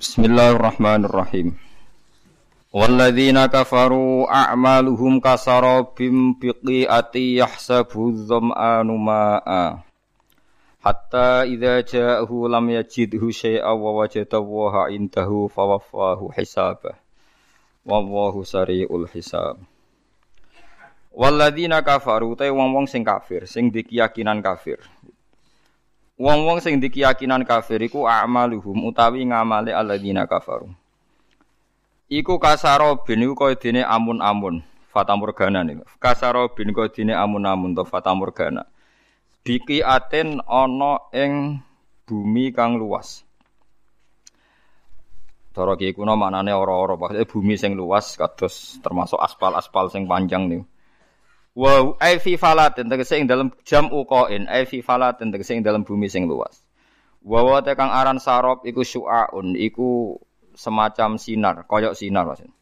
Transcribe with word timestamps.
Bismillahirrahmanirrahim. 0.00 1.60
Walladzina 2.72 3.52
kafaru 3.52 4.24
a'maluhum 4.24 5.20
kasarabim 5.20 6.40
biqi'ati 6.40 7.36
yahsabu 7.36 8.08
dham'anu 8.16 8.96
ma'a. 8.96 9.84
Hatta 10.80 11.44
idza 11.44 11.84
ja'ahu 11.84 12.48
lam 12.48 12.72
yajidhu 12.80 13.28
syai'a 13.28 13.76
wa 13.76 14.00
wajada 14.00 14.40
wa 14.40 14.88
indahu 14.88 15.52
fawaffahu 15.52 16.32
hisabah. 16.32 16.96
Wallahu 17.84 18.40
sari'ul 18.40 19.04
hisab. 19.04 19.60
Walladzina 21.12 21.84
kafaru 21.84 22.40
te 22.40 22.48
wong-wong 22.48 22.88
sing 22.88 23.04
kafir, 23.04 23.44
sing 23.44 23.68
dikeyakinan 23.68 24.40
kafir. 24.40 24.80
Wong-wong 26.20 26.60
sing 26.60 26.76
dikeyakinan 26.84 27.48
kafir 27.48 27.80
iku 27.80 28.04
a'maluhum 28.04 28.92
utawi 28.92 29.24
ngamale 29.24 29.72
alladzina 29.72 30.28
kafaru. 30.28 30.68
Iku 32.12 32.36
kasaro 32.36 33.00
bin 33.08 33.24
iku 33.24 33.32
kaya 33.32 33.56
dene 33.56 33.80
amun-amun, 33.80 34.60
fatamurgana 34.92 35.64
niku. 35.64 35.88
Kasaro 35.96 36.52
bin 36.52 36.76
kaya 36.76 36.92
dene 36.92 37.16
amun-amun 37.16 37.72
to 37.72 37.88
fatamurgana. 37.88 38.68
Biki 39.40 39.80
aten 39.80 40.44
ana 40.44 41.08
ing 41.16 41.64
bumi 42.04 42.52
kang 42.52 42.76
luas. 42.76 43.24
Cara 45.56 45.72
ki 45.80 45.96
kuno 45.96 46.20
maknane 46.20 46.52
ora-ora, 46.52 47.00
maksudnya 47.00 47.24
bumi 47.24 47.56
sing 47.56 47.72
luas 47.72 48.20
kados 48.20 48.76
termasuk 48.84 49.16
aspal-aspal 49.16 49.88
sing 49.88 50.04
panjang 50.04 50.52
niku. 50.52 50.68
Wa 51.54 51.98
ai 51.98 52.22
fi 52.22 52.38
falatin 52.38 52.86
tegese 52.86 53.18
ing 53.18 53.26
dalam 53.26 53.50
jam 53.66 53.90
uqain 53.90 54.46
ai 54.46 54.66
fi 54.66 54.82
falatin 54.82 55.34
tegese 55.34 55.58
ing 55.58 55.66
dalam 55.66 55.82
bumi 55.82 56.06
sing 56.06 56.30
luas. 56.30 56.62
Wa 57.20 57.42
wa 57.42 57.58
kang 57.60 57.90
aran 57.90 58.22
sarop 58.22 58.62
iku 58.64 58.80
syu'aun 58.86 59.58
iku 59.58 60.16
semacam 60.54 61.18
sinar, 61.20 61.66
koyok 61.66 61.92
sinar 61.92 62.24
maksudnya. 62.24 62.54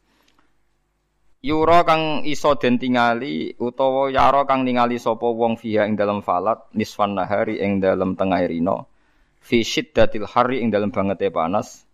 Yura 1.38 1.86
kang 1.86 2.26
iso 2.26 2.58
den 2.58 2.82
tingali 2.82 3.54
utawa 3.62 4.10
yara 4.10 4.42
kang 4.42 4.66
ningali 4.66 4.98
sapa 4.98 5.30
wong 5.30 5.54
fiha 5.54 5.86
ing 5.86 5.94
dalam 5.94 6.18
falat 6.18 6.66
nisfan 6.74 7.14
nahari 7.14 7.62
ing 7.62 7.78
dalam 7.78 8.18
tengah 8.18 8.42
rino 8.42 8.90
fi 9.38 9.62
syiddatil 9.62 10.26
hari 10.26 10.58
ing 10.58 10.74
dalam 10.74 10.90
bangete 10.90 11.30
panas 11.30 11.86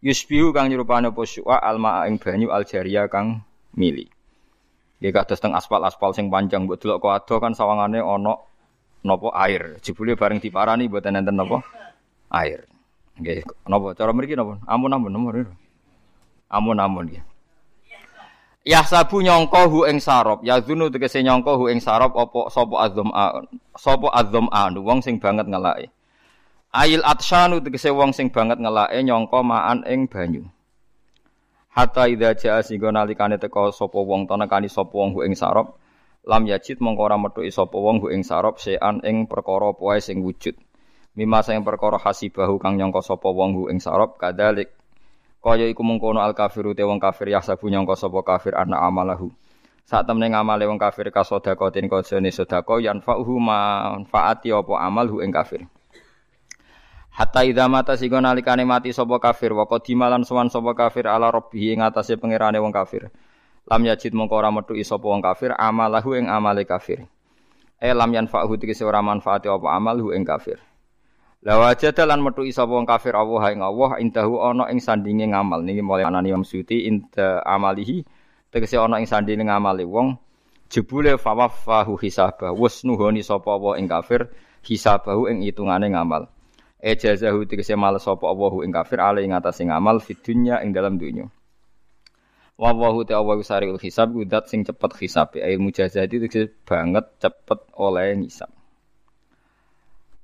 yusbihu 0.00 0.48
kang 0.56 0.72
nyerupane 0.72 1.12
apa 1.12 1.22
syu'a 1.28 1.60
alma 1.60 2.08
ing 2.08 2.16
banyu 2.16 2.48
aljaria 2.48 3.04
kang 3.12 3.44
mili. 3.76 4.15
Nggih 4.96 5.12
kados 5.12 5.40
teng 5.44 5.52
aspal-aspal 5.52 6.16
sing 6.16 6.32
panjang 6.32 6.64
mbok 6.64 6.80
delok 6.80 7.04
kok 7.04 7.12
ado 7.12 7.34
kan 7.36 7.52
sawangane 7.52 8.00
ana 8.00 8.32
napa 9.04 9.28
air. 9.44 9.76
Jebule 9.84 10.16
bareng 10.16 10.40
diparani 10.40 10.88
mboten 10.88 11.20
enten 11.20 11.36
napa 11.36 11.60
air. 12.32 12.64
Nggih 13.20 13.44
napa 13.68 13.92
cara 13.92 14.10
mriki 14.16 14.32
napa? 14.32 14.56
Amun-amun 14.64 15.12
nomor. 15.12 15.34
Amun-amun 16.48 17.12
nggih. 17.12 17.24
Ya 18.66 18.82
sabu 18.82 19.22
nyangka 19.22 19.70
hu 19.70 19.86
ing 19.86 20.02
sarop, 20.02 20.42
ya 20.42 20.58
zunu 20.58 20.90
tegese 20.90 21.22
nyangka 21.22 21.54
hu 21.54 21.70
ing 21.70 21.78
sarop 21.78 22.18
apa 22.18 22.50
sapa 22.50 22.74
azam 22.82 23.14
sapa 23.78 24.10
azam 24.10 24.50
anu 24.50 24.82
wong 24.82 24.98
sing 24.98 25.22
banget 25.22 25.46
ngelake. 25.46 25.86
Ail 26.74 26.98
atsyanu 27.06 27.62
tegese 27.62 27.94
wong 27.94 28.10
sing 28.10 28.26
banget 28.26 28.58
ngelake 28.58 28.98
nyangka 29.06 29.38
maan 29.38 29.86
ing 29.86 30.10
banyu. 30.10 30.50
Hatta 31.76 32.08
idza 32.08 32.32
jaa 32.32 32.64
singgo 32.64 32.88
nalikane 32.88 33.36
teka 33.36 33.68
sapa 33.68 34.00
wong 34.00 34.24
tanekani 34.24 34.64
sapa 34.64 34.96
wong 34.96 35.20
ing 35.28 35.36
sarop 35.36 35.76
lam 36.24 36.48
yajid 36.48 36.80
mongko 36.80 37.02
ora 37.04 37.20
metuki 37.20 37.52
sapa 37.52 37.76
wong 37.76 38.00
ing 38.08 38.24
sarop 38.24 38.56
sean 38.56 39.04
ing 39.04 39.28
perkara 39.28 39.76
poe 39.76 40.00
sing 40.00 40.24
wujud. 40.24 40.56
Mima 41.20 41.44
sing 41.44 41.60
perkara 41.68 42.00
hasibahu 42.00 42.56
kang 42.56 42.80
nyangka 42.80 43.04
sapa 43.04 43.28
wong 43.28 43.68
ing 43.68 43.76
sarop 43.76 44.16
kadalik 44.16 44.72
kaya 45.44 45.68
iku 45.68 45.84
mengkono 45.84 46.24
al 46.24 46.32
kafiru 46.32 46.72
te 46.72 46.80
wong 46.80 46.96
kafir 46.96 47.28
ya 47.28 47.44
sabu 47.44 47.68
nyangka 47.68 47.92
sapa 47.92 48.24
kafir 48.24 48.56
ana 48.56 48.80
amalahu. 48.80 49.28
Sak 49.84 50.08
temene 50.08 50.32
ngamale 50.32 50.64
wong 50.64 50.80
kafir 50.80 51.12
kasodakotin 51.12 51.92
kajane 51.92 52.32
sedekah 52.32 52.80
yanfa'uhu 52.80 53.36
manfaati 53.36 54.48
apa 54.48 54.80
amal 54.80 55.12
hu 55.12 55.20
ing 55.20 55.28
kafir. 55.28 55.68
Hatta 57.16 57.48
idza 57.48 57.64
mata 57.64 57.96
sigo 57.96 58.20
nalikane 58.20 58.68
mati 58.68 58.92
sapa 58.92 59.16
kafir 59.16 59.56
wa 59.56 59.64
qadimalan 59.64 60.20
sowan 60.28 60.52
sapa 60.52 60.76
kafir 60.76 61.08
ala 61.08 61.32
rabbih 61.32 61.72
ing 61.72 61.80
atase 61.80 62.20
pangerane 62.20 62.60
wong 62.60 62.68
kafir. 62.76 63.08
Lam 63.64 63.88
yajid 63.88 64.12
mongko 64.12 64.36
ora 64.36 64.52
metu 64.52 64.76
sapa 64.84 65.08
wong 65.08 65.24
kafir 65.24 65.56
amalahu 65.56 66.12
ing 66.12 66.28
amale 66.28 66.68
kafir. 66.68 67.08
E 67.80 67.88
lam 67.96 68.12
yanfa'hu 68.12 68.60
tegese 68.60 68.84
ora 68.84 69.00
manfaate 69.00 69.48
apa 69.48 69.64
amalhu 69.64 70.12
ing 70.12 70.28
kafir. 70.28 70.60
La 71.40 71.56
wajada 71.56 72.04
lan 72.04 72.20
metu 72.20 72.44
sapa 72.52 72.76
wong 72.76 72.84
kafir 72.84 73.16
Allah 73.16 73.48
ing 73.48 73.64
Allah 73.64 73.96
indahu 73.96 74.36
ana 74.44 74.68
ing 74.68 74.84
sandinge 74.84 75.24
ngamal 75.24 75.64
niki 75.64 75.80
mulai 75.80 76.04
anani 76.04 76.36
Imam 76.36 76.44
Suyuti 76.44 76.84
inda 76.84 77.40
amalihi 77.48 78.04
tegese 78.52 78.76
ana 78.76 79.00
ing 79.00 79.08
sandinge 79.08 79.40
ngamale 79.40 79.88
wong 79.88 80.20
jebule 80.68 81.16
fawaffahu 81.16 81.96
hisabah 81.96 82.52
wis 82.52 82.84
nuhoni 82.84 83.24
sapa 83.24 83.56
wa 83.56 83.72
ing 83.80 83.88
kafir 83.88 84.28
hisabahu 84.68 85.32
ing 85.32 85.48
hitungane 85.48 85.88
ngamal 85.96 86.28
ejazahu 86.86 87.42
tegese 87.50 87.74
males 87.74 88.06
sapa 88.06 88.30
Allahu 88.30 88.62
ing 88.62 88.70
kafir 88.70 89.02
ale 89.02 89.26
ing 89.26 89.34
atase 89.34 89.66
ngamal 89.66 89.98
fid 89.98 90.22
dunya 90.22 90.62
ing 90.62 90.70
dalam 90.70 90.94
dunya. 90.94 91.26
Wa 92.54 92.70
Allahu 92.70 93.02
ta'ala 93.02 93.42
sariul 93.42 93.82
hisab 93.82 94.14
udat 94.14 94.46
sing 94.46 94.62
cepet 94.62 94.94
hisab. 95.02 95.34
Ae 95.34 95.58
mujazati 95.58 96.22
tegese 96.22 96.54
banget 96.62 97.04
cepet 97.18 97.58
oleh 97.74 98.14
ngisab 98.14 98.48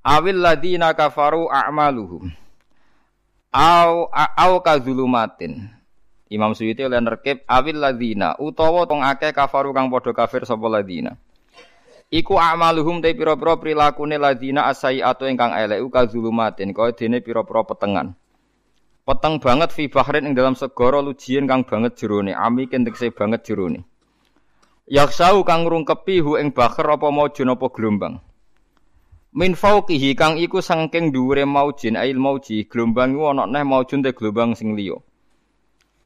awil 0.03 0.39
ladina 0.39 0.95
kafaru 0.95 1.51
a'maluhum. 1.51 2.31
Au 3.53 4.09
au 4.15 4.53
kazulumatin 4.65 5.69
Imam 6.33 6.57
Suyuti 6.57 6.81
oleh 6.81 6.99
nerkib 7.05 7.45
awil 7.45 7.77
ladina. 7.77 8.33
Utawa 8.41 8.89
tong 8.89 9.05
akeh 9.05 9.35
kafaru 9.35 9.75
kang 9.77 9.93
padha 9.93 10.15
kafir 10.15 10.47
sapa 10.49 10.67
ladina 10.71 11.19
Iku 12.13 12.37
amaluhum 12.37 13.01
te 13.01 13.17
pira-pira 13.17 13.57
prilakune 13.57 14.21
ladina 14.21 14.69
asai 14.69 15.01
atau 15.01 15.25
ingkang 15.25 15.57
elek 15.57 15.81
uka 15.81 16.13
zulumatin 16.13 16.77
kaya 16.77 16.93
dene 16.93 17.25
pira-pira 17.25 17.65
petengan. 17.65 18.13
Peteng 19.09 19.41
banget 19.41 19.73
fi 19.73 19.89
bahrin 19.89 20.29
ing 20.29 20.37
dalam 20.37 20.53
segara 20.53 21.01
lujien 21.01 21.49
kang 21.49 21.65
banget 21.65 21.97
jerone, 21.97 22.37
ami 22.37 22.69
kentekse 22.69 23.17
banget 23.17 23.49
jerone. 23.49 23.89
Yaksau 24.93 25.41
kang 25.49 25.65
ngrungkepi 25.65 26.21
hu 26.21 26.37
ing 26.37 26.53
bahar 26.53 27.01
apa 27.01 27.09
maujun 27.09 27.57
apa 27.57 27.67
gelombang. 27.73 28.21
Min 29.33 29.57
fauqihi 29.57 30.13
kang 30.13 30.37
iku 30.37 30.61
saking 30.61 31.17
dhuwure 31.17 31.49
maujin 31.49 31.97
ail 31.97 32.21
mauji, 32.21 32.69
gelombang 32.69 33.17
iku 33.17 33.33
ana 33.33 33.49
neh 33.49 33.65
maujun 33.65 34.05
te 34.05 34.13
gelombang 34.13 34.53
sing 34.53 34.77
liya. 34.77 35.01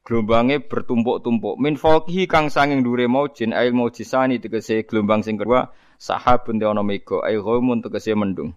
Gelombange 0.07 0.63
bertumpuk-tumpuk. 0.63 1.59
Min 1.59 1.75
fauqihi 1.75 2.31
kang 2.31 2.47
sanging 2.47 2.87
dhuwure 2.87 3.11
maujin 3.11 3.51
ail 3.51 3.75
maujisani 3.75 4.39
tegese 4.39 4.87
gelombang 4.87 5.27
sing 5.27 5.35
kedua 5.35 5.67
sahabun 5.99 6.61
te 6.61 6.65
ana 6.69 6.83
mega 6.83 7.21
ai 7.27 7.37
ghaimun 7.37 7.83
tegese 7.85 8.13
mendung 8.15 8.53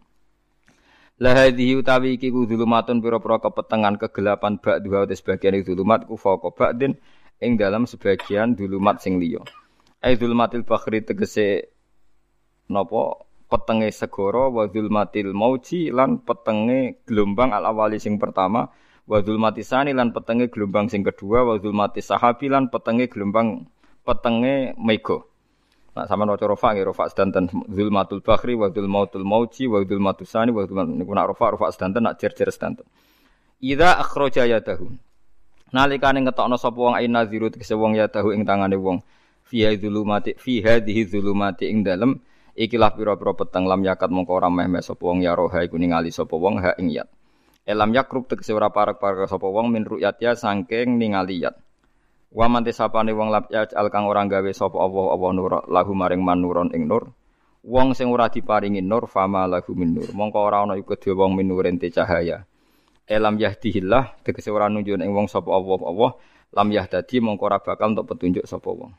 La 1.20 1.36
hadhihi 1.36 1.84
utawi 1.84 2.16
iki 2.16 2.32
ku 2.32 2.48
zulumatun 2.48 3.04
pira-pira 3.04 3.44
kepetengan 3.44 4.00
kegelapan 4.00 4.56
bak 4.56 4.80
dua 4.80 5.04
te 5.04 5.20
sebagian 5.20 5.60
zulumat 5.68 6.08
ku 6.08 6.16
fauqa 6.16 6.48
ba'din 6.56 6.96
ing 7.44 7.60
dalam 7.60 7.84
sebagian 7.84 8.56
zulumat 8.56 9.04
sing 9.04 9.20
liya. 9.20 9.44
Ai 10.00 10.16
zulumatil 10.16 10.64
bakhri 10.64 11.04
tegese 11.04 11.76
napa 12.72 13.20
petenge 13.52 13.92
segara 13.92 14.48
wa 14.48 14.64
zulmatil 14.72 15.36
mauji 15.36 15.92
lan 15.92 16.24
petenge 16.24 17.04
gelombang 17.04 17.52
al 17.52 17.68
awali 17.68 18.00
sing 18.00 18.16
pertama 18.16 18.72
wa 19.04 19.18
zulmatisani 19.20 19.92
lan 19.92 20.16
petenge 20.16 20.48
gelombang 20.48 20.88
sing 20.88 21.04
kedua 21.04 21.44
wa 21.44 21.60
zulmatis 21.60 22.08
sahabi 22.08 22.48
lan 22.48 22.72
petenge 22.72 23.12
gelombang 23.12 23.68
petenge 24.08 24.72
mega. 24.80 25.29
Nah, 26.00 26.08
sama 26.08 26.24
no 26.24 26.40
rofa 26.40 26.72
nggih 26.72 26.96
rofa 26.96 27.12
sedanten 27.12 27.52
zulmatul 27.68 28.24
bakhri 28.24 28.56
wa 28.56 28.72
zulmatul 28.72 29.28
mauji 29.28 29.68
wa 29.68 29.84
zulmatus 29.84 30.32
sani 30.32 30.56
wa 30.56 30.64
zulmat 30.64 30.88
niku 30.88 31.12
nak 31.12 31.36
rofa 31.36 31.60
rofa 31.60 31.76
sedanten 31.76 32.08
nak 32.08 32.16
jer-jer 32.16 32.48
sedanten. 32.56 32.88
Idza 33.60 34.00
akhraja 34.00 34.48
yadahu. 34.48 34.88
Nalikane 35.76 36.24
ngetokno 36.24 36.56
sapa 36.56 36.80
wong 36.80 36.96
ain 36.96 37.12
naziru 37.12 37.52
tegese 37.52 37.76
wong 37.76 38.00
yadahu 38.00 38.32
ing 38.32 38.48
tangane 38.48 38.80
wong 38.80 39.04
fi 39.44 39.68
zulumati 39.76 40.40
fi 40.40 40.64
hadhihi 40.64 41.04
zulumati 41.04 41.68
ing 41.68 41.84
dalem 41.84 42.16
ikilah 42.56 42.96
pira-pira 42.96 43.36
peteng 43.36 43.68
lam 43.68 43.84
yakat 43.84 44.08
mongko 44.08 44.40
ora 44.40 44.48
meh 44.48 44.72
meh 44.72 44.80
sapa 44.80 45.04
wong 45.04 45.20
ya 45.20 45.36
roha 45.36 45.68
iku 45.68 45.76
ningali 45.76 46.16
sapa 46.16 46.32
wong 46.40 46.64
ha 46.64 46.80
ing 46.80 46.96
yat. 46.96 47.12
Elam 47.68 47.92
yakrub 47.92 48.24
tegese 48.24 48.56
ora 48.56 48.72
parek-parek 48.72 49.28
sapa 49.28 49.52
wong 49.52 49.68
min 49.68 49.84
ru'yatya 49.84 50.40
saking 50.40 50.96
ningali 50.96 51.44
yat. 51.44 51.60
Wa 52.30 52.46
man 52.46 52.62
tisapane 52.62 53.10
wong 53.10 53.34
lab 53.34 53.50
al 53.50 53.88
kang 53.90 54.06
ora 54.06 54.22
gawe 54.22 54.52
sapa 54.54 54.78
Allah 54.78 55.06
Allah 55.18 55.30
nur 55.34 55.54
lahu 55.66 55.92
maring 55.98 56.22
manuron 56.22 56.70
ing 56.78 56.86
nur. 56.86 57.10
Wong 57.66 57.98
sing 57.98 58.14
ora 58.14 58.30
diparingi 58.30 58.86
nur 58.86 59.10
fama 59.10 59.50
lahu 59.50 59.74
min 59.74 59.98
nur. 59.98 60.14
Mongko 60.14 60.38
ora 60.38 60.62
ana 60.62 60.78
iku 60.78 60.94
dhewe 60.94 61.18
wong 61.26 61.34
minuren 61.34 61.82
te 61.82 61.90
cahaya. 61.90 62.46
Elam 63.10 63.42
yahdihillah 63.42 64.22
tegese 64.22 64.54
ora 64.54 64.70
nunjuk 64.70 65.02
ing 65.02 65.10
wong 65.10 65.26
sapa 65.26 65.50
Allah 65.50 65.82
Allah 65.82 66.12
lam 66.54 66.68
yahdadi 66.70 67.18
mongko 67.18 67.44
ora 67.50 67.58
bakal 67.58 67.98
untuk 67.98 68.06
petunjuk 68.14 68.46
sapa 68.46 68.70
wong. 68.70 68.94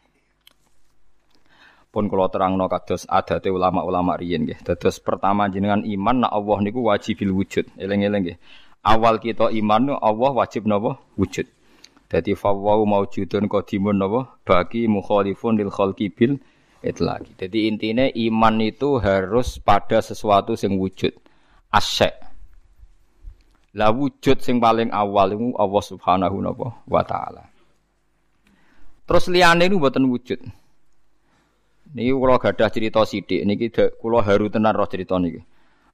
Pun 1.90 2.06
kula 2.06 2.30
terangno 2.30 2.70
kados 2.70 3.06
adate 3.10 3.50
ulama-ulama 3.50 4.14
riyin 4.18 4.46
nggih. 4.46 4.62
Dados 4.62 5.02
pertama 5.02 5.50
jenengan 5.50 5.82
iman 5.82 6.26
nak 6.26 6.34
Allah 6.34 6.58
niku 6.62 6.86
wajibil 6.86 7.34
wujud. 7.34 7.66
Eling-eling 7.78 8.22
nggih. 8.26 8.38
Awal 8.86 9.18
kita 9.18 9.50
iman 9.50 9.98
Allah 9.98 10.30
wajib 10.30 10.70
napa? 10.70 11.02
Wujud. 11.18 11.50
Dadi 12.10 12.34
fawwau 12.34 12.82
maujudun 12.82 13.46
qadimun 13.46 14.02
napa? 14.02 14.34
Bagi 14.42 14.90
mukhalifun 14.90 15.54
lil 15.54 15.70
khalqi 15.70 16.10
bil 16.10 16.42
itlaqi. 16.82 17.38
Jadi 17.38 17.70
intinya 17.70 18.10
iman 18.10 18.58
itu 18.58 18.98
harus 18.98 19.62
pada 19.62 20.02
sesuatu 20.02 20.58
yang 20.58 20.74
wujud. 20.74 21.14
Asyek. 21.70 22.18
Lah 23.78 23.94
wujud 23.94 24.42
sing 24.42 24.58
paling 24.58 24.90
awal 24.90 25.38
itu 25.38 25.54
Allah 25.54 25.84
Subhanahu 25.86 26.42
wa 26.90 27.02
taala. 27.06 27.46
Terus 29.06 29.30
liyane 29.30 29.70
niku 29.70 29.78
mboten 29.78 30.10
wujud. 30.10 30.40
Niki 31.94 32.10
kula 32.14 32.42
gadah 32.42 32.70
cerita 32.70 33.02
sithik 33.06 33.42
niki 33.46 33.70
kula 33.98 34.26
haru 34.26 34.50
tenan 34.50 34.74
roh 34.74 34.90
cerita 34.90 35.14
niki. 35.22 35.46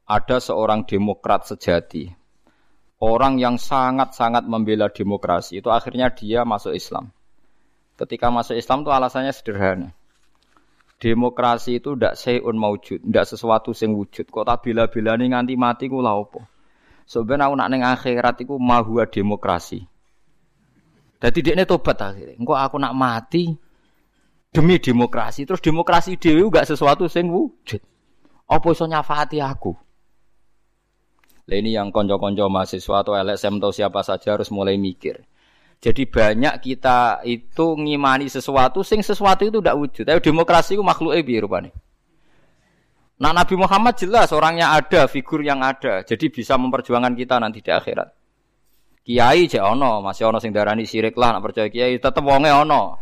Ada 0.09 0.41
seorang 0.41 0.89
demokrat 0.89 1.45
sejati. 1.45 2.09
Orang 2.97 3.37
yang 3.37 3.61
sangat-sangat 3.61 4.49
membela 4.49 4.89
demokrasi 4.89 5.61
itu 5.61 5.69
akhirnya 5.69 6.09
dia 6.17 6.49
masuk 6.49 6.73
Islam. 6.73 7.13
Ketika 7.97 8.33
masuk 8.33 8.57
Islam 8.57 8.85
itu 8.85 8.91
alasannya 8.93 9.33
sederhana. 9.37 9.93
Demokrasi 10.97 11.77
itu 11.77 11.93
ndak 11.93 12.17
seun 12.17 12.57
maujud, 12.57 13.05
ndak 13.05 13.29
sesuatu 13.29 13.77
sing 13.77 13.93
wujud. 13.93 14.33
Kok 14.33 14.49
tak 14.49 14.65
bila-bilane 14.65 15.29
nganti 15.29 15.53
mati 15.61 15.93
ku 15.93 16.01
lha 16.01 16.17
opo? 16.17 16.41
Sebenarnya 17.05 17.53
aku 17.53 17.55
nak 17.61 17.69
ning 17.69 17.83
akhirat 17.85 18.37
iku 18.41 18.57
mahua 18.57 19.05
demokrasi. 19.05 19.85
Dadi 21.21 21.39
dekne 21.45 21.69
tobat 21.69 22.01
akhirnya. 22.01 22.41
Engko 22.41 22.57
aku 22.57 22.81
nak 22.81 22.97
mati 22.97 23.53
demi 24.57 24.81
demokrasi. 24.81 25.45
Terus 25.45 25.61
demokrasi 25.61 26.17
dhewe 26.17 26.49
enggak 26.49 26.65
sesuatu 26.65 27.13
sing 27.13 27.29
wujud. 27.29 27.81
Apa 28.49 28.67
iso 28.73 28.89
nyafati 28.89 29.37
aku? 29.45 29.77
Lah 31.47 31.57
ini 31.63 31.79
yang 31.79 31.95
konco-konco 31.95 32.51
mahasiswa 32.51 33.07
atau 33.07 33.15
LSM 33.15 33.63
atau 33.63 33.71
siapa 33.71 34.03
saja 34.03 34.35
harus 34.35 34.51
mulai 34.51 34.75
mikir. 34.75 35.23
Jadi 35.79 36.09
banyak 36.09 36.55
kita 36.59 37.23
itu 37.23 37.77
ngimani 37.79 38.27
sesuatu, 38.27 38.83
sing 38.83 39.05
sesuatu 39.05 39.47
itu 39.47 39.63
tidak 39.63 39.77
wujud. 39.79 40.05
Tapi 40.09 40.19
demokrasi 40.19 40.75
itu 40.75 40.83
makhluk 40.83 41.15
piye 41.23 41.39
rupane? 41.39 41.71
Nah 43.17 43.33
Nabi 43.33 43.55
Muhammad 43.55 43.95
jelas 43.97 44.35
orangnya 44.35 44.75
ada, 44.75 45.07
figur 45.07 45.41
yang 45.41 45.63
ada. 45.63 46.03
Jadi 46.03 46.29
bisa 46.35 46.59
memperjuangkan 46.59 47.15
kita 47.15 47.39
nanti 47.39 47.63
di 47.63 47.71
akhirat. 47.71 48.09
Kiai 49.07 49.47
cek 49.47 49.63
ono, 49.63 50.03
masih 50.03 50.27
ono 50.27 50.43
sing 50.43 50.51
darani 50.51 50.83
sirik 50.83 51.15
lah, 51.15 51.39
nak 51.39 51.43
percaya 51.47 51.71
kiai 51.71 52.03
tetep 52.03 52.27
wonge 52.27 52.51
ono. 52.51 52.99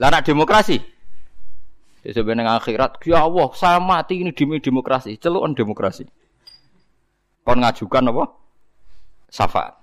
Lah 0.00 0.08
nak 0.08 0.24
demokrasi. 0.24 0.80
Ya 2.00 2.10
sebenarnya 2.14 2.56
akhirat, 2.56 3.02
ya 3.04 3.26
Allah, 3.26 3.50
saya 3.52 3.82
mati 3.82 4.22
ini 4.22 4.30
demi 4.32 4.62
demokrasi, 4.62 5.18
celukan 5.18 5.52
demokrasi. 5.52 6.06
Kon 7.46 7.62
ngajukan 7.62 8.10
apa? 8.10 8.24
Syafaat. 9.30 9.74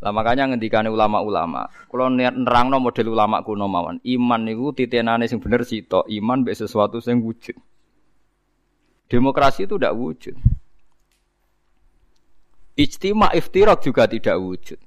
Lah 0.00 0.14
makanya 0.16 0.48
ngendikane 0.48 0.88
ulama-ulama, 0.88 1.68
kalau 1.90 2.08
niat 2.08 2.32
nerangno 2.32 2.80
model 2.80 3.12
ulama 3.12 3.44
kuno 3.44 3.68
mawon, 3.68 4.00
iman 4.00 4.40
niku 4.40 4.72
titenane 4.72 5.28
sing 5.28 5.44
bener 5.44 5.60
sito, 5.60 6.08
iman 6.08 6.40
mbek 6.40 6.56
sesuatu 6.56 7.04
sing 7.04 7.20
wujud. 7.20 7.52
Demokrasi 9.10 9.68
itu 9.68 9.76
tidak 9.76 9.92
wujud. 9.98 10.38
Ijtima 12.80 13.28
iftirak 13.36 13.84
juga 13.84 14.08
tidak 14.08 14.40
wujud. 14.40 14.80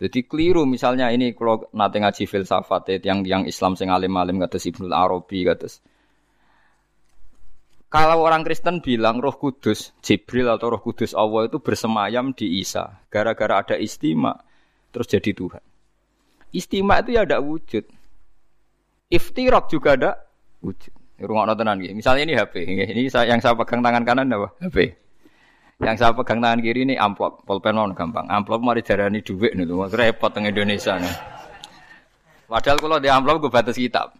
Jadi 0.00 0.18
keliru 0.24 0.64
misalnya 0.66 1.12
ini 1.12 1.36
kalau 1.36 1.68
nanti 1.76 2.00
ngaji 2.00 2.24
filsafat 2.24 2.88
ya, 2.88 2.96
yang 3.12 3.22
yang 3.22 3.42
Islam 3.44 3.76
sing 3.76 3.92
alim-alim 3.92 4.40
kata 4.40 4.56
Ibnu 4.56 4.88
Arabi 4.90 5.44
kata 5.44 5.68
kalau 7.90 8.22
orang 8.22 8.46
Kristen 8.46 8.78
bilang 8.78 9.18
Roh 9.18 9.34
Kudus, 9.34 9.90
Jibril 9.98 10.46
atau 10.46 10.70
Roh 10.70 10.78
Kudus 10.78 11.10
Allah 11.10 11.50
itu 11.50 11.58
bersemayam 11.58 12.30
di 12.30 12.62
Isa, 12.62 13.02
gara-gara 13.10 13.66
ada 13.66 13.74
istimewa 13.74 14.38
terus 14.94 15.10
jadi 15.10 15.34
Tuhan. 15.34 15.62
Istimewa 16.54 17.02
itu 17.02 17.18
ya 17.18 17.26
ada 17.26 17.42
wujud. 17.42 17.82
Iftirok 19.10 19.66
juga 19.66 19.98
ada 19.98 20.10
wujud. 20.62 20.94
Rumah 21.18 21.52
tenan 21.58 21.82
gitu. 21.82 21.92
Misalnya 21.98 22.22
ini 22.24 22.34
HP, 22.38 22.54
ini 22.64 23.10
yang 23.10 23.42
saya 23.42 23.58
pegang 23.58 23.82
tangan 23.82 24.06
kanan 24.06 24.30
apa? 24.30 24.54
HP. 24.62 24.94
Yang 25.82 25.96
saya 25.98 26.12
pegang 26.14 26.38
tangan 26.38 26.62
kiri 26.62 26.86
ini 26.86 26.94
amplop, 26.94 27.42
pulpen 27.42 27.74
non 27.74 27.92
gampang. 27.92 28.30
Amplop 28.30 28.62
mari 28.62 28.86
jarani 28.86 29.18
duit 29.20 29.52
nih, 29.58 29.66
lu 29.66 29.82
repot 29.90 30.30
teng 30.30 30.46
Indonesia 30.46 30.94
nih. 30.94 31.14
Padahal 32.46 32.78
kalau 32.78 33.02
di 33.02 33.10
amplop 33.10 33.36
gue 33.42 33.50
batas 33.50 33.74
kitab. 33.74 34.14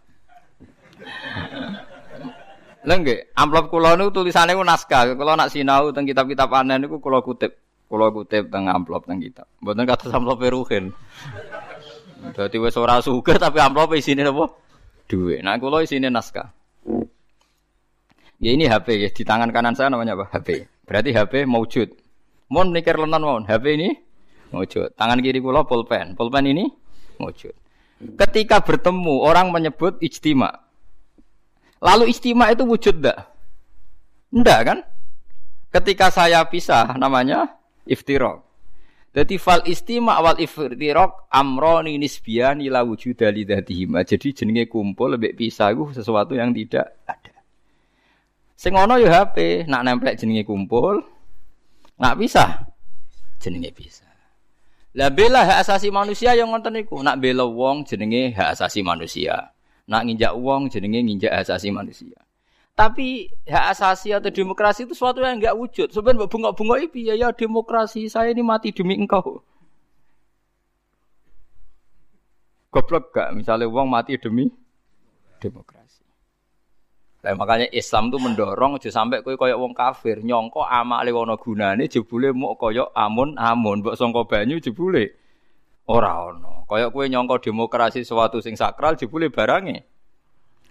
Lengge, 2.81 3.29
amplop 3.37 3.69
kulo 3.69 3.93
nu 3.93 4.09
tulisannya 4.09 4.57
ku 4.57 4.65
naskah. 4.65 5.13
Kulo 5.13 5.37
nak 5.37 5.53
sinau 5.53 5.93
tentang 5.93 6.09
kitab-kitab 6.09 6.49
aneh 6.49 6.81
niku 6.81 6.97
kulo 6.97 7.21
kutip. 7.21 7.61
Kulo 7.85 8.09
kutip 8.09 8.49
tentang 8.49 8.73
amplop 8.73 9.05
tentang 9.05 9.21
kitab. 9.21 9.47
Mboten 9.61 9.85
kata 9.85 10.09
amplop 10.09 10.41
peruhin. 10.41 10.97
Dadi 12.37 12.57
wis 12.57 12.77
ora 12.81 13.01
sugih 13.05 13.37
tapi 13.37 13.61
amplop 13.61 13.93
isine 13.93 14.25
apa? 14.25 14.49
Duit. 15.05 15.45
Nah 15.45 15.61
kulo 15.61 15.85
isine 15.85 16.09
naskah. 16.09 16.49
Ya 18.41 18.57
ini 18.57 18.65
HP 18.65 18.97
ya 18.97 19.09
di 19.13 19.23
tangan 19.29 19.53
kanan 19.53 19.77
saya 19.77 19.93
namanya 19.93 20.17
apa? 20.17 20.33
HP. 20.33 20.65
Berarti 20.89 21.13
HP 21.13 21.45
maujud. 21.45 21.89
Mohon 22.49 22.69
mikir 22.81 22.97
lenan 22.97 23.21
mohon. 23.21 23.45
HP 23.45 23.65
ini 23.77 23.89
maujud. 24.57 24.97
Tangan 24.97 25.21
kiri 25.21 25.45
kula 25.45 25.69
pulpen. 25.69 26.17
Pulpen 26.17 26.49
ini 26.49 26.65
maujud. 27.21 27.53
Ketika 28.17 28.65
bertemu 28.65 29.21
orang 29.21 29.53
menyebut 29.53 30.01
ijtima. 30.01 30.70
Lalu 31.81 32.13
ijtima 32.13 32.53
itu 32.53 32.69
wujud 32.69 33.01
enggak? 33.01 33.19
Enggak 34.31 34.61
kan? 34.69 34.79
Ketika 35.73 36.13
saya 36.13 36.45
pisah 36.45 36.95
namanya 37.01 37.57
iftirok. 37.89 38.45
Jadi 39.11 39.43
fal 39.43 39.67
istima 39.67 40.15
awal 40.23 40.39
iftirok 40.39 41.27
amroni 41.35 41.99
nisbian 41.99 42.63
ila 42.63 42.87
wujud 42.87 43.19
dari 43.19 43.43
Jadi 43.43 44.29
jenenge 44.31 44.71
kumpul 44.71 45.19
lebih 45.19 45.35
pisah 45.35 45.75
itu 45.75 45.91
sesuatu 45.91 46.39
yang 46.39 46.55
tidak 46.55 46.95
ada. 47.09 47.35
Ana 48.61 49.01
ya 49.01 49.09
HP, 49.09 49.67
nak 49.67 49.83
nemplek 49.89 50.21
jenenge 50.21 50.45
kumpul, 50.45 51.01
nak 51.97 52.15
bisa 52.21 52.71
jenenge 53.41 53.73
bisa. 53.73 54.05
Lah 54.95 55.09
bela 55.09 55.49
hak 55.49 55.65
asasi 55.65 55.89
manusia 55.89 56.37
yang 56.37 56.53
ngonten 56.53 56.77
niku, 56.77 57.01
nak 57.01 57.19
bela 57.19 57.49
wong 57.49 57.89
jenenge 57.89 58.37
hak 58.37 58.59
asasi 58.59 58.85
manusia. 58.85 59.55
Nak 59.91 60.07
nginjak 60.07 60.33
wong 60.39 60.71
jenenge 60.71 61.03
nginjak 61.03 61.35
hak 61.35 61.51
asasi 61.51 61.75
manusia. 61.75 62.15
Tapi 62.79 63.27
hak 63.51 63.75
asasi 63.75 64.15
atau 64.15 64.31
demokrasi 64.31 64.87
itu 64.87 64.95
sesuatu 64.95 65.19
yang 65.19 65.43
enggak 65.43 65.59
wujud. 65.59 65.91
Sebenarnya 65.91 66.31
bunga-bunga 66.31 66.79
itu 66.79 67.03
ya, 67.03 67.19
ya 67.19 67.29
demokrasi 67.35 68.07
saya 68.07 68.31
ini 68.31 68.47
mati 68.47 68.71
demi 68.71 68.95
engkau. 68.95 69.43
Goblok 72.71 73.11
gak? 73.11 73.35
Misalnya 73.35 73.67
wong 73.67 73.91
mati 73.91 74.15
demi 74.15 74.47
demokrasi. 75.43 76.07
Lah 77.21 77.35
makanya 77.37 77.67
Islam 77.75 78.09
tuh 78.09 78.23
mendorong 78.23 78.79
aja 78.79 78.89
sampai 78.89 79.21
kowe 79.21 79.35
koyok 79.37 79.59
wong 79.59 79.75
kafir, 79.77 80.23
nyongko 80.25 80.65
amale 80.65 81.13
ana 81.13 81.37
gunane 81.37 81.85
jebule 81.91 82.33
muk 82.33 82.57
koyok 82.57 82.95
amun-amun, 82.97 83.85
mbok 83.85 83.99
sangka 83.99 84.25
banyu 84.25 84.57
jebule 84.57 85.19
ora 85.91 86.31
ana. 86.31 86.63
Koyok 86.71 86.91
kowe 86.95 87.07
nyongko 87.11 87.43
demokrasi 87.43 88.07
sesuatu 88.07 88.39
sing 88.39 88.55
sakral 88.55 88.95
jebule 88.95 89.27
barange 89.27 89.83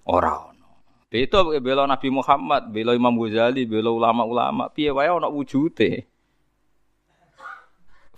ora 0.08 0.48
ana. 0.48 0.68
Beda 1.12 1.44
bela 1.60 1.84
Nabi 1.90 2.08
Muhammad, 2.14 2.72
bela 2.72 2.96
Imam 2.96 3.18
Ghazali, 3.20 3.66
bela 3.66 3.92
ulama-ulama, 3.92 4.70
piye 4.72 4.94
wae 4.96 5.10
ana 5.10 5.28
wujude. 5.28 6.06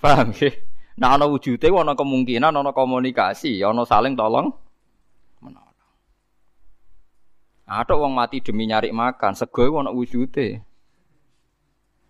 Paham 0.01 0.29
ya? 0.38 0.51
Nah 1.00 1.15
ana 1.15 1.25
wujude 1.25 1.72
ana 1.72 1.96
kemungkinan 1.96 2.53
ana 2.53 2.72
komunikasi, 2.75 3.63
ana 3.63 3.88
saling 3.88 4.13
tolong 4.13 4.53
Ada 7.72 7.96
wong 7.96 8.12
mati 8.12 8.43
demi 8.43 8.67
nyari 8.67 8.91
makan, 8.91 9.31
sego 9.31 9.79
ana 9.79 9.96
wujude. 9.96 10.60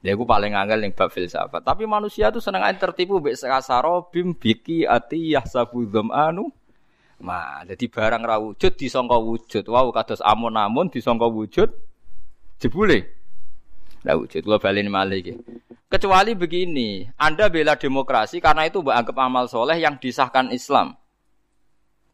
Ya 0.02 0.18
aku 0.18 0.26
paling 0.26 0.58
angel 0.58 0.82
ning 0.82 0.94
bab 0.98 1.14
filsafat. 1.14 1.62
Tapi 1.62 1.86
manusia 1.86 2.34
itu 2.34 2.42
seneng 2.42 2.66
aja 2.66 2.90
tertipu 2.90 3.22
mbek 3.22 3.38
sakasaro 3.38 4.10
bim 4.10 4.34
biki 4.34 4.86
ati 4.90 5.38
yahsabu 5.38 5.86
anu. 6.10 6.50
Ma, 7.22 7.62
jadi 7.70 7.86
barang 7.86 8.24
ra 8.26 8.42
wujud 8.42 8.74
disangka 8.74 9.14
wujud. 9.22 9.62
Wow, 9.70 9.94
kados 9.94 10.26
amun-amun 10.26 10.90
disangka 10.90 11.30
wujud 11.30 11.70
jebule. 12.58 13.14
Lah 14.02 14.18
wujud 14.18 14.42
kula 14.42 14.58
balen 14.58 14.90
malih 14.90 15.22
iki. 15.22 15.34
Kecuali 15.86 16.34
begini, 16.34 17.06
Anda 17.22 17.54
bela 17.54 17.78
demokrasi 17.78 18.42
karena 18.42 18.66
itu 18.66 18.82
mbak 18.82 19.06
anggap 19.06 19.18
amal 19.22 19.46
soleh 19.46 19.78
yang 19.78 20.02
disahkan 20.02 20.50
Islam. 20.50 20.98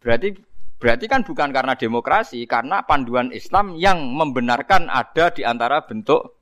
Berarti 0.03 0.35
Berarti 0.77 1.09
kan 1.09 1.25
bukan 1.25 1.49
karena 1.49 1.73
demokrasi, 1.73 2.45
karena 2.45 2.85
panduan 2.85 3.33
Islam 3.33 3.73
yang 3.73 4.13
membenarkan 4.13 4.93
ada 4.93 5.33
di 5.33 5.41
antara 5.41 5.81
bentuk. 5.81 6.36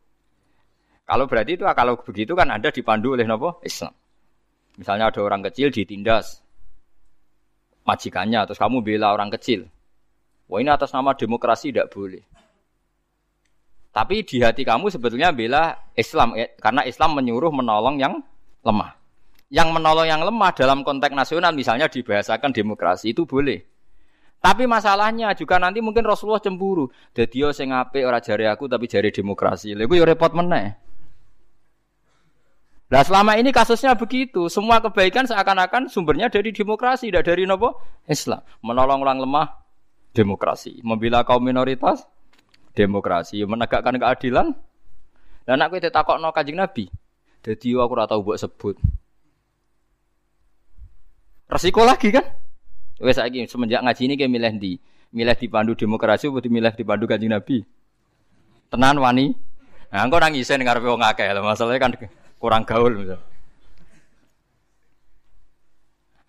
Kalau 1.05 1.29
berarti 1.29 1.53
itu 1.53 1.63
kalau 1.69 2.01
begitu 2.01 2.33
kan 2.33 2.49
ada 2.49 2.73
dipandu 2.73 3.13
oleh 3.13 3.29
nopo 3.29 3.61
Islam. 3.61 3.93
Misalnya 4.75 5.13
ada 5.13 5.21
orang 5.21 5.45
kecil 5.45 5.69
ditindas 5.69 6.41
majikannya, 7.85 8.49
terus 8.49 8.57
kamu 8.57 8.81
bela 8.81 9.13
orang 9.13 9.29
kecil. 9.29 9.69
Wah 10.49 10.59
ini 10.61 10.73
atas 10.73 10.91
nama 10.91 11.13
demokrasi 11.13 11.69
tidak 11.69 11.93
boleh. 11.93 12.25
Tapi 13.95 14.27
di 14.27 14.43
hati 14.43 14.67
kamu 14.67 14.91
sebetulnya 14.91 15.31
bela 15.31 15.71
Islam 15.95 16.35
eh, 16.35 16.57
karena 16.59 16.83
Islam 16.83 17.15
menyuruh 17.15 17.53
menolong 17.53 17.95
yang 18.01 18.19
lemah. 18.65 18.97
Yang 19.47 19.69
menolong 19.71 20.09
yang 20.09 20.21
lemah 20.25 20.51
dalam 20.57 20.83
konteks 20.83 21.15
nasional 21.15 21.55
misalnya 21.55 21.87
dibahasakan 21.87 22.51
demokrasi 22.51 23.15
itu 23.15 23.23
boleh. 23.23 23.61
Tapi 24.43 24.67
masalahnya 24.67 25.31
juga 25.33 25.57
nanti 25.57 25.79
mungkin 25.79 26.03
Rasulullah 26.03 26.43
cemburu. 26.43 26.91
Dadi 27.15 27.41
yo 27.41 27.49
sing 27.55 27.71
apik 27.71 28.03
ora 28.03 28.19
jari 28.19 28.45
aku 28.45 28.67
tapi 28.67 28.85
jari 28.85 29.09
demokrasi. 29.09 29.73
Lha 29.73 29.87
iku 29.87 29.95
yo 29.97 30.05
repot 30.05 30.35
meneh. 30.35 30.84
Nah 32.95 33.03
selama 33.03 33.35
ini 33.35 33.51
kasusnya 33.51 33.91
begitu, 33.91 34.47
semua 34.47 34.79
kebaikan 34.79 35.27
seakan-akan 35.27 35.91
sumbernya 35.91 36.31
dari 36.31 36.55
demokrasi, 36.55 37.11
tidak 37.11 37.27
dari 37.27 37.43
nopo 37.43 37.75
Islam. 38.07 38.39
Menolong 38.63 39.03
orang 39.03 39.19
lemah, 39.19 39.47
demokrasi. 40.15 40.79
Membela 40.79 41.27
kaum 41.27 41.43
minoritas, 41.43 42.07
demokrasi, 42.71 43.43
menegakkan 43.43 43.99
keadilan. 43.99 44.55
Dan 45.43 45.59
aku 45.59 45.75
itu 45.75 45.91
takok 45.91 46.23
no 46.23 46.31
kajing 46.31 46.55
Nabi. 46.55 46.87
Jadi 47.43 47.75
aku 47.75 47.93
rata 47.99 48.15
buat 48.15 48.39
sebut. 48.39 48.79
Resiko 51.51 51.83
lagi 51.83 52.15
kan? 52.15 52.23
Wes 53.03 53.19
lagi 53.19 53.43
semenjak 53.43 53.83
ngaji 53.83 54.01
ini 54.07 54.15
kayak 54.15 54.31
milih 54.31 54.51
di 54.55 54.71
milih 55.11 55.35
di 55.35 55.51
pandu 55.51 55.75
demokrasi 55.75 56.31
atau 56.31 56.47
milih 56.47 56.71
di 56.71 56.83
pandu 56.87 57.11
kajing 57.11 57.35
Nabi. 57.35 57.59
Tenan 58.71 59.03
wani. 59.03 59.35
Nah, 59.91 60.07
engkau 60.07 60.23
nangisin 60.23 60.63
ngarepe 60.63 60.87
wong 60.87 61.03
akeh. 61.03 61.27
Masalahnya 61.43 61.83
kan 61.83 61.91
kurang 62.45 62.61
gaul 62.61 62.93
misal. 62.93 63.17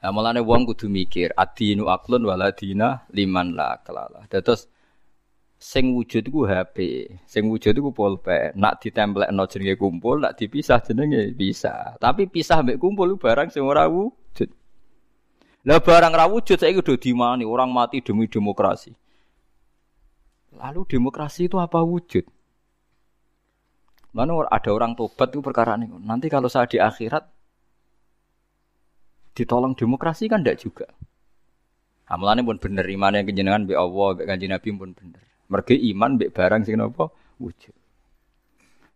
Nah, 0.00 0.14
mulane 0.14 0.40
wong 0.40 0.64
kudu 0.64 0.88
mikir 0.88 1.36
adinu 1.36 1.92
aklun 1.92 2.24
waladina 2.24 3.04
liman 3.12 3.52
la 3.52 3.76
kelala. 3.84 4.24
Terus 4.32 4.64
sing 5.60 5.92
wujud 5.92 6.24
iku 6.24 6.48
HP, 6.48 6.76
sing 7.28 7.52
wujud 7.52 7.76
iku 7.76 7.92
pulpen. 7.92 8.56
Nak 8.56 8.80
ditemplekno 8.80 9.44
jenenge 9.44 9.76
kumpul, 9.76 10.24
nak 10.24 10.40
dipisah 10.40 10.80
jenenge 10.80 11.36
bisa. 11.36 11.98
Tapi 12.00 12.32
pisah 12.32 12.64
mbek 12.64 12.80
kumpul 12.80 13.20
barang 13.20 13.52
sing 13.52 13.66
ora 13.66 13.84
wujud. 13.84 14.48
Lah 15.68 15.82
barang 15.82 16.12
ra 16.14 16.30
wujud 16.30 16.56
saiki 16.56 16.80
udah 16.80 16.96
dimani 16.96 17.44
orang 17.44 17.68
mati 17.74 18.00
demi 18.00 18.30
demokrasi. 18.30 18.94
Lalu 20.56 20.80
demokrasi 20.86 21.50
itu 21.50 21.60
apa 21.60 21.82
wujud? 21.82 22.35
Mana 24.16 24.48
ada 24.48 24.70
orang 24.72 24.96
tobat 24.96 25.28
itu 25.28 25.44
perkara 25.44 25.76
ini. 25.76 25.92
Nanti 26.00 26.32
kalau 26.32 26.48
saya 26.48 26.64
di 26.64 26.80
akhirat 26.80 27.20
ditolong 29.36 29.76
demokrasi 29.76 30.24
kan 30.32 30.40
tidak 30.40 30.64
juga. 30.64 30.88
Amalannya 32.08 32.48
pun 32.48 32.56
bener 32.56 32.88
iman 32.88 33.12
yang 33.12 33.28
kejenengan 33.28 33.68
be 33.68 33.76
Allah, 33.76 34.16
be 34.16 34.24
kanji 34.24 34.48
Nabi 34.48 34.72
pun 34.72 34.96
bener. 34.96 35.20
Mergi 35.52 35.76
iman 35.92 36.16
mbek 36.16 36.32
barang 36.32 36.64
sing 36.64 36.80
napa 36.80 37.12
wujud. 37.36 37.76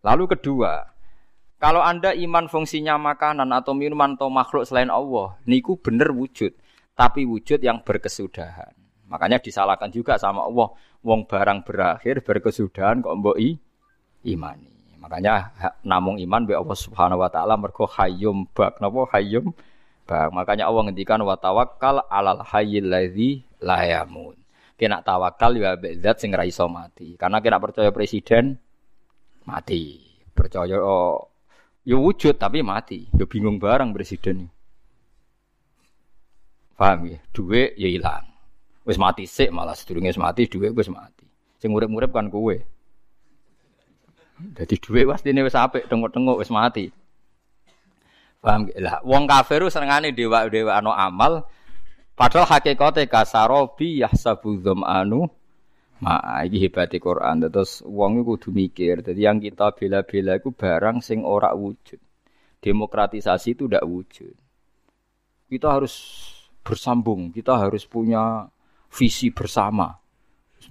Lalu 0.01 0.25
kedua, 0.33 0.89
kalau 1.61 1.85
Anda 1.85 2.17
iman 2.17 2.49
fungsinya 2.49 2.97
makanan 2.97 3.53
atau 3.53 3.77
minuman 3.77 4.17
atau 4.17 4.33
makhluk 4.33 4.65
selain 4.65 4.89
Allah, 4.89 5.37
niku 5.45 5.77
bener 5.77 6.09
wujud, 6.09 6.49
tapi 6.97 7.29
wujud 7.29 7.61
yang 7.61 7.85
berkesudahan. 7.85 8.73
Makanya 9.05 9.37
disalahkan 9.37 9.93
juga 9.93 10.17
sama 10.17 10.49
Allah, 10.49 10.73
wong 11.05 11.29
barang 11.29 11.61
berakhir 11.61 12.25
berkesudahan 12.25 13.05
kok 13.05 13.13
mbok 13.21 13.37
imani. 14.25 14.80
Makanya 15.01 15.49
namung 15.81 16.21
iman 16.21 16.45
be 16.45 16.53
Allah 16.53 16.77
Subhanahu 16.77 17.25
wa 17.25 17.29
taala 17.33 17.57
mergo 17.57 17.89
hayyum 17.89 18.45
bak 18.53 18.77
napa 18.77 19.09
hayyum 19.17 19.49
bak. 20.05 20.29
Makanya 20.29 20.69
Allah 20.69 20.85
ngendikan 20.85 21.17
wa 21.25 21.33
tawakkal 21.33 22.05
alal 22.05 22.45
hayyil 22.45 22.85
ladzi 22.85 23.41
la 23.57 23.81
yamun 23.81 24.37
kena 24.81 25.05
tawakal 25.05 25.53
ya 25.53 25.77
zat 26.01 26.25
sing 26.25 26.33
ra 26.33 26.41
iso 26.41 26.65
mati. 26.65 27.13
Karena 27.13 27.37
kena 27.37 27.61
percaya 27.61 27.93
presiden 27.93 28.57
mati. 29.45 30.01
Percaya 30.33 30.81
oh, 30.81 31.29
ya 31.85 32.01
wujud 32.01 32.41
tapi 32.41 32.65
mati. 32.65 33.05
Ya 33.13 33.29
bingung 33.29 33.61
barang 33.61 33.93
presiden. 33.93 34.49
Paham 36.73 37.13
ya? 37.13 37.21
Duit 37.29 37.77
ya 37.77 37.93
hilang. 37.93 38.25
Wis 38.81 38.97
mati 38.97 39.29
sik 39.29 39.53
malah 39.53 39.77
sedurunge 39.77 40.09
wis 40.09 40.17
mati 40.17 40.49
duit 40.49 40.73
wis 40.73 40.89
mati. 40.89 41.29
Sing 41.61 41.69
urip-urip 41.69 42.09
kan 42.09 42.33
kowe. 42.33 42.57
Jadi 44.57 44.75
duit 44.81 45.05
pastine 45.05 45.45
wis 45.45 45.57
apik 45.57 45.85
tengok-tengok 45.85 46.41
wis 46.41 46.49
mati. 46.49 46.89
Paham 48.41 48.73
lah 48.81 48.97
wong 49.05 49.29
kafir 49.29 49.61
senengane 49.69 50.17
dewa-dewa 50.17 50.81
ano 50.81 50.89
amal 50.89 51.45
Padahal 52.21 52.45
hakikate 52.45 53.09
kasarobi 53.09 54.05
yahsabu 54.05 54.61
anu 54.85 55.25
ma 56.05 56.45
iki 56.45 56.69
hebate 56.69 57.01
Quran. 57.01 57.49
Terus 57.49 57.81
wong 57.81 58.21
iku 58.21 58.37
kudu 58.37 58.49
mikir. 58.53 59.01
Jadi 59.01 59.25
yang 59.25 59.41
kita 59.41 59.73
bela-bela 59.73 60.37
iku 60.37 60.53
barang 60.53 61.01
sing 61.01 61.25
ora 61.25 61.57
wujud. 61.57 61.97
Demokratisasi 62.61 63.57
itu 63.57 63.65
tidak 63.65 63.89
wujud. 63.89 64.37
Kita 65.49 65.67
harus 65.73 65.93
bersambung, 66.61 67.33
kita 67.33 67.57
harus 67.57 67.89
punya 67.89 68.45
visi 68.93 69.33
bersama. 69.33 69.97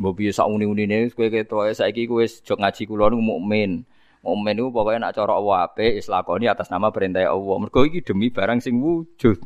Sebab 0.00 0.16
biasa 0.16 0.48
uni-unine 0.48 1.12
kowe 1.12 1.28
ketok 1.28 1.76
saiki 1.76 2.08
kowe 2.08 2.24
jog 2.24 2.56
ngaji 2.56 2.88
kula 2.88 3.12
niku 3.12 3.20
mukmin. 3.20 3.84
Mukmin 4.24 4.56
niku 4.56 4.72
pokoke 4.72 4.96
nak 4.96 5.12
cara 5.12 5.36
Allah 5.36 5.68
apik 5.68 6.00
islakoni 6.00 6.48
atas 6.48 6.72
nama 6.72 6.88
perintah 6.88 7.28
Allah. 7.28 7.56
Mergo 7.60 7.84
iki 7.84 8.00
demi 8.00 8.32
barang 8.32 8.64
sing 8.64 8.80
wujud. 8.80 9.36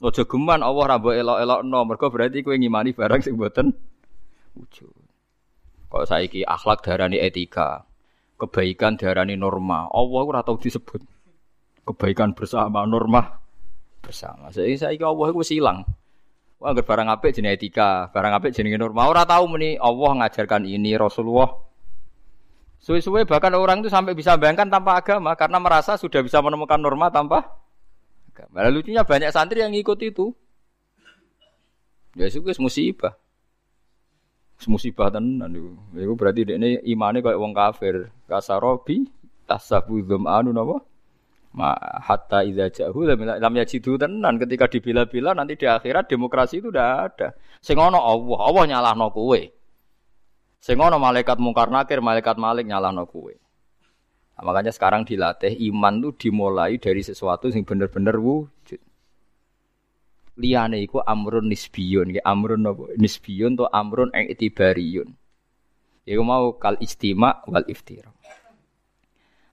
Ojo 0.00 0.22
geman 0.24 0.64
Allah 0.64 0.84
ra 0.88 0.96
mbok 0.96 1.12
elok-elokno, 1.12 1.78
mergo 1.84 2.08
berarti 2.08 2.40
kowe 2.40 2.56
ngimani 2.56 2.96
barang 2.96 3.20
sing 3.20 3.36
mboten 3.36 3.76
wujud. 4.56 4.96
Kok 5.92 6.04
saiki 6.08 6.48
akhlak 6.48 6.80
darani 6.80 7.20
etika, 7.20 7.84
kebaikan 8.40 8.96
darani 8.96 9.36
norma. 9.36 9.84
Allah 9.92 10.22
ora 10.24 10.40
tau 10.40 10.56
disebut. 10.56 11.04
Kebaikan 11.84 12.32
bersama, 12.32 12.88
norma 12.88 13.36
bersama. 14.00 14.48
Saiki 14.48 14.80
saiki 14.80 15.04
Allah 15.04 15.28
iku 15.28 15.44
silang. 15.44 15.84
Wah, 16.60 16.76
agar 16.76 16.84
barang 16.84 17.08
apik 17.08 17.32
jenenge 17.32 17.56
etika, 17.56 18.12
barang 18.12 18.32
apik 18.36 18.52
jenenge 18.52 18.76
norma. 18.76 19.08
Ora 19.08 19.24
tahu 19.24 19.48
meni 19.56 19.80
Allah 19.80 20.20
ngajarkan 20.20 20.68
ini 20.68 20.92
Rasulullah. 20.92 21.48
Suwe-suwe 22.80 23.24
bahkan 23.24 23.52
orang 23.56 23.80
itu 23.80 23.88
sampai 23.88 24.12
bisa 24.12 24.36
bayangkan 24.36 24.68
tanpa 24.68 25.00
agama 25.00 25.32
karena 25.36 25.56
merasa 25.56 25.96
sudah 25.96 26.20
bisa 26.20 26.40
menemukan 26.40 26.80
norma 26.80 27.08
tanpa 27.08 27.60
Malah 28.48 28.72
lucunya 28.72 29.04
banyak 29.04 29.28
santri 29.36 29.60
yang 29.60 29.76
ikut 29.76 30.00
itu. 30.00 30.32
Ya 32.16 32.24
itu 32.24 32.40
musibah. 32.56 33.20
Musibah 34.64 35.12
tenan 35.12 35.52
itu. 35.52 35.76
Berarti 36.16 36.48
ini 36.48 36.80
imannya 36.88 37.20
kayak 37.20 37.36
wong 37.36 37.52
kafir. 37.52 38.08
Kasarobi 38.24 39.12
tasabu 39.44 40.00
anu 40.24 40.56
napa? 40.56 40.80
Ma 41.50 41.74
hatta 41.74 42.46
idza 42.46 42.70
jahu 42.70 43.10
lam, 43.10 43.54
yajidu 43.58 43.98
tenan 43.98 44.38
ketika 44.38 44.70
dibila-bila 44.70 45.34
nanti 45.34 45.58
di 45.58 45.66
akhirat 45.66 46.06
demokrasi 46.06 46.62
itu 46.62 46.70
udah 46.70 47.10
ada. 47.10 47.34
Sing 47.58 47.74
ono 47.74 47.98
Allah, 47.98 48.38
Allah 48.46 48.64
nyalahno 48.70 49.10
kowe. 49.10 49.40
Sing 50.62 50.78
ono 50.78 51.02
malaikat 51.02 51.42
mungkar 51.42 51.66
nakir, 51.66 51.98
malaikat 51.98 52.38
malik 52.38 52.70
nyalahno 52.70 53.02
kowe. 53.10 53.34
Nah, 53.34 54.42
makanya 54.46 54.70
sekarang 54.70 55.02
dilatih 55.02 55.52
iman 55.74 56.00
tuh 56.00 56.14
dimulai 56.16 56.78
dari 56.78 57.02
sesuatu 57.02 57.50
yang 57.50 57.66
benar-benar 57.66 58.16
wujud. 58.16 58.80
Liane 60.40 60.80
iku 60.80 61.02
amrun 61.04 61.50
nisbiyun, 61.50 62.16
ya 62.16 62.22
amrun 62.24 62.64
apa? 62.64 62.94
Nisbiyun 62.96 63.58
to 63.58 63.68
amrun 63.68 64.08
eng 64.16 64.30
itibariyun. 64.32 65.12
Iku 66.08 66.22
mau 66.24 66.56
kal 66.56 66.80
istima 66.80 67.44
wal 67.44 67.68
iftira. 67.68 68.08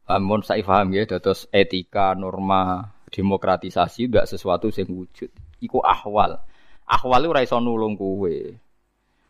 Amun 0.07 0.39
saya 0.39 0.63
paham 0.63 0.95
ya, 0.95 1.03
terus 1.03 1.51
etika, 1.51 2.15
norma, 2.15 2.95
demokratisasi 3.11 4.07
tidak 4.07 4.27
sesuatu 4.31 4.71
yang 4.71 4.87
wujud. 4.87 5.27
Iku 5.59 5.83
ahwal. 5.83 6.39
Ahwal 6.87 7.27
itu 7.27 7.35
raiso 7.35 7.59
nulung 7.59 7.99
kue. 7.99 8.55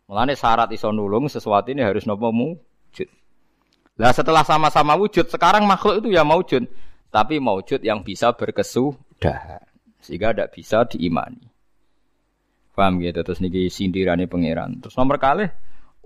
Mulane 0.06 0.38
syarat 0.38 0.70
iso 0.70 0.94
nulung 0.94 1.26
sesuatu 1.26 1.74
ini 1.74 1.82
harus 1.82 2.06
nopo 2.06 2.30
wujud. 2.30 3.08
Lah 3.98 4.14
setelah 4.14 4.46
sama-sama 4.46 4.94
wujud, 4.94 5.26
sekarang 5.26 5.66
makhluk 5.66 5.98
itu 5.98 6.14
ya 6.14 6.22
wujud, 6.22 6.70
tapi 7.10 7.42
wujud 7.42 7.82
yang 7.82 8.06
bisa 8.06 8.30
berkesudahan 8.30 9.66
sehingga 9.98 10.30
tidak 10.30 10.54
bisa 10.54 10.86
diimani. 10.86 11.42
Paham 12.78 13.02
gitu 13.02 13.26
terus 13.26 13.42
niki 13.42 13.66
sindirane 13.66 14.30
pangeran. 14.30 14.78
Terus 14.78 14.94
nomor 14.94 15.18
kali 15.18 15.50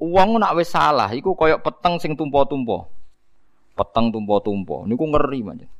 uang 0.00 0.40
nak 0.40 0.56
wis 0.56 0.72
salah 0.72 1.12
iku 1.12 1.36
koyok 1.36 1.60
peteng 1.60 2.00
sing 2.00 2.16
tumpo-tumpo. 2.16 2.88
Peteng 3.72 4.12
tumpo-tumpo. 4.12 4.84
Niku 4.84 5.04
ngeri 5.08 5.40
manjen. 5.40 5.70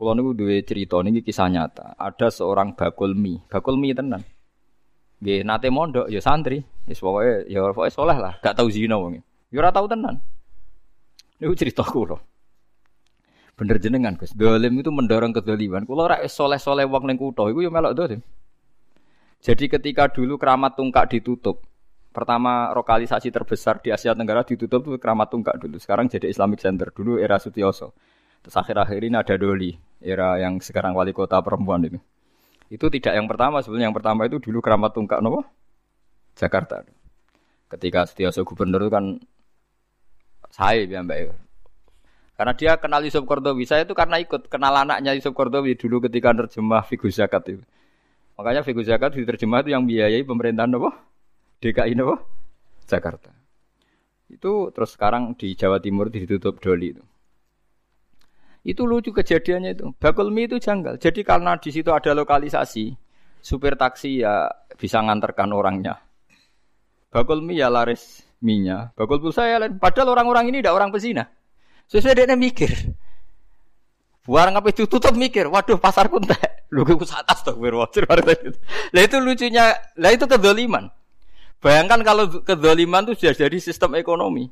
Kalau 0.00 0.16
niku 0.16 0.32
duwe 0.32 0.64
cerita 0.64 0.96
niki 1.04 1.20
kisah 1.20 1.52
nyata. 1.52 1.92
Ada 2.00 2.32
seorang 2.32 2.72
bakul 2.72 3.12
mie, 3.12 3.44
bakul 3.52 3.76
mie 3.76 3.92
tenan. 3.92 4.24
Nggih 5.20 5.44
nate 5.44 5.68
mondok 5.68 6.08
ya 6.08 6.24
santri. 6.24 6.64
Wis 6.88 7.00
pokoke 7.04 7.44
ya 7.52 7.60
pokoke 7.68 7.92
soleh 7.92 8.16
lah, 8.16 8.40
gak 8.40 8.56
tau 8.56 8.72
zina 8.72 8.96
wong. 8.96 9.20
Ya 9.52 9.60
ora 9.60 9.68
tau 9.68 9.84
tenan. 9.84 10.16
Ini 11.36 11.52
cerita 11.52 11.84
kulo. 11.84 12.16
Bener 13.60 13.76
jenengan 13.76 14.16
Gus. 14.16 14.32
Dolim 14.32 14.80
itu 14.80 14.88
mendorong 14.88 15.36
kedoliman. 15.36 15.84
Kulo 15.84 16.08
rak 16.08 16.24
soleh-soleh 16.24 16.88
wong 16.88 17.04
ning 17.04 17.20
kutho 17.20 17.52
iku 17.52 17.60
yo 17.60 17.68
melok 17.68 17.92
dolim. 17.92 18.20
Jadi 19.40 19.68
ketika 19.68 20.08
dulu 20.08 20.36
keramat 20.36 20.76
tungkak 20.76 21.12
ditutup, 21.12 21.64
Pertama 22.10 22.74
lokalisasi 22.74 23.30
terbesar 23.30 23.78
di 23.78 23.94
Asia 23.94 24.18
Tenggara 24.18 24.42
ditutup 24.42 24.82
tuh 24.82 24.98
Keramat 24.98 25.30
Tungkak 25.30 25.62
dulu. 25.62 25.78
Sekarang 25.78 26.10
jadi 26.10 26.26
Islamic 26.26 26.58
Center. 26.58 26.90
Dulu 26.90 27.22
era 27.22 27.38
Sutioso. 27.38 27.94
Terus 28.42 28.56
akhir-akhir 28.56 29.00
ini 29.06 29.16
ada 29.20 29.34
Doli, 29.36 29.76
era 30.00 30.40
yang 30.40 30.58
sekarang 30.58 30.96
wali 30.96 31.14
kota 31.14 31.38
perempuan 31.44 31.86
itu. 31.86 32.00
Itu 32.72 32.90
tidak 32.90 33.14
yang 33.14 33.28
pertama, 33.28 33.60
sebenarnya 33.60 33.92
yang 33.92 33.96
pertama 33.96 34.26
itu 34.26 34.42
dulu 34.42 34.58
Keramat 34.58 34.90
Tungkak 34.96 35.22
nopo? 35.22 35.46
Jakarta. 36.34 36.82
Ketika 37.70 38.08
Sutioso 38.08 38.42
gubernur 38.42 38.82
itu 38.82 38.90
kan 38.90 39.04
saya 40.50 40.82
ya 40.82 40.98
Mbak 41.06 41.18
Karena 42.34 42.52
dia 42.56 42.72
kenal 42.80 43.04
Yusuf 43.04 43.22
Kordowi. 43.28 43.68
Saya 43.68 43.84
itu 43.84 43.92
karena 43.94 44.18
ikut 44.18 44.48
kenal 44.48 44.72
anaknya 44.72 45.14
Yusuf 45.14 45.36
Kordowi 45.36 45.76
dulu 45.76 46.02
ketika 46.08 46.32
nerjemah 46.32 46.82
Figur 46.88 47.12
Zakat 47.12 47.44
itu. 47.52 47.62
Makanya 48.40 48.64
Figur 48.64 48.82
Zakat 48.82 49.12
diterjemah 49.14 49.60
itu 49.62 49.70
yang 49.76 49.84
biayai 49.84 50.24
pemerintahan 50.24 50.72
apa? 50.80 51.09
DKI 51.60 51.92
apa? 52.00 52.16
Jakarta. 52.88 53.30
Itu 54.32 54.72
terus 54.72 54.96
sekarang 54.96 55.36
di 55.36 55.52
Jawa 55.54 55.78
Timur 55.78 56.08
ditutup 56.08 56.58
Doli 56.58 56.96
itu. 56.96 57.04
Itu 58.64 58.84
lucu 58.84 59.12
kejadiannya 59.12 59.70
itu. 59.72 59.86
Bakulmi 59.96 60.48
itu 60.48 60.60
janggal. 60.60 61.00
Jadi 61.00 61.24
karena 61.24 61.56
di 61.56 61.72
situ 61.72 61.92
ada 61.92 62.12
lokalisasi, 62.12 62.92
supir 63.40 63.76
taksi 63.76 64.20
ya 64.20 64.48
bisa 64.76 65.00
nganterkan 65.00 65.48
orangnya. 65.52 65.96
Bakulmi 67.08 67.56
ya 67.56 67.72
laris 67.72 68.22
minyak. 68.44 68.92
Bakul 68.96 69.20
pulsa 69.20 69.48
ya 69.48 69.56
lain. 69.60 69.80
Padahal 69.80 70.12
orang-orang 70.12 70.52
ini 70.52 70.60
tidak 70.60 70.76
orang 70.76 70.92
pesina. 70.92 71.24
Sesuai 71.88 72.22
dia 72.22 72.36
mikir. 72.36 72.70
Apa 74.30 74.68
itu 74.70 74.86
tutup 74.86 75.16
mikir. 75.16 75.48
Waduh 75.50 75.80
pasar 75.80 76.06
pun 76.06 76.22
tak. 76.22 76.68
Lu 76.70 76.86
ke 76.86 76.94
atas 77.02 77.42
tuh. 77.42 77.58
Lah 77.58 79.02
itu 79.02 79.16
lucunya. 79.18 79.74
Lah 79.98 80.10
itu 80.14 80.28
kedoliman. 80.28 80.99
Bayangkan 81.60 82.00
kalau 82.00 82.24
kedoliman 82.40 83.04
itu 83.04 83.20
sudah 83.20 83.36
jadi 83.36 83.58
sistem 83.60 83.92
ekonomi. 84.00 84.48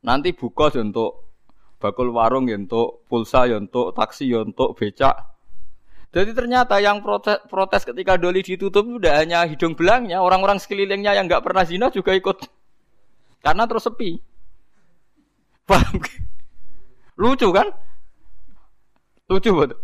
Nanti 0.00 0.32
buka 0.32 0.72
untuk 0.80 1.28
bakul 1.76 2.12
warung 2.16 2.48
ya 2.48 2.56
untuk 2.56 3.04
pulsa 3.08 3.44
ya 3.44 3.60
untuk 3.60 3.92
taksi 3.92 4.32
ya 4.32 4.40
untuk 4.40 4.72
becak. 4.72 5.16
Jadi 6.10 6.34
ternyata 6.34 6.80
yang 6.82 7.04
protes, 7.04 7.38
protes 7.46 7.86
ketika 7.86 8.18
doli 8.18 8.42
ditutup 8.42 8.82
itu 8.82 8.98
tidak 8.98 9.14
hanya 9.20 9.46
hidung 9.46 9.78
belangnya, 9.78 10.18
orang-orang 10.18 10.58
sekelilingnya 10.58 11.14
yang 11.14 11.30
nggak 11.30 11.44
pernah 11.44 11.62
zina 11.62 11.86
juga 11.92 12.16
ikut. 12.16 12.50
Karena 13.44 13.68
terus 13.68 13.86
sepi. 13.86 14.18
Paham? 15.68 16.02
Lucu 17.20 17.48
kan? 17.54 17.68
Lucu 19.30 19.50
betul. 19.54 19.78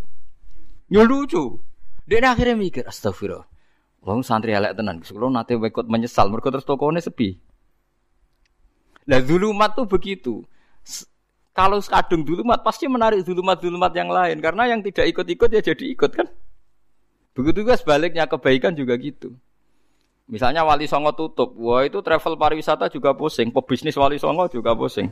Ya 0.91 1.03
lucu. 1.07 1.63
Dia 2.11 2.33
akhirnya 2.33 2.59
mikir, 2.59 2.83
astagfirullah. 2.91 3.47
Wong 4.03 4.21
santri 4.27 4.53
elek 4.53 4.77
tenan. 4.77 5.01
Kulo 5.01 5.31
nate 5.31 5.57
ikut 5.57 5.87
menyesal 5.87 6.29
mergo 6.29 6.51
terus 6.53 6.67
tokone 6.67 7.01
sepi. 7.01 7.39
Lah 9.07 9.23
zulumat 9.23 9.79
tuh 9.79 9.87
begitu. 9.87 10.43
Kalau 11.57 11.81
kadung 11.81 12.27
zulumat 12.27 12.61
pasti 12.61 12.85
menarik 12.85 13.25
zulumat-zulumat 13.25 13.89
yang 13.97 14.13
lain 14.13 14.45
karena 14.45 14.69
yang 14.69 14.85
tidak 14.85 15.09
ikut-ikut 15.09 15.49
ya 15.57 15.61
jadi 15.65 15.85
ikut 15.97 16.11
kan. 16.13 16.29
Begitu 17.33 17.65
juga 17.65 17.81
sebaliknya 17.81 18.29
kebaikan 18.29 18.77
juga 18.77 18.93
gitu. 19.01 19.33
Misalnya 20.27 20.67
Wali 20.67 20.91
Songo 20.91 21.15
tutup, 21.15 21.55
wah 21.55 21.87
itu 21.87 22.03
travel 22.03 22.35
pariwisata 22.35 22.91
juga 22.91 23.15
pusing, 23.15 23.55
pebisnis 23.55 23.95
Wali 23.95 24.19
Songo 24.19 24.51
juga 24.51 24.75
pusing. 24.75 25.09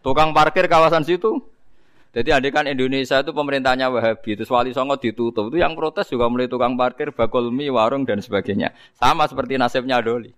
Tukang 0.00 0.32
parkir 0.32 0.64
kawasan 0.66 1.04
situ 1.04 1.42
jadi 2.18 2.42
adik 2.42 2.50
kan 2.50 2.66
Indonesia 2.66 3.22
itu 3.22 3.30
pemerintahnya 3.30 3.94
Wahabi, 3.94 4.34
itu 4.34 4.42
Wali 4.50 4.74
Songo 4.74 4.98
ditutup. 4.98 5.54
Itu 5.54 5.62
yang 5.62 5.78
protes 5.78 6.10
juga 6.10 6.26
mulai 6.26 6.50
tukang 6.50 6.74
parkir, 6.74 7.14
bakul 7.14 7.54
mie, 7.54 7.70
warung 7.70 8.02
dan 8.02 8.18
sebagainya. 8.18 8.74
Sama 8.98 9.30
seperti 9.30 9.54
nasibnya 9.54 10.02
Doli. 10.02 10.34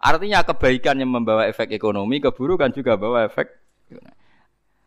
Artinya 0.00 0.40
kebaikan 0.40 0.96
yang 0.96 1.12
membawa 1.12 1.44
efek 1.44 1.76
ekonomi, 1.76 2.24
keburukan 2.24 2.72
juga 2.72 2.96
bawa 2.96 3.28
efek. 3.28 3.52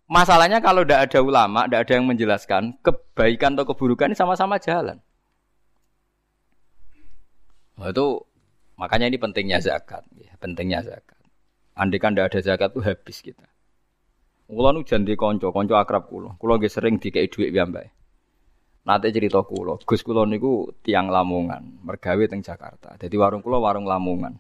Masalahnya 0.10 0.58
kalau 0.58 0.82
tidak 0.82 1.06
ada 1.06 1.20
ulama, 1.22 1.70
tidak 1.70 1.86
ada 1.86 1.94
yang 1.94 2.06
menjelaskan, 2.10 2.64
kebaikan 2.82 3.54
atau 3.54 3.70
keburukan 3.70 4.10
ini 4.10 4.18
sama-sama 4.18 4.58
jalan. 4.58 4.98
Nah, 7.78 7.94
itu 7.94 8.26
makanya 8.74 9.06
ini 9.06 9.22
pentingnya 9.22 9.62
zakat, 9.62 10.02
ya, 10.18 10.34
pentingnya 10.42 10.82
zakat. 10.82 11.20
Andai 11.78 12.02
kan 12.02 12.18
tidak 12.18 12.34
ada 12.34 12.40
zakat 12.42 12.74
itu 12.74 12.82
habis 12.82 13.18
kita. 13.22 13.51
Kulo 14.52 14.76
nu 14.76 14.84
janji 14.84 15.16
konco, 15.16 15.56
konco 15.56 15.80
akrab 15.80 16.12
kulo. 16.12 16.36
Kulo 16.36 16.60
nggih 16.60 16.68
sering 16.68 17.00
dikei 17.00 17.32
dhuwit 17.32 17.56
piyambake. 17.56 17.88
Nate 18.84 19.08
cerita 19.16 19.40
kulo, 19.48 19.80
Gus 19.88 20.04
kulo 20.04 20.28
niku 20.28 20.68
tiang 20.84 21.08
Lamongan, 21.08 21.80
mergawe 21.88 22.20
teng 22.28 22.44
Jakarta. 22.44 23.00
Jadi 23.00 23.16
warung 23.16 23.40
kulo 23.40 23.64
warung 23.64 23.88
Lamongan. 23.88 24.36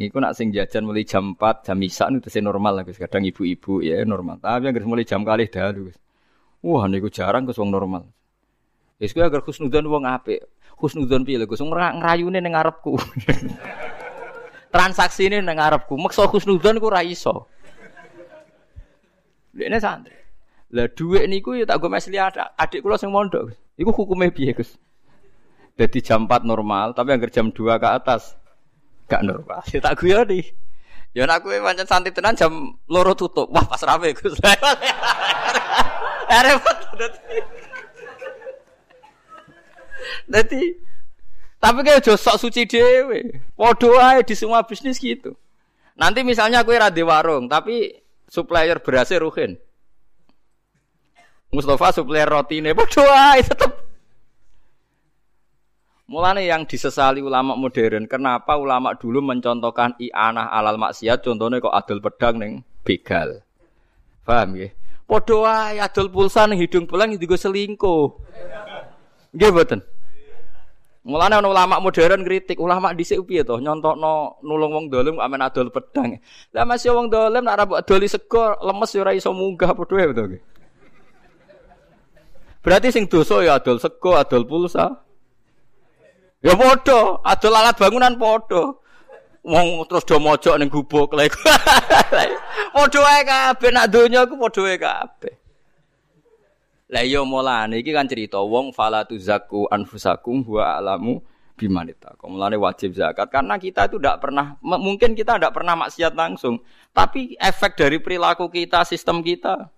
Niku 0.00 0.16
nak 0.24 0.32
sing 0.32 0.48
jajan 0.56 0.88
mulai 0.88 1.04
jam 1.04 1.36
4, 1.36 1.68
jam 1.68 1.76
isak 1.84 2.08
itu 2.16 2.32
sing 2.32 2.48
normal 2.48 2.80
lah 2.80 2.82
Gus. 2.88 2.96
Kadang 2.96 3.28
ibu-ibu 3.28 3.84
ya 3.84 4.00
normal. 4.08 4.40
Tapi 4.40 4.72
yang 4.72 4.88
mulai 4.88 5.04
jam 5.04 5.20
kali 5.20 5.52
dalu 5.52 5.92
Gus. 5.92 6.00
Wah 6.64 6.88
niku 6.88 7.12
jarang 7.12 7.44
Gus 7.44 7.60
wong 7.60 7.68
normal. 7.68 8.08
Wis 8.96 9.12
kuwi 9.12 9.28
agar 9.28 9.44
khusnudzon 9.44 9.84
wong 9.84 10.08
apik. 10.08 10.48
Khusnudzon 10.80 11.28
piye 11.28 11.36
lho 11.36 11.44
Gus 11.44 11.60
ngrayune 11.60 12.40
ning 12.40 12.56
ngarepku. 12.56 12.96
Transaksine 14.72 15.44
ning 15.44 15.60
ngarepku. 15.60 15.92
Meksa 16.00 16.24
khusnudzon 16.24 16.80
ku 16.80 16.88
ra 16.88 17.04
iso. 17.04 17.52
Ini 19.56 19.78
santri. 19.82 20.16
Lah 20.70 20.86
dhuwit 20.86 21.26
niku 21.26 21.58
ya 21.58 21.66
tak 21.66 21.82
gue 21.82 21.90
mesli 21.90 22.18
ada 22.18 22.54
adik 22.54 22.86
kula 22.86 22.94
sing 22.94 23.10
mondok. 23.10 23.50
Iku 23.74 23.90
hukumnya 23.90 24.30
piye, 24.30 24.54
Gus? 24.54 24.78
Jadi 25.74 26.04
jam 26.04 26.28
4 26.28 26.44
normal, 26.44 26.92
tapi 26.92 27.16
yang 27.16 27.24
jam 27.32 27.48
2 27.50 27.80
ke 27.80 27.88
atas 27.88 28.36
gak 29.10 29.24
normal. 29.24 29.64
Ya 29.72 29.80
tak 29.82 29.98
gue 29.98 30.14
nih. 30.14 30.44
Ya 31.10 31.26
nak 31.26 31.42
gue 31.42 31.58
pancen 31.58 31.88
santri 31.90 32.14
tenan 32.14 32.38
jam 32.38 32.78
loro 32.86 33.18
tutup. 33.18 33.50
Wah, 33.50 33.66
pas 33.66 33.82
rame 33.82 34.14
Gus. 34.14 34.38
Repot. 36.30 36.78
Dadi 40.30 40.62
tapi 41.60 41.84
kayak 41.84 42.00
jo 42.00 42.16
sok 42.16 42.40
suci 42.40 42.64
dewe. 42.64 43.44
Padha 43.52 44.16
ae 44.16 44.24
di 44.24 44.32
semua 44.32 44.64
bisnis 44.64 44.96
gitu. 44.96 45.36
Nanti 45.92 46.24
misalnya 46.24 46.64
gue 46.64 46.72
rada 46.72 47.04
warung, 47.04 47.52
tapi 47.52 47.99
supplier 48.30 48.78
berasnya 48.78 49.20
Ruhin. 49.26 49.58
Mustafa 51.50 51.90
supplier 51.90 52.30
roti 52.30 52.62
ini 52.62 52.70
bodoh 52.70 53.10
tetap. 53.42 53.74
Mulane 56.10 56.42
yang 56.46 56.66
disesali 56.66 57.22
ulama 57.22 57.54
modern, 57.54 58.06
kenapa 58.10 58.58
ulama 58.58 58.98
dulu 58.98 59.22
mencontohkan 59.22 59.94
i'anah 59.98 60.50
alal 60.50 60.74
maksiat, 60.74 61.22
contohnya 61.22 61.62
kok 61.62 61.70
adol 61.70 62.02
pedang 62.02 62.34
neng 62.38 62.52
begal. 62.82 63.46
Paham 64.26 64.58
ya? 64.58 64.74
Podo 65.06 65.46
ae 65.46 65.78
adol 65.78 66.10
pulsa 66.10 66.50
ning 66.50 66.58
hidung 66.58 66.86
belang 66.86 67.14
itu 67.14 67.26
selingkuh. 67.30 68.14
Mboten? 69.34 69.82
Mulane 71.10 71.42
ana 71.42 71.50
ulama 71.50 71.82
modern 71.82 72.22
kritik, 72.22 72.62
ulama 72.62 72.94
dhisik 72.94 73.26
piye 73.26 73.42
to 73.42 73.58
nyontokno 73.58 74.38
nulung 74.46 74.70
wong 74.70 74.86
dolim 74.86 75.18
amen 75.18 75.42
adol 75.42 75.66
pedang. 75.74 76.22
Lah 76.54 76.62
masih 76.62 76.94
wong 76.94 77.10
dolim 77.10 77.42
nek 77.42 77.58
ora 77.58 77.66
mbok 77.66 77.80
adoli 77.82 78.06
sego 78.06 78.54
lemes 78.62 78.94
ora 78.94 79.10
iso 79.10 79.34
munggah 79.34 79.74
padha 79.74 79.94
wae 79.98 80.14
to. 80.14 80.24
Berarti 82.62 82.94
sing 82.94 83.10
dosa 83.10 83.42
ya 83.42 83.58
adol 83.58 83.82
sego, 83.82 84.14
adol 84.14 84.46
pulsa. 84.46 85.02
Ya 86.46 86.54
padha, 86.54 87.18
adol 87.26 87.58
alat 87.58 87.74
bangunan 87.74 88.14
padha. 88.14 88.78
Wong 89.42 89.82
terus 89.90 90.06
do 90.06 90.14
mojok 90.22 90.62
ning 90.62 90.70
gubuk 90.70 91.10
lek. 91.10 91.34
Padha 92.76 92.98
wae 93.02 93.22
kabeh 93.24 93.70
nak 93.72 93.88
donya 93.90 94.28
ku 94.30 94.38
padha 94.38 94.60
wae 94.62 94.76
kabeh. 94.78 95.39
Lah 96.90 97.06
iya 97.06 97.22
mulane 97.22 97.78
iki 97.78 97.94
kan 97.94 98.10
cerita 98.10 98.42
wong 98.42 98.74
fala 98.74 99.06
tuzaku 99.06 99.70
anfusakum 99.70 100.42
wa 100.42 100.74
alamu 100.74 101.22
bimanita. 101.54 102.18
Mulane 102.26 102.58
wajib 102.58 102.98
zakat 102.98 103.30
karena 103.30 103.54
kita 103.62 103.86
itu 103.86 104.02
tidak 104.02 104.18
pernah 104.18 104.58
mungkin 104.58 105.14
kita 105.14 105.38
tidak 105.38 105.54
pernah 105.54 105.78
maksiat 105.78 106.18
langsung, 106.18 106.58
tapi 106.90 107.38
efek 107.38 107.78
dari 107.78 108.02
perilaku 108.02 108.50
kita, 108.50 108.82
sistem 108.82 109.22
kita. 109.22 109.70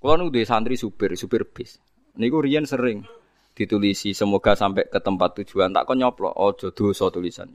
Kalau 0.00 0.16
nu 0.16 0.32
santri 0.42 0.80
supir, 0.80 1.14
supir 1.14 1.46
bis. 1.46 1.78
Niku 2.18 2.42
riyen 2.42 2.66
sering 2.66 3.06
ditulisi 3.54 4.16
semoga 4.16 4.56
sampai 4.56 4.88
ke 4.88 4.98
tempat 4.98 5.36
tujuan 5.38 5.70
tak 5.70 5.86
kon 5.86 6.02
nyoplo 6.02 6.34
ojo 6.34 6.74
dosa 6.74 7.06
tulisan. 7.14 7.46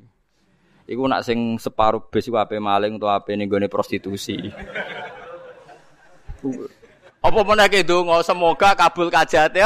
Iku 0.86 1.04
nak 1.10 1.26
sing 1.26 1.60
separuh 1.60 2.08
bis 2.08 2.30
iku 2.30 2.40
ape 2.40 2.62
maling 2.62 2.96
utawa 2.96 3.20
ape 3.20 3.36
ning 3.36 3.52
prostitusi. 3.68 4.40
Apa 7.26 7.42
meneh 7.42 7.82
donga 7.82 8.22
semoga 8.22 8.78
kabul 8.78 9.10
kajate. 9.10 9.58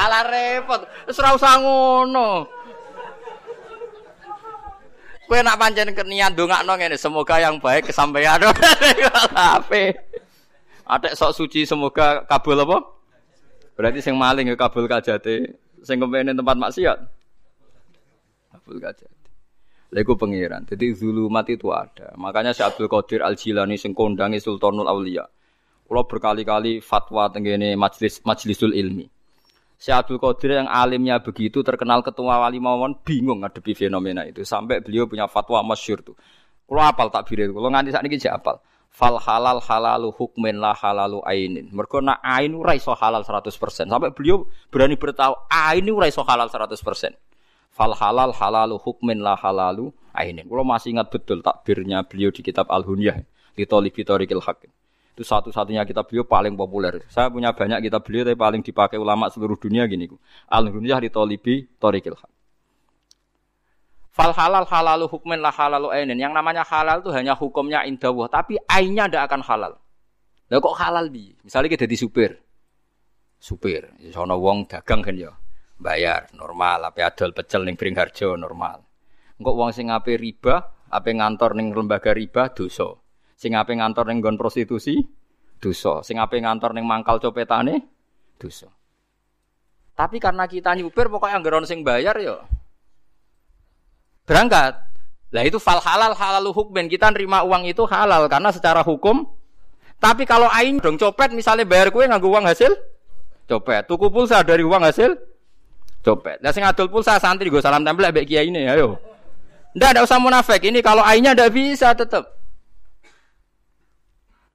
Ala 0.00 0.24
repot. 0.24 0.88
Wis 1.04 1.20
ora. 1.20 1.36
Kowe 5.28 5.44
nak 5.44 5.60
pancen 5.60 5.92
niat 5.92 6.32
ndongakno 6.32 6.72
ngene, 6.80 6.96
semoga 6.96 7.36
yang 7.36 7.60
baik 7.60 7.92
kesampaian. 7.92 8.40
Ape? 9.36 9.92
Atek 10.88 11.12
sok 11.12 11.36
suci 11.36 11.68
semoga 11.68 12.24
kabul 12.24 12.56
apa? 12.64 12.80
Berarti 13.76 14.00
sing 14.00 14.16
maling 14.16 14.48
ya 14.48 14.56
kabul 14.56 14.88
kajate. 14.88 15.60
Sing 15.84 16.00
kepengin 16.00 16.32
tempat 16.32 16.56
maksiat. 16.56 17.04
Abdul 18.56 18.80
Lego 19.88 20.20
pangeran. 20.20 20.68
Jadi 20.68 20.92
zulumat 20.92 21.48
itu 21.48 21.72
ada. 21.72 22.12
Makanya 22.20 22.52
si 22.52 22.60
Abdul 22.60 22.92
Qadir 22.92 23.24
Al 23.24 23.40
Jilani 23.40 23.80
sing 23.80 23.96
kondangi 23.96 24.36
Sultanul 24.36 24.84
Aulia. 24.84 25.24
Kalau 25.88 26.04
berkali-kali 26.04 26.84
fatwa 26.84 27.32
tenggene 27.32 27.72
majlis 27.72 28.20
majlisul 28.20 28.76
ilmi. 28.76 29.08
Si 29.80 29.88
Abdul 29.88 30.20
Qadir 30.20 30.60
yang 30.60 30.68
alimnya 30.68 31.24
begitu 31.24 31.64
terkenal 31.64 32.04
ketua 32.04 32.36
wali 32.44 32.60
mawon 32.60 33.00
bingung 33.00 33.40
ngadepi 33.40 33.72
fenomena 33.72 34.28
itu 34.28 34.44
sampai 34.44 34.84
beliau 34.84 35.08
punya 35.08 35.24
fatwa 35.24 35.64
masyur 35.64 36.04
tuh. 36.04 36.16
Kalau 36.68 36.84
apal 36.84 37.08
takbir 37.08 37.48
itu, 37.48 37.56
kalau 37.56 37.72
nganti 37.72 37.88
saat 37.88 38.04
ini 38.04 38.20
apal. 38.28 38.60
Fal 38.92 39.16
halal 39.16 39.60
halalu 39.62 40.12
hukmin 40.12 40.60
la 40.60 40.76
halalu 40.76 41.24
ainin. 41.24 41.72
Mergo 41.72 42.00
nak 42.04 42.20
ain 42.20 42.52
ora 42.52 42.76
iso 42.76 42.92
halal 42.92 43.24
100%. 43.24 43.88
Sampai 43.88 44.12
beliau 44.12 44.44
berani 44.68 44.96
bertahu 44.98 45.48
ain 45.48 45.86
ora 45.88 46.08
iso 46.08 46.24
halal 46.24 46.50
100%. 46.50 46.76
Fal 47.78 47.94
halal 47.94 48.34
halalu 48.34 48.74
hukmin 48.82 49.22
la 49.22 49.38
halalu 49.38 49.94
ainin. 50.10 50.50
Kalau 50.50 50.66
masih 50.66 50.98
ingat 50.98 51.14
betul 51.14 51.46
takbirnya 51.46 52.02
beliau 52.02 52.34
di 52.34 52.42
kitab 52.42 52.66
Al-Hunyah 52.66 53.22
di 53.54 53.62
Tolibi 53.70 54.02
Torikil 54.02 54.42
Hakim. 54.42 54.74
Itu 55.14 55.22
satu-satunya 55.22 55.86
kitab 55.86 56.10
beliau 56.10 56.26
paling 56.26 56.58
populer. 56.58 57.06
Saya 57.06 57.30
punya 57.30 57.54
banyak 57.54 57.86
kitab 57.86 58.02
beliau 58.02 58.26
tapi 58.26 58.34
paling 58.34 58.66
dipakai 58.66 58.98
ulama 58.98 59.30
seluruh 59.30 59.54
dunia 59.54 59.86
gini. 59.86 60.10
Al-Hunyah 60.50 60.98
di 60.98 61.06
Tolibi 61.06 61.70
Torikil 61.78 62.18
Hakim. 62.18 62.34
Fal 64.10 64.34
halal 64.34 64.66
halalu 64.66 65.06
hukmin 65.06 65.38
lah 65.38 65.54
halalu 65.54 65.94
ainin. 65.94 66.18
Yang 66.18 66.34
namanya 66.34 66.66
halal 66.66 66.98
itu 66.98 67.14
hanya 67.14 67.38
hukumnya 67.38 67.86
indawah, 67.86 68.26
tapi 68.26 68.58
ainnya 68.66 69.06
tidak 69.06 69.30
akan 69.30 69.46
halal. 69.46 69.72
Lah 70.50 70.58
kok 70.58 70.74
halal 70.74 71.06
bi? 71.14 71.30
Misalnya 71.46 71.70
kita 71.70 71.86
di 71.86 71.94
supir. 71.94 72.34
Supir, 73.38 73.86
sono 74.10 74.34
wong 74.42 74.66
dagang 74.66 74.98
kan 74.98 75.14
ya. 75.14 75.30
Bayar 75.78 76.34
normal, 76.34 76.90
apa 76.90 77.06
adol 77.06 77.30
pecel 77.30 77.62
ning 77.62 77.78
Bringharjo 77.78 78.34
normal. 78.34 78.82
Engkok 79.38 79.54
wong 79.54 79.70
sing 79.70 79.94
ape 79.94 80.18
riba, 80.18 80.58
ape 80.90 81.14
ngantor 81.14 81.54
ning 81.54 81.70
lembaga 81.70 82.10
riba 82.10 82.50
dosa. 82.50 82.98
Sing 83.38 83.54
ape 83.54 83.78
ngantor 83.78 84.10
ning 84.10 84.18
nggon 84.18 84.34
prostitusi 84.34 84.98
dosa. 85.62 86.02
Sing 86.02 86.18
ape 86.18 86.42
ngantor 86.42 86.74
ning 86.74 86.82
mangkal 86.82 87.22
copetane 87.22 87.86
dosa. 88.34 88.66
Tapi 89.94 90.18
karena 90.18 90.50
kita 90.50 90.74
nyupir 90.74 91.06
pokoknya 91.06 91.38
anggaran 91.38 91.66
sing 91.66 91.86
bayar 91.86 92.18
ya 92.18 92.42
berangkat. 94.26 94.74
Lah 95.28 95.44
itu 95.44 95.60
fal 95.60 95.78
halal 95.78 96.14
halalu 96.18 96.50
hukmen 96.54 96.88
kita 96.88 97.12
nerima 97.12 97.46
uang 97.46 97.70
itu 97.70 97.86
halal 97.86 98.26
karena 98.26 98.50
secara 98.50 98.82
hukum. 98.82 99.26
Tapi 99.98 100.22
kalau 100.26 100.46
ain 100.54 100.78
dong 100.78 100.94
copet 100.94 101.34
misalnya 101.34 101.66
bayar 101.66 101.90
kue 101.90 102.06
nganggo 102.06 102.30
uang 102.30 102.46
hasil 102.46 102.70
copet, 103.50 103.88
tuku 103.90 104.06
pulsa 104.12 104.44
dari 104.46 104.62
uang 104.62 104.86
hasil 104.86 105.27
copet. 106.08 106.40
Lah 106.40 106.48
sing 106.56 106.64
adol 106.64 106.88
pulsa 106.88 107.20
santri 107.20 107.52
gue 107.52 107.60
salam 107.60 107.84
tempel 107.84 108.08
mbek 108.08 108.24
kiai 108.24 108.48
ini 108.48 108.64
ayo. 108.64 108.96
Ndak 109.76 109.88
ada 109.92 110.00
usah 110.08 110.16
munafik. 110.16 110.64
Ini 110.64 110.80
kalau 110.80 111.04
ainnya 111.04 111.36
ndak 111.36 111.52
bisa 111.52 111.92
tetap. 111.92 112.24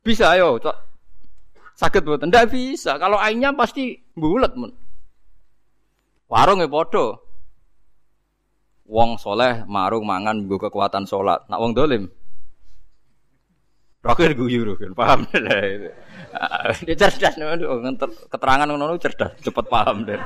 Bisa 0.02 0.34
ayo. 0.34 0.58
Sakit 1.78 2.02
buat 2.02 2.26
ndak 2.26 2.50
bisa. 2.50 2.98
Kalau 2.98 3.22
ainnya 3.22 3.54
pasti 3.54 4.02
bulat 4.18 4.58
men. 4.58 4.74
Warung 6.26 6.66
ya 6.66 6.68
podo. 6.68 7.22
Wong 8.89 9.22
soleh 9.22 9.62
marung 9.70 10.10
mangan 10.10 10.50
gue 10.50 10.58
kekuatan 10.58 11.06
sholat. 11.06 11.46
Nak 11.46 11.62
wong 11.62 11.78
dolim. 11.78 12.10
Rokir 14.04 14.36
guyu 14.36 14.76
kan 14.76 14.92
paham 14.92 15.20
itu. 15.32 15.88
Dia 16.84 16.96
cerdas 17.00 17.39
nih, 17.39 17.56
keterangan 18.28 18.68
ngono 18.68 19.00
cerdas, 19.00 19.32
cepet 19.39 19.66
paham 19.72 20.04
deh. 20.04 20.20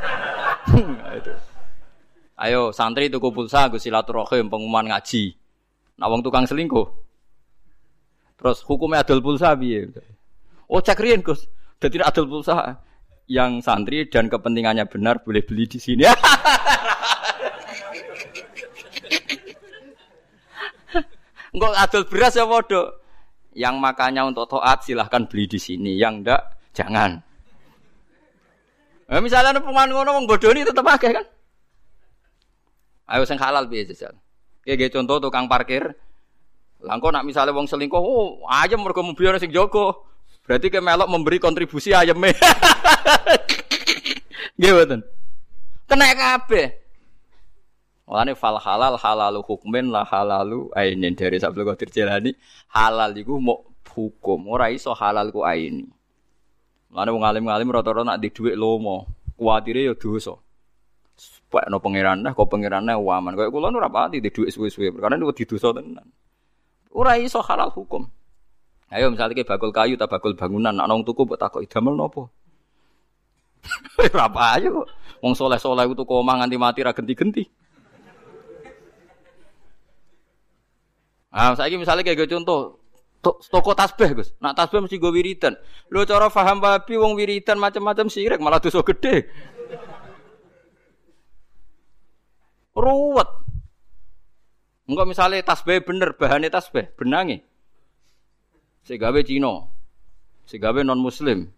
Ayo 2.43 2.69
santri 2.69 3.10
tuku 3.10 3.34
pulsa 3.34 3.65
gue 3.71 3.82
silaturahim 3.82 4.45
pengumuman 4.51 4.93
ngaji. 4.93 5.34
Wong 5.97 6.21
tukang 6.21 6.45
selingkuh. 6.45 6.86
Terus 8.38 8.62
hukumnya 8.69 9.01
adol 9.01 9.25
pulsa 9.25 9.58
biye. 9.58 9.89
Oh 10.69 10.77
cek 10.77 11.01
riyen 11.01 11.25
Gus. 11.25 11.49
Dadi 11.82 11.97
adol 11.97 12.30
pulsa 12.30 12.77
yang 13.25 13.60
santri 13.65 14.06
dan 14.08 14.30
kepentingannya 14.30 14.86
benar 14.86 15.25
boleh 15.25 15.41
beli 15.41 15.65
di 15.65 15.80
sini. 15.82 16.06
Enggak 21.58 21.73
adol 21.89 22.06
beras 22.06 22.38
ya 22.38 22.45
bodoh. 22.45 23.01
Yang 23.58 23.75
makanya 23.82 24.21
untuk 24.30 24.45
toat 24.45 24.86
silahkan 24.86 25.25
beli 25.25 25.49
di 25.49 25.58
sini. 25.58 25.97
Yang 25.97 26.30
ndak 26.30 26.41
jangan. 26.77 27.27
Nah, 29.08 29.24
misalnya 29.24 29.63
pengen 29.63 29.89
ngono 29.96 30.10
wong 30.20 30.26
bodoh 30.28 30.52
ini 30.52 30.67
tetap 30.67 30.84
pakai 30.84 31.15
kan? 31.15 31.26
Ayo 33.08 33.24
sing 33.24 33.39
halal 33.39 33.63
piye 33.72 33.88
jajal. 33.88 34.12
Kayak 34.67 34.91
contoh 34.91 35.24
tukang 35.24 35.48
parkir, 35.48 35.96
Langkau 36.78 37.10
nak 37.10 37.26
misalnya 37.26 37.58
wong 37.58 37.65
selingkuh, 37.65 37.98
oh 37.98 38.46
ayam 38.46 38.86
mereka 38.86 39.02
mobil 39.02 39.34
sing 39.41 39.50
joko. 39.50 40.06
Berarti 40.46 40.70
ke 40.70 40.80
melok 40.80 41.10
memberi 41.10 41.41
kontribusi 41.41 41.91
ayamnya. 41.91 42.38
Gimana? 44.62 45.02
Kena 45.89 46.08
kabeh. 46.13 46.67
ini 48.08 48.32
fal 48.39 48.56
halal 48.56 48.96
halalu 48.96 49.43
hukmin 49.43 49.91
lah 49.91 50.08
halalu 50.08 50.72
ainin 50.72 51.12
dari 51.12 51.43
Sabtu 51.43 51.67
Qadir 51.67 51.91
Jalani 51.91 52.32
halal 52.72 53.12
iku 53.20 53.36
mau 53.36 53.67
hukum 53.91 54.48
ora 54.48 54.72
iso 54.72 54.96
halal 54.96 55.28
ku 55.36 55.43
aini. 55.43 55.84
Mulane 56.91 57.10
wong 57.12 57.23
alim-alim 57.23 57.67
rata-rata 57.71 58.04
nak 58.08 58.19
di 58.23 58.32
dhuwit 58.32 58.56
lomo, 58.56 59.08
kuwatire 59.36 59.84
ya 59.84 59.93
dosa. 59.93 60.39
Pak 61.47 61.71
no 61.71 61.80
pangeran 61.80 62.23
nah, 62.23 62.36
kok 62.36 62.47
pangeran 62.47 62.88
waman. 62.88 63.36
Kayak 63.36 63.52
kula 63.52 63.71
nu 63.71 63.80
pati 63.91 64.23
di 64.23 64.30
dhuwit 64.32 64.52
suwe-suwe, 64.56 64.95
perkara 64.95 65.19
niku 65.19 65.36
didosa 65.36 65.76
tenan. 65.76 66.08
Ora 66.95 67.19
iso 67.19 67.43
halal 67.43 67.69
hukum. 67.71 68.08
Ayo 68.88 69.12
misalnya 69.12 69.36
kayak 69.36 69.52
bakul 69.52 69.71
kayu 69.76 70.00
tak 70.00 70.08
bakul 70.08 70.32
bangunan, 70.32 70.71
nak 70.71 70.88
nong 70.88 71.04
tuku 71.04 71.28
buat 71.28 71.36
takut 71.36 71.60
idamel 71.60 72.00
nopo. 72.00 72.32
Berapa 74.00 74.56
aja 74.56 74.71
kok. 74.76 74.88
Wong 75.19 75.34
soleh 75.36 75.60
soleh 75.60 75.84
itu 75.84 76.08
koma 76.08 76.39
nganti 76.39 76.56
mati 76.56 76.80
ra 76.86 76.95
genti 76.95 77.13
genti. 77.17 77.43
Ah, 81.28 81.52
saya 81.54 81.76
misalnya 81.76 82.08
kayak 82.08 82.32
contoh, 82.32 82.80
toko 83.52 83.72
tasbih 83.76 84.18
Gus. 84.18 84.32
Nak 84.40 84.56
tasbih 84.56 84.86
mesti 84.86 85.00
gue 85.00 85.12
wiridan. 85.12 85.54
Lo 85.92 86.04
cara 86.04 86.28
paham 86.32 86.63
babi 86.63 86.96
wong 86.96 87.16
wiridan 87.16 87.60
macam-macam 87.60 88.08
sirik 88.08 88.40
malah 88.40 88.62
dosa 88.62 88.84
gede. 88.84 89.28
Ruwet. 92.78 93.30
Enggak 94.88 95.08
misalnya 95.10 95.44
tasbih 95.44 95.84
bener, 95.84 96.16
bahannya 96.16 96.48
tasbih, 96.48 96.96
benangi. 96.96 97.44
Segawe 98.88 99.20
Cina, 99.28 99.68
segawe 100.48 100.80
non 100.80 101.04
Muslim. 101.04 101.52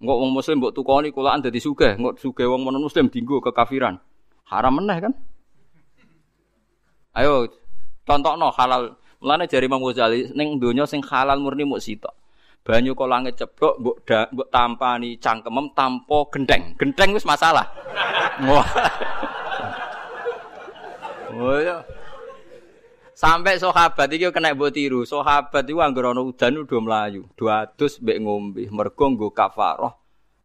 Enggak 0.00 0.16
wong 0.16 0.30
Muslim 0.32 0.64
mbok 0.64 0.72
tukoni 0.72 1.12
kulaan 1.12 1.44
dadi 1.44 1.60
sugih, 1.60 2.00
enggak 2.00 2.16
sugih 2.16 2.48
wong 2.48 2.64
non 2.64 2.80
Muslim 2.80 3.12
dinggo 3.12 3.44
kekafiran. 3.44 4.00
Haram 4.48 4.80
meneh 4.80 4.96
kan? 4.96 5.12
Ayo 7.12 7.52
contohno 8.08 8.48
halal. 8.56 8.96
Mulane 9.20 9.44
jari 9.44 9.68
Imam 9.68 9.84
Ghazali 9.84 10.32
ning 10.32 10.56
donya 10.56 10.88
sing 10.88 11.04
halal 11.04 11.36
murni 11.44 11.68
muk 11.68 11.84
sitok. 11.84 12.16
Banyu 12.64 12.96
kok 12.96 13.08
langit 13.08 13.36
ceblok 13.36 13.76
mbok 13.80 13.96
mbok 14.32 14.48
tampani 14.48 15.20
cangkemem 15.20 15.76
tanpa 15.76 16.24
gendeng. 16.32 16.72
Gendeng 16.80 17.12
wis 17.12 17.28
masalah. 17.28 17.68
Wah. 18.48 18.68
Oh 21.36 21.60
ya. 21.60 21.84
Sampai 23.12 23.60
sahabat 23.60 24.08
iki 24.08 24.32
kena 24.32 24.56
mbok 24.56 24.72
tiru. 24.72 25.04
Sahabat 25.04 25.68
iku 25.68 25.84
anggere 25.84 26.16
ana 26.16 26.24
udan 26.24 26.64
udah 26.64 26.80
mlayu. 26.80 27.28
Dua 27.36 27.68
adus 27.68 28.00
mbek 28.00 28.24
ngombe. 28.24 28.72
Mergo 28.72 29.04
nggo 29.04 29.28
kafarah. 29.36 29.92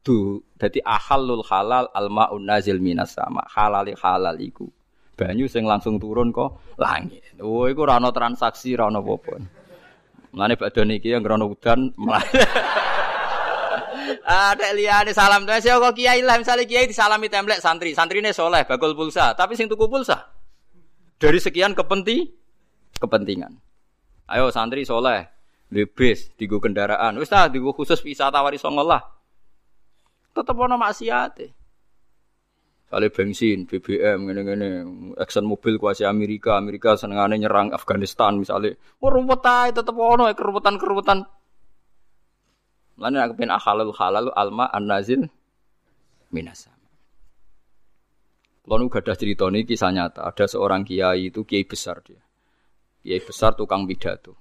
Du 0.04 0.44
dadi 0.60 0.84
ahalul 0.84 1.48
halal 1.48 1.88
almaun 1.96 2.44
nazil 2.44 2.84
minas 2.84 3.16
sama. 3.16 3.48
Halali 3.48 3.96
halal 3.96 4.36
iku. 4.44 4.68
Banyu 5.16 5.48
sing 5.48 5.64
langsung 5.64 5.96
turun 5.96 6.36
kok 6.36 6.76
langit. 6.76 7.24
Oh 7.40 7.72
iku 7.72 7.88
ora 7.88 7.98
ana 8.00 8.12
transaksi, 8.12 8.76
ora 8.76 8.92
ana 8.92 9.00
apa-apa. 9.00 9.36
Mulane 10.36 10.60
badan 10.60 10.92
iki 10.92 11.16
anggere 11.16 11.40
ana 11.40 11.48
udan. 11.48 11.96
Ada 14.26 14.74
liane 14.74 15.14
salam 15.16 15.46
tuh 15.46 15.58
saya 15.62 15.78
kok 15.78 15.94
kiai 15.96 16.20
lah 16.26 16.36
misalnya 16.42 16.66
kiai 16.66 16.90
disalami 16.90 17.30
templek 17.30 17.62
santri, 17.62 17.94
santrine 17.94 18.34
soleh, 18.34 18.66
bakul 18.66 18.98
pulsa, 18.98 19.38
tapi 19.38 19.54
sing 19.54 19.70
tuku 19.70 19.86
pulsa 19.86 20.36
dari 21.16 21.40
sekian 21.40 21.74
kepenting 21.74 22.28
kepentingan. 23.00 23.56
Ayo 24.26 24.50
santri 24.50 24.84
soleh, 24.84 25.30
tigo 26.38 26.58
kendaraan. 26.58 27.18
Wis 27.22 27.30
tigo 27.54 27.72
khusus 27.74 28.02
wisata 28.02 28.42
wari 28.42 28.58
songolah. 28.58 29.02
Tetep 30.34 30.56
ono 30.58 30.76
maksiat. 30.76 31.65
Kali 32.96 33.12
bensin, 33.12 33.68
BBM, 33.68 34.24
ngene-ngene, 34.24 34.70
Exxon 35.20 35.44
Mobil 35.44 35.76
kuasi 35.76 36.08
Amerika, 36.08 36.56
Amerika 36.56 36.96
senengane 36.96 37.36
nyerang 37.36 37.76
Afghanistan 37.76 38.40
misalnya. 38.40 38.72
Oh 39.04 39.12
rumput 39.12 39.44
ae 39.44 39.76
tetep 39.76 39.92
ono 40.00 40.32
keruputan-keruputan. 40.32 41.20
Lan 42.96 43.20
aku 43.20 43.36
pengen 43.36 43.60
halal 43.60 43.92
halal 43.92 44.32
alma 44.32 44.72
an 44.72 44.88
nazil 44.88 45.28
minasa. 46.32 46.72
Kalau 48.64 48.80
nu 48.80 48.88
gadah 48.88 49.16
cerita 49.20 49.52
ini 49.52 49.68
kisah 49.68 49.92
nyata. 49.92 50.24
Ada 50.24 50.56
seorang 50.56 50.88
kiai 50.88 51.36
itu 51.36 51.44
kiai 51.44 51.68
besar 51.68 52.00
dia. 52.00 52.24
Kiai 53.04 53.20
besar 53.20 53.60
tukang 53.60 53.84
pidato. 53.84 54.40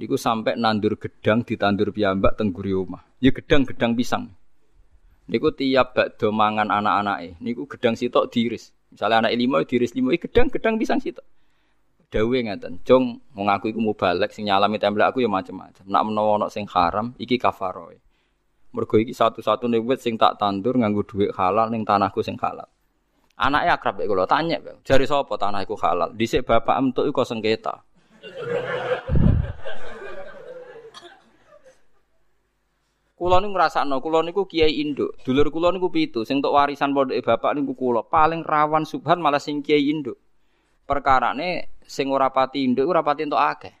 Niku 0.00 0.16
sampai 0.16 0.56
nandur 0.56 0.96
gedang 0.96 1.44
ditandur 1.44 1.92
piyambak 1.92 2.40
tengguri 2.40 2.72
rumah. 2.72 3.04
Ya 3.20 3.36
gedang-gedang 3.36 3.92
pisang. 3.92 4.32
Niku 5.26 5.50
tiap 5.50 5.98
bakdo 5.98 6.30
mangan 6.30 6.70
anak-anake. 6.70 7.42
Niku 7.42 7.66
gedang 7.66 7.98
sitok 7.98 8.30
diiris. 8.30 8.70
Misalnya 8.94 9.26
anak 9.26 9.34
lima 9.34 9.58
diiris 9.66 9.92
lima, 9.98 10.14
gedang-gedang 10.14 10.78
pisang 10.78 11.02
sitok. 11.02 11.26
Dawe 12.06 12.38
ngaten, 12.38 12.86
"Jong, 12.86 13.34
wong 13.34 13.46
aku 13.50 13.74
iku 13.74 13.82
mubalek 13.82 14.30
sing 14.30 14.46
nyalami 14.46 14.78
templek 14.78 15.10
aku 15.10 15.26
ya 15.26 15.28
macam-macam. 15.28 15.82
Nak 15.90 16.02
menawa 16.06 16.30
ana 16.38 16.46
sing 16.46 16.62
haram, 16.70 17.10
iki 17.18 17.34
kafaroe. 17.34 17.98
Mergo 18.70 18.96
iki 19.02 19.10
satu-satune 19.10 19.82
wit 19.82 19.98
sing 19.98 20.14
tak 20.14 20.38
tandur 20.38 20.78
nganggo 20.78 21.02
dhuwit 21.02 21.34
halal 21.34 21.66
ning 21.74 21.82
tanahku 21.82 22.22
sing 22.22 22.38
halal." 22.38 22.70
Anaknya 23.36 23.74
akrab 23.74 23.98
kula 23.98 24.24
tanya, 24.30 24.62
"Jari 24.86 25.04
sapa 25.04 25.34
tanah 25.34 25.66
iku 25.66 25.74
halal?" 25.82 26.14
Dhisik 26.14 26.46
bapak 26.46 26.78
entuk 26.78 27.10
iku 27.10 27.26
sengketa. 27.26 27.82
Kulo 33.16 33.40
niku 33.40 33.56
ngrasakno, 33.56 33.96
kulo 34.04 34.20
niku 34.20 34.44
kiai 34.44 34.84
induk. 34.84 35.16
Dulur 35.24 35.48
kulo 35.48 35.72
niku 35.72 35.88
pitu, 35.88 36.28
sing 36.28 36.44
untuk 36.44 36.52
warisan 36.52 36.92
pondoke 36.92 37.24
bapak 37.24 37.56
niku 37.56 37.72
kulo. 37.72 38.04
Paling 38.04 38.44
rawan 38.44 38.84
subhan 38.84 39.24
malah 39.24 39.40
sing 39.40 39.64
kiai 39.64 39.88
induk. 39.88 40.20
Perkarane 40.84 41.80
sing 41.80 42.12
ora 42.12 42.28
pati 42.28 42.60
induk 42.68 42.84
ora 42.84 43.00
pati 43.00 43.24
entuk 43.24 43.40
akeh. 43.40 43.74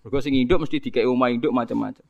Mergo 0.00 0.18
sing 0.24 0.32
induk 0.32 0.64
mesti 0.64 0.80
dikei 0.80 1.04
omah 1.04 1.28
induk 1.28 1.52
macam-macam. 1.52 2.06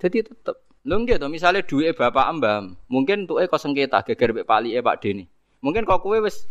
Jadi 0.00 0.24
tetep 0.24 0.56
Lho 0.80 0.96
nggih 0.96 1.20
to, 1.20 1.28
misale 1.28 1.60
duwe 1.60 1.92
bapak 1.92 2.40
mbah, 2.40 2.64
mungkin 2.88 3.28
tuke 3.28 3.44
kok 3.44 3.60
sengketa 3.60 4.00
geger 4.00 4.32
mek 4.32 4.48
palike 4.48 4.80
Pak 4.80 4.96
Deni. 5.04 5.28
Mungkin 5.60 5.84
kok 5.84 6.00
kowe 6.00 6.16
wis 6.24 6.48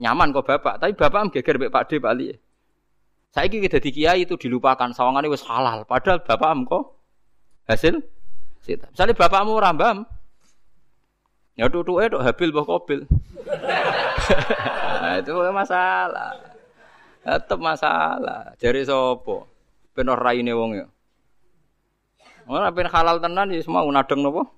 nyaman 0.00 0.32
kok 0.32 0.48
bapak, 0.48 0.80
tapi 0.80 0.96
bapak 0.96 1.28
geger 1.28 1.60
mek 1.60 1.68
Pak 1.68 1.84
D 1.92 2.00
palike. 2.00 2.40
Saiki 3.36 3.60
kita 3.60 3.76
di 3.84 3.92
kiai 3.92 4.24
itu 4.24 4.40
dilupakan 4.40 4.96
sawangane 4.96 5.28
wis 5.28 5.44
halal, 5.44 5.84
padahal 5.84 6.24
bapak 6.24 6.56
kok 6.64 6.96
hasil. 7.68 8.00
Misalnya 8.64 9.12
bapakmu 9.12 9.52
ora 9.52 9.76
mbam, 9.76 10.08
ya 11.52 11.68
tutuke 11.68 12.08
tok 12.08 12.24
habil 12.24 12.48
mbah 12.48 12.64
kobil. 12.64 13.00
nah, 15.04 15.20
itu 15.20 15.36
masalah. 15.52 16.32
Tetep 17.28 17.60
masalah. 17.60 18.56
Jari 18.56 18.88
sapa? 18.88 19.44
Ben 19.92 20.08
raine 20.08 20.56
wong 20.56 20.80
ya. 20.80 20.86
Ora 22.48 22.72
ben 22.72 22.88
halal 22.88 23.20
tenan 23.20 23.52
ya 23.52 23.60
semua 23.60 23.84
unadeng 23.84 24.24
napa? 24.24 24.48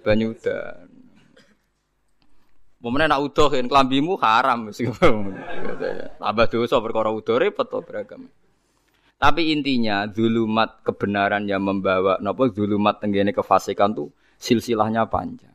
Banyu 0.00 0.32
udan. 0.32 0.95
Momennya 2.86 3.18
nak 3.18 3.22
udoh 3.26 3.50
kan 3.50 3.66
kelambimu 3.66 4.14
haram 4.22 4.70
Tambah 6.22 6.46
dosa 6.46 6.78
perkara 6.78 7.10
udoh 7.10 7.34
repot 7.34 7.66
to 7.66 7.82
beragam. 7.82 8.30
Tapi 9.18 9.50
intinya 9.50 10.06
zulumat 10.06 10.86
kebenaran 10.86 11.50
yang 11.50 11.66
membawa 11.66 12.22
napa 12.22 12.46
zulumat 12.54 13.02
tenggene 13.02 13.34
kefasikan 13.34 13.90
tuh 13.90 14.14
silsilahnya 14.38 15.02
panjang. 15.10 15.50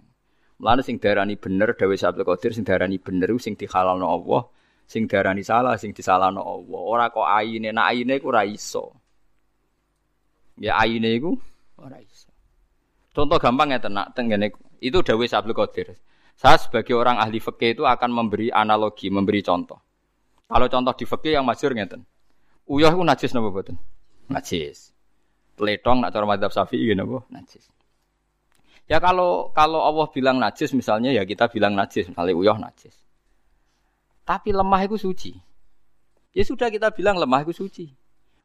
Mulane 0.60 0.84
sing 0.84 1.00
darani 1.00 1.40
bener 1.40 1.72
Dewi 1.72 1.96
Abdul 1.96 2.28
Qadir 2.28 2.52
sing 2.52 2.68
darani 2.68 3.00
bener 3.00 3.32
sing 3.40 3.56
dihalalno 3.56 4.12
Allah, 4.12 4.52
sing 4.84 5.08
darani 5.08 5.40
salah 5.40 5.80
sing 5.80 5.96
disalahno 5.96 6.44
Allah. 6.44 6.82
Ora 6.84 7.06
kok 7.16 7.24
ayine, 7.24 7.72
nak 7.72 7.96
ayine 7.96 8.20
iku 8.20 8.36
ora 8.36 8.44
iso. 8.44 8.92
Ya 10.60 10.76
ayine 10.76 11.16
iku 11.16 11.32
ora 11.80 11.96
iso. 12.04 12.28
Contoh 13.16 13.40
gampang 13.40 13.72
ya 13.72 13.80
tenak 13.80 14.12
tenggene 14.20 14.52
itu 14.84 15.00
Dewi 15.00 15.32
Abdul 15.32 15.56
Qadir. 15.56 15.96
Saya 16.42 16.58
sebagai 16.58 16.98
orang 16.98 17.22
ahli 17.22 17.38
fikih 17.38 17.78
itu 17.78 17.84
akan 17.86 18.10
memberi 18.10 18.50
analogi, 18.50 19.14
memberi 19.14 19.46
contoh. 19.46 19.78
Kalau 20.50 20.66
contoh 20.66 20.94
di 20.98 21.06
fikih 21.06 21.38
yang 21.38 21.46
masyhur 21.46 21.78
ngeten. 21.78 22.02
Uyah 22.66 22.90
itu 22.90 23.06
najis 23.06 23.30
napa 23.38 23.54
mboten? 23.54 23.78
Najis. 24.26 24.90
Letong 25.62 26.02
nak 26.02 26.10
cara 26.10 26.26
madzhab 26.26 26.50
Syafi'i 26.50 26.98
napa? 26.98 27.22
Najis. 27.30 27.70
Ya 28.90 28.98
kalau 28.98 29.54
kalau 29.54 29.86
Allah 29.86 30.10
bilang 30.10 30.42
najis 30.42 30.74
misalnya 30.74 31.14
ya 31.14 31.22
kita 31.30 31.46
bilang 31.46 31.78
najis, 31.78 32.10
misalnya 32.10 32.34
uyah 32.34 32.58
najis. 32.58 32.98
Tapi 34.26 34.50
lemah 34.50 34.82
itu 34.82 34.98
suci. 34.98 35.38
Ya 36.34 36.42
sudah 36.42 36.74
kita 36.74 36.90
bilang 36.90 37.22
lemah 37.22 37.46
itu 37.46 37.54
suci. 37.54 37.94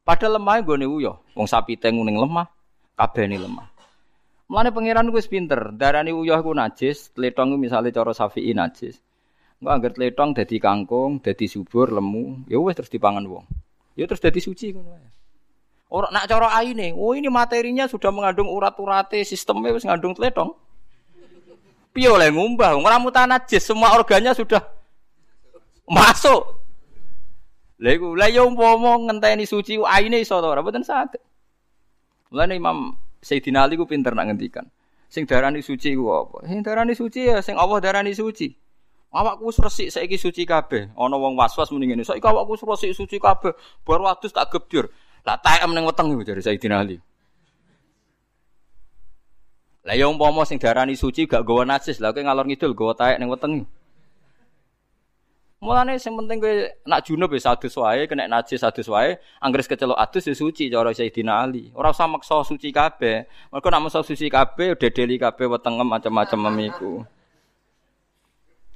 Padahal 0.04 0.36
lemah 0.36 0.60
gue 0.60 0.84
nih 0.84 0.90
uyah. 0.90 1.16
Wong 1.32 1.48
sapi 1.48 1.80
tenguning 1.80 2.20
lemah, 2.20 2.44
kabeh 2.92 3.24
lemah. 3.40 3.72
Mulane 4.46 4.70
pangeran 4.70 5.10
gue 5.10 5.22
pinter, 5.26 5.74
darani 5.74 6.14
uyah 6.14 6.38
ku 6.38 6.54
najis, 6.54 7.10
tletong 7.18 7.58
misalnya 7.58 7.90
cara 7.90 8.14
Syafi'i 8.14 8.54
najis. 8.54 9.02
Enggak 9.58 9.74
anggar 9.74 9.92
tletong 9.98 10.30
dadi 10.38 10.56
kangkung, 10.62 11.18
dadi 11.18 11.50
subur, 11.50 11.90
lemu, 11.90 12.46
ya 12.46 12.62
wes 12.62 12.78
terus 12.78 12.92
dipangan 12.92 13.26
wong. 13.26 13.42
Ya 13.98 14.06
terus 14.06 14.22
dadi 14.22 14.38
suci 14.38 14.70
ngono 14.70 14.94
wae. 14.94 15.08
Ora 15.90 16.14
nak 16.14 16.30
cara 16.30 16.54
aine, 16.62 16.94
oh 16.94 17.14
ini 17.18 17.26
materinya 17.26 17.90
sudah 17.90 18.14
mengandung 18.14 18.46
urat-urate, 18.46 19.22
sistemnya 19.26 19.74
wis 19.74 19.82
ngandung 19.82 20.14
tletong. 20.14 20.54
Piye 21.90 22.06
oleh 22.06 22.30
ngumbah, 22.30 22.78
ora 22.78 23.02
najis, 23.02 23.66
semua 23.66 23.98
organnya 23.98 24.30
sudah 24.30 24.62
masuk. 25.90 26.54
Lha 27.82 27.90
iku, 27.98 28.14
lha 28.14 28.30
yo 28.30 28.46
umpama 28.46 28.94
ngenteni 29.10 29.42
suci 29.42 29.76
aine 29.82 30.22
iso 30.22 30.38
to 30.38 30.46
ora 30.46 30.62
saged. 30.86 31.20
Mulane 32.30 32.54
Imam 32.58 33.05
Sayyidina 33.26 33.66
Ali 33.66 33.74
ku 33.74 33.90
pinter 33.90 34.14
nak 34.14 34.30
ngendikan. 34.30 34.70
Sing 35.10 35.26
darani 35.26 35.58
suci 35.58 35.98
ku 35.98 36.14
apa? 36.14 36.46
Sing 36.46 36.62
darani 36.62 36.94
suci 36.94 37.26
ya 37.26 37.42
sing 37.42 37.58
Allah 37.58 37.82
darani 37.82 38.14
suci. 38.14 38.54
Awakku 39.10 39.50
wis 39.50 39.58
resik 39.58 39.88
saiki 39.90 40.14
suci 40.14 40.46
kabeh. 40.46 40.94
Ana 40.94 41.18
wong 41.18 41.34
was-was 41.34 41.74
muni 41.74 41.90
ngene. 41.90 42.06
Saiki 42.06 42.22
awakku 42.22 42.54
wis 42.54 42.62
resik 42.62 42.92
suci 42.94 43.16
kabeh. 43.18 43.50
Bar 43.82 43.98
wadus 43.98 44.30
tak 44.30 44.54
gebjur. 44.54 44.86
Lah 45.26 45.42
taem 45.42 45.74
ning 45.74 45.82
weteng 45.82 46.14
iku 46.14 46.22
jare 46.22 46.38
Sayyidina 46.38 46.86
Ali. 46.86 47.02
Lah 49.86 49.94
ya 49.98 50.06
umpama 50.06 50.46
sing 50.46 50.58
darani 50.62 50.98
suci 50.98 51.30
gak 51.30 51.46
gawa 51.46 51.62
najis, 51.62 52.02
lah 52.02 52.10
kowe 52.10 52.18
ngalor 52.18 52.46
ngidul 52.46 52.74
gawa 52.74 52.94
taek 52.94 53.18
ning 53.22 53.30
weteng. 53.30 53.66
Mulane 55.56 55.96
sing 55.96 56.12
penting 56.12 56.36
kowe 56.36 56.52
nak 56.84 57.00
junub 57.08 57.32
wis 57.32 57.48
adus 57.48 57.80
wae, 57.80 58.04
kena 58.04 58.28
najis 58.28 58.60
adus 58.60 58.92
wae, 58.92 59.16
anggere 59.40 59.64
kecelok 59.64 59.96
adus 59.96 60.28
ya 60.28 60.36
suci 60.36 60.68
cara 60.68 60.92
Sayyidina 60.92 61.32
Ali. 61.48 61.72
Ora 61.72 61.96
usah 61.96 62.04
maksa 62.04 62.44
suci 62.44 62.68
kabeh. 62.68 63.24
Mergo 63.48 63.68
nak 63.72 63.88
maksa 63.88 64.04
suci 64.04 64.28
kabeh 64.28 64.76
dedeli 64.76 65.16
kabeh 65.16 65.48
wetengem 65.48 65.88
macam-macam 65.88 66.52
memiku. 66.52 66.92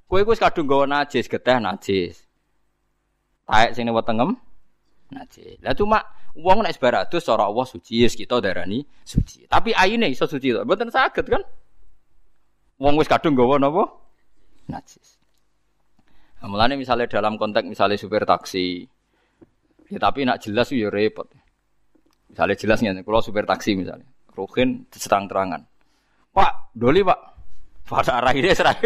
Kowe 0.09 0.25
wis 0.25 0.41
kadung 0.41 0.65
gawa 0.65 0.89
najis, 0.89 1.29
geteh 1.29 1.61
najis. 1.61 2.25
Taek 3.45 3.77
sing 3.77 3.85
wetengem 3.93 4.41
najis. 5.13 5.61
Lah 5.61 5.77
cuma 5.77 6.01
wong 6.33 6.65
nek 6.65 6.73
sebaradus 6.81 7.29
cara 7.29 7.45
Allah 7.45 7.67
suci, 7.69 8.01
yes, 8.01 8.17
kita 8.17 8.41
darani 8.41 8.89
suci. 9.05 9.45
Tapi 9.45 9.77
aine 9.77 10.09
iso 10.09 10.25
suci 10.25 10.57
to. 10.57 10.65
Mboten 10.65 10.89
saged 10.89 11.29
kan? 11.29 11.45
Wong 12.81 12.97
wis 12.97 13.05
kadung 13.05 13.37
gawa 13.37 13.61
napa? 13.61 13.85
Najis. 14.65 15.20
Mulane 16.41 16.81
misalnya 16.81 17.05
dalam 17.05 17.37
konteks 17.37 17.69
misalnya 17.69 18.01
supir 18.01 18.25
taksi, 18.25 18.89
ya 19.93 19.99
tapi 20.01 20.25
nak 20.25 20.41
jelas 20.41 20.73
ya 20.73 20.89
repot. 20.89 21.29
Misalnya 22.31 22.57
jelasnya, 22.57 22.91
kalau 23.03 23.21
supir 23.21 23.45
taksi 23.45 23.75
misalnya, 23.77 24.07
Ruhin 24.33 24.87
terang-terangan. 24.89 25.67
Pak, 26.31 26.73
doli 26.73 27.03
pak. 27.03 27.19
Pada 27.91 28.23
arah 28.23 28.31
ini 28.31 28.55
serai, 28.55 28.79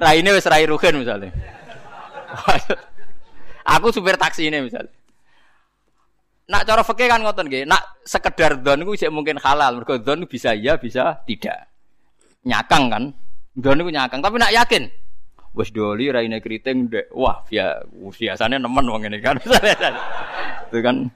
arah 0.00 0.14
ini 0.16 0.32
serai 0.40 0.64
Ruhin 0.64 0.96
misalnya. 0.96 1.28
Aku 3.76 3.92
supir 3.92 4.16
taksi 4.16 4.48
ini 4.48 4.64
misalnya. 4.64 4.90
Nak 6.48 6.64
cara 6.64 6.80
fakir 6.80 7.12
kan 7.12 7.20
ngotot 7.20 7.44
gak, 7.44 7.68
nak 7.68 8.00
sekedar 8.08 8.56
don 8.64 8.80
gue 8.80 8.96
mungkin 9.12 9.36
halal, 9.36 9.76
mereka 9.76 10.00
don 10.00 10.24
bisa 10.24 10.56
iya 10.56 10.80
bisa 10.80 11.20
tidak. 11.28 11.68
Nyakang 12.48 12.88
kan, 12.88 13.04
don 13.52 13.84
gue 13.84 13.92
nyakang, 13.92 14.24
tapi 14.24 14.40
nak 14.40 14.56
yakin, 14.56 14.88
wis 15.56 15.72
doli 15.72 16.12
raine 16.12 16.40
keriting 16.40 16.88
dek. 16.88 17.12
Wah 17.14 17.44
ya 17.48 17.80
biasanya 17.90 18.60
nemen 18.60 18.86
wong 18.88 19.08
ini 19.08 19.18
kan. 19.20 19.36
Itu 20.68 20.78
kan 20.84 21.08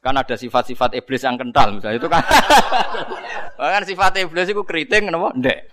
kan 0.00 0.14
ada 0.14 0.38
sifat-sifat 0.38 0.94
iblis 0.94 1.22
yang 1.26 1.36
kental 1.36 1.76
misalnya. 1.76 1.98
Itu 1.98 2.08
kan. 2.08 2.22
Kan 3.56 3.88
sifat 3.88 4.20
iblis 4.20 4.52
itu 4.52 4.60
keriting 4.68 5.08
nopo 5.08 5.32
dek. 5.32 5.72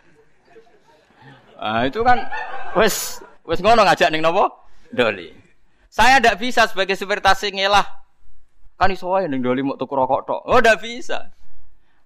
Nah, 1.59 1.83
itu 1.83 1.99
kan 1.99 2.15
wis 2.79 3.19
wis 3.43 3.59
ngono 3.59 3.83
ngajak 3.83 4.07
ning 4.07 4.23
nopo 4.23 4.47
doli. 4.87 5.27
Saya 5.91 6.23
tidak 6.23 6.39
bisa 6.39 6.63
sebagai 6.63 6.95
supir 6.95 7.19
taksi 7.19 7.51
ngelah 7.51 7.83
kan 8.79 8.87
iso 8.87 9.11
ning 9.27 9.43
doli 9.43 9.67
mau 9.67 9.75
tuku 9.75 9.99
rokok 9.99 10.21
tok. 10.23 10.41
Oh 10.47 10.63
tidak 10.63 10.79
bisa. 10.79 11.27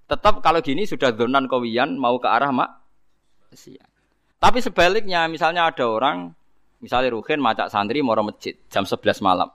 Tetap 0.09 0.41
kalau 0.41 0.65
gini 0.65 0.89
sudah 0.89 1.13
donan 1.13 1.45
kawian 1.45 1.93
mau 1.93 2.17
ke 2.17 2.25
arah 2.25 2.49
mak 2.49 2.73
siang 3.53 3.86
tapi 4.37 4.61
sebaliknya, 4.61 5.25
misalnya 5.25 5.69
ada 5.69 5.85
orang, 5.89 6.29
misalnya 6.77 7.09
Ruhin 7.09 7.41
macak 7.41 7.73
santri 7.73 8.05
mau 8.05 8.13
masjid 8.21 8.53
jam 8.69 8.85
11 8.85 9.25
malam. 9.25 9.49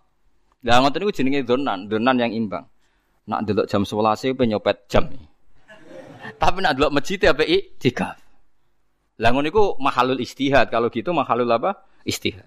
Lah 0.63 0.79
ngoten 0.79 1.03
niku 1.03 1.15
jenenge 1.15 1.43
donan, 1.47 1.87
donan 1.91 2.17
yang 2.19 2.31
imbang. 2.35 2.67
Nak 3.27 3.47
delok 3.47 3.67
jam 3.71 3.83
11 3.87 4.27
e 4.27 4.29
penyopet 4.35 4.87
jam. 4.91 5.07
Tapi 6.39 6.59
nak 6.63 6.79
delok 6.79 6.95
masjid 6.95 7.19
ya 7.19 7.35
PI 7.35 7.79
tiga. 7.79 8.15
Lah 9.23 9.31
ngono 9.31 9.47
iku 9.51 9.79
mahalul 9.79 10.19
istihad. 10.19 10.71
Kalau 10.71 10.91
gitu 10.91 11.15
mahalul 11.15 11.51
apa? 11.51 11.87
Istihad. 12.03 12.47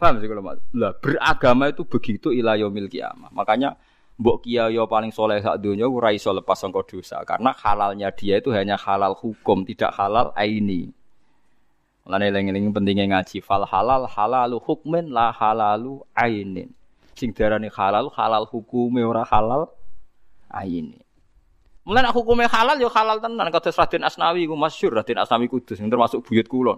Paham 0.00 0.16
sih 0.16 0.28
kalau 0.32 0.40
Lah 0.80 0.96
beragama 0.96 1.68
itu 1.68 1.84
begitu 1.84 2.32
ila 2.32 2.56
yaumil 2.56 2.88
kiamah. 2.88 3.28
Makanya 3.36 3.76
mbok 4.20 4.44
kiai 4.44 4.76
paling 4.84 5.08
soleh 5.08 5.40
sak 5.40 5.64
dunia 5.64 5.88
ora 5.88 6.12
iso 6.12 6.28
lepas 6.28 6.60
dosa 6.84 7.24
karena 7.24 7.56
halalnya 7.56 8.12
dia 8.12 8.36
itu 8.36 8.52
hanya 8.52 8.76
halal 8.76 9.16
hukum, 9.16 9.64
tidak 9.64 9.96
halal 9.96 10.28
aini. 10.36 10.92
Mulane 12.04 12.28
eling-eling 12.28 12.68
pentingnya 12.76 13.04
ngaji 13.16 13.40
fal 13.40 13.64
halal 13.64 14.04
halalu 14.04 14.60
hukmin 14.60 15.08
la 15.08 15.32
halalu 15.32 16.04
ainin. 16.12 16.68
Sing 17.16 17.32
darani 17.32 17.72
halal 17.72 18.12
halal 18.12 18.44
hukume 18.44 19.00
ora 19.00 19.24
halal 19.24 19.72
aini. 20.52 21.00
Mulai 21.88 22.04
nak 22.04 22.12
hukumnya 22.12 22.44
halal 22.52 22.76
ya 22.76 22.92
halal 22.92 23.24
tenan 23.24 23.48
kados 23.48 23.72
Raden 23.72 24.04
Asnawi 24.04 24.44
ku 24.44 24.52
masyhur 24.52 25.00
Raden 25.00 25.16
Asnawi 25.16 25.48
Kudus 25.48 25.80
yang 25.80 25.88
termasuk 25.88 26.20
buyut 26.28 26.44
kula. 26.44 26.76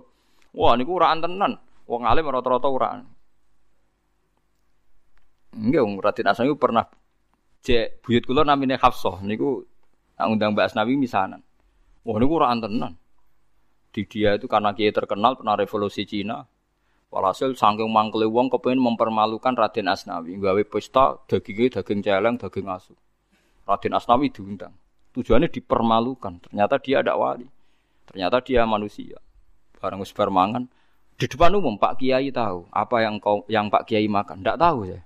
Wah 0.54 0.78
niku 0.78 0.94
ora 0.94 1.10
tenan. 1.18 1.58
Wong 1.90 2.06
alim 2.06 2.22
rata-rata 2.30 2.70
ora. 2.70 3.02
Enggak, 5.58 5.82
Raden 5.82 6.26
Asnawi 6.30 6.54
pernah 6.54 6.86
cek 7.62 8.02
buyut 8.02 8.26
kula 8.26 8.42
namine 8.42 8.74
Hafsah 8.74 9.22
niku 9.22 9.62
nak 10.18 10.26
undang 10.28 10.52
Mbak 10.54 10.74
Asnawi 10.74 10.98
misanan. 10.98 11.40
Wah 12.02 12.16
niku 12.18 12.42
ora 12.42 12.54
tenan. 12.58 12.98
Di 13.92 14.02
dia 14.08 14.34
itu 14.34 14.50
karena 14.50 14.74
dia 14.74 14.90
terkenal 14.90 15.38
pernah 15.38 15.54
revolusi 15.54 16.02
Cina. 16.02 16.42
Walhasil 17.12 17.52
saking 17.52 17.92
mangkele 17.92 18.24
wong 18.24 18.48
kepengin 18.48 18.80
mempermalukan 18.80 19.52
Raden 19.52 19.84
Asnawi, 19.84 20.32
gawe 20.40 20.62
pesta 20.64 21.20
dagingnya 21.28 21.76
daging 21.80 22.00
celeng, 22.00 22.40
daging 22.40 22.72
asu. 22.72 22.96
Raden 23.68 23.92
Asnawi 23.92 24.32
diundang. 24.32 24.72
Tujuannya 25.12 25.52
dipermalukan. 25.52 26.40
Ternyata 26.48 26.80
dia 26.80 27.04
ada 27.04 27.12
wali. 27.20 27.44
Ternyata 28.08 28.40
dia 28.40 28.64
manusia. 28.64 29.20
Barang 29.76 30.00
wis 30.00 30.16
di 31.22 31.30
depan 31.30 31.54
umum 31.54 31.78
Pak 31.78 32.02
Kiai 32.02 32.34
tahu 32.34 32.66
apa 32.72 33.04
yang 33.04 33.20
kau 33.22 33.46
yang 33.46 33.70
Pak 33.70 33.86
Kiai 33.86 34.08
makan. 34.08 34.42
Tidak 34.42 34.58
tahu 34.58 34.90
ya. 34.90 34.98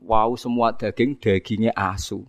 Wow 0.00 0.34
semua 0.34 0.74
daging 0.74 1.20
dagingnya 1.20 1.70
asu. 1.76 2.26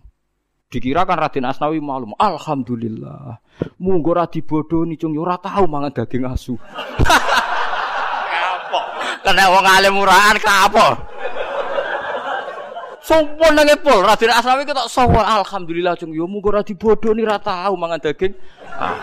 Dikira 0.66 1.06
kan 1.06 1.22
Raden 1.22 1.46
Asnawi 1.46 1.78
malum. 1.78 2.10
Alhamdulillah. 2.18 3.38
Munggo 3.78 4.12
ra 4.12 4.26
dibodoni 4.26 4.98
cung 4.98 5.14
ora 5.14 5.38
tahu 5.38 5.64
mangan 5.70 5.94
daging 5.94 6.26
asu. 6.26 6.58
Kapok. 8.34 8.84
Kena 9.22 9.46
wong 9.46 9.66
alim 9.66 9.94
murahan 9.94 10.36
kapok. 10.42 10.94
Sopo 13.06 13.46
nang 13.54 13.70
epol 13.70 14.02
Raden 14.02 14.34
Asnawi 14.34 14.66
ketok 14.66 14.90
sopo 14.90 15.22
alhamdulillah 15.22 15.94
cung 15.94 16.10
yo 16.10 16.26
muga 16.26 16.58
ora 16.58 16.62
dibodoni 16.66 17.22
ra 17.22 17.38
tau 17.38 17.78
mangan 17.78 18.02
daging. 18.02 18.34
Ah. 18.74 18.98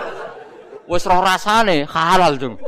Wis 0.83 1.07
roh 1.07 1.23
rasane 1.23 1.87
halal 1.87 2.35
cung. 2.35 2.59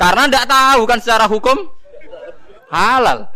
Karena 0.00 0.26
ndak 0.26 0.50
tahu 0.50 0.82
kan 0.82 0.98
secara 0.98 1.30
hukum 1.30 1.79
halal. 2.70 3.26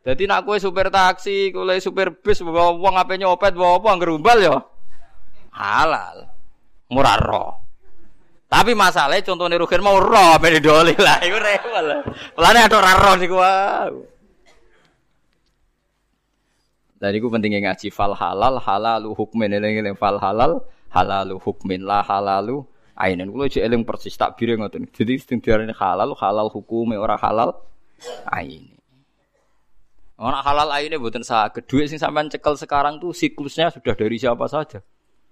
Jadi 0.00 0.24
nak 0.24 0.48
kue 0.48 0.56
supir 0.56 0.88
taksi, 0.88 1.52
kue 1.52 1.76
supir 1.80 2.12
bis, 2.12 2.40
bawa 2.40 2.72
uang 2.76 2.96
apa 2.96 3.16
nyopet, 3.16 3.52
bawa 3.52 3.80
apa 3.80 3.88
ngerumbal 4.00 4.38
ya 4.40 4.56
halal, 5.52 6.30
murah 6.88 7.18
roh. 7.20 7.52
Tapi 8.50 8.74
masalahnya 8.74 9.22
contohnya 9.22 9.62
Rukin 9.62 9.78
mau 9.78 10.02
roh 10.02 10.34
beda 10.42 10.58
doli 10.58 10.94
lah, 10.98 11.22
itu 11.22 11.38
rewel. 11.38 12.02
Pelane 12.34 12.58
ada 12.66 12.78
roh 12.98 13.14
sih 13.14 13.28
gua. 13.30 13.86
Dan 17.00 17.16
itu 17.16 17.32
pentingnya 17.32 17.70
ngaji 17.70 17.88
fal 17.88 18.12
halal 18.12 18.60
halalu 18.60 19.16
hukmin 19.16 19.56
ini 19.56 19.96
fal 19.96 20.20
halal 20.20 20.60
halalu 20.92 21.40
hukmin 21.40 21.80
lah 21.80 22.04
halalu 22.04 22.60
ainin. 23.00 23.32
Kalau 23.32 23.48
jadi 23.48 23.64
eling 23.64 23.82
persis 23.88 24.14
tak 24.14 24.36
biru 24.36 24.60
ngoten. 24.60 24.84
Jadi 24.92 25.16
ini 25.16 25.72
halal 25.72 26.12
halal 26.20 26.46
hukumnya 26.52 27.00
orang 27.00 27.16
halal 27.16 27.50
ainin. 28.28 28.76
Orang 30.20 30.44
halal 30.44 30.68
aine 30.76 31.00
buatan 31.00 31.24
sah. 31.24 31.48
Kedua 31.48 31.88
sing 31.88 31.96
sampean 31.96 32.28
cekel 32.28 32.52
sekarang 32.60 33.00
tuh 33.00 33.16
siklusnya 33.16 33.72
sudah 33.72 33.96
dari 33.96 34.20
siapa 34.20 34.44
saja. 34.44 34.84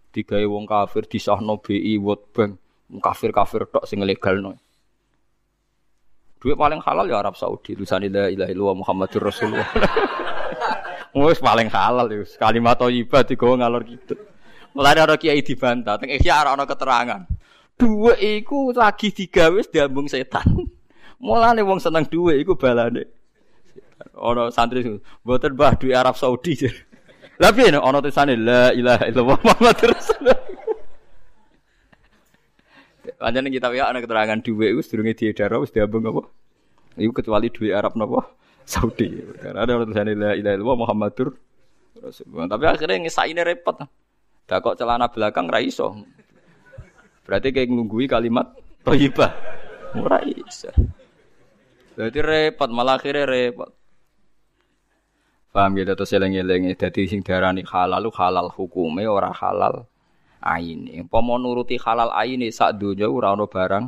Tiga 0.08 0.40
wong 0.48 0.64
kafir 0.64 1.04
di 1.04 1.20
sahno 1.20 1.60
BI 1.60 2.00
World 2.00 2.32
Bank 2.32 2.52
kafir-kafir 2.96 3.68
tok 3.68 3.84
sing 3.84 4.00
legal 4.00 4.40
no. 4.40 4.56
Duit 6.40 6.56
paling 6.56 6.80
halal 6.80 7.04
ya 7.04 7.20
Arab 7.20 7.36
Saudi. 7.36 7.76
Tulisan 7.76 8.00
la 8.08 8.32
ilaha 8.32 8.48
illallah 8.48 8.76
Muhammadur 8.80 9.28
Rasulullah. 9.28 9.68
Wes 11.18 11.42
paling 11.42 11.68
halal 11.68 12.08
ya. 12.08 12.24
Kalimat 12.40 12.80
thayyibah 12.80 13.28
digawa 13.28 13.60
ngalor 13.60 13.82
gitu. 13.84 14.16
Mulai 14.72 14.94
ada 14.94 15.18
kiai 15.18 15.42
dibantah, 15.42 15.98
teng 15.98 16.12
ora 16.14 16.54
ana 16.54 16.62
keterangan. 16.62 17.20
Duwe 17.78 18.18
iku 18.18 18.74
lagi 18.74 19.14
digawe 19.14 19.62
diambung 19.70 20.10
setan. 20.10 20.66
Mulane 21.24 21.62
wong 21.62 21.78
seneng 21.78 22.10
duwe 22.10 22.42
iku 22.42 22.58
balane. 22.58 23.06
Ono 24.18 24.50
santri 24.50 24.82
mboten 25.22 25.54
Mbah 25.54 25.78
duwe 25.78 25.94
Arab 25.94 26.18
Saudi. 26.18 26.58
Lah 27.40 27.54
piye 27.54 27.70
ono 27.70 28.02
tulisane 28.02 28.34
la 28.34 28.74
ilaha 28.74 29.06
illallah 29.06 29.38
Muhammadur 29.38 29.94
Rasulullah. 29.94 30.38
Pancen 33.22 33.50
kita 33.50 33.70
ya 33.74 33.90
ana 33.90 34.02
keterangan 34.02 34.42
dhuwit 34.42 34.74
wis 34.74 34.90
durunge 34.90 35.14
diedar 35.14 35.54
wis 35.62 35.70
diambung 35.70 36.02
apa? 36.10 36.26
Iku 36.98 37.14
kecuali 37.14 37.46
dhuwit 37.46 37.78
Arab 37.78 37.94
napa? 37.94 38.26
Saudi. 38.66 39.22
Karena 39.38 39.62
ada 39.62 39.86
tulisan 39.86 40.10
la 40.18 40.34
ilaha 40.34 40.54
illallah 40.58 40.78
Muhammadur 40.82 41.28
Rasulullah. 42.02 42.50
Tapi 42.50 42.64
akhirnya 42.66 43.06
ngesaine 43.06 43.42
repot. 43.46 43.86
Dah 44.50 44.58
kok 44.58 44.74
celana 44.74 45.06
belakang 45.06 45.46
ra 45.46 45.62
iso. 45.62 45.94
Berarti 47.28 47.52
kayak 47.52 47.68
nunggui 47.68 48.08
kalimat 48.08 48.56
thayyibah. 48.88 49.36
Ora 50.00 50.24
iso. 50.24 50.72
Jadi 51.92 52.18
repot, 52.24 52.72
malah 52.72 52.96
akhirnya 52.96 53.28
repot. 53.28 53.68
Paham 55.52 55.76
gitu 55.76 55.92
terus 55.92 56.12
eling-eling 56.16 56.72
dadi 56.76 57.04
sing 57.04 57.20
halal 57.24 58.08
halal 58.16 58.48
hukume 58.48 59.04
ora 59.04 59.28
halal 59.32 59.84
aini. 60.40 61.04
Pomo 61.04 61.36
nuruti 61.36 61.76
halal 61.76 62.12
aini 62.16 62.48
sak 62.48 62.80
dunia 62.80 63.08
ora 63.08 63.36
barang 63.36 63.84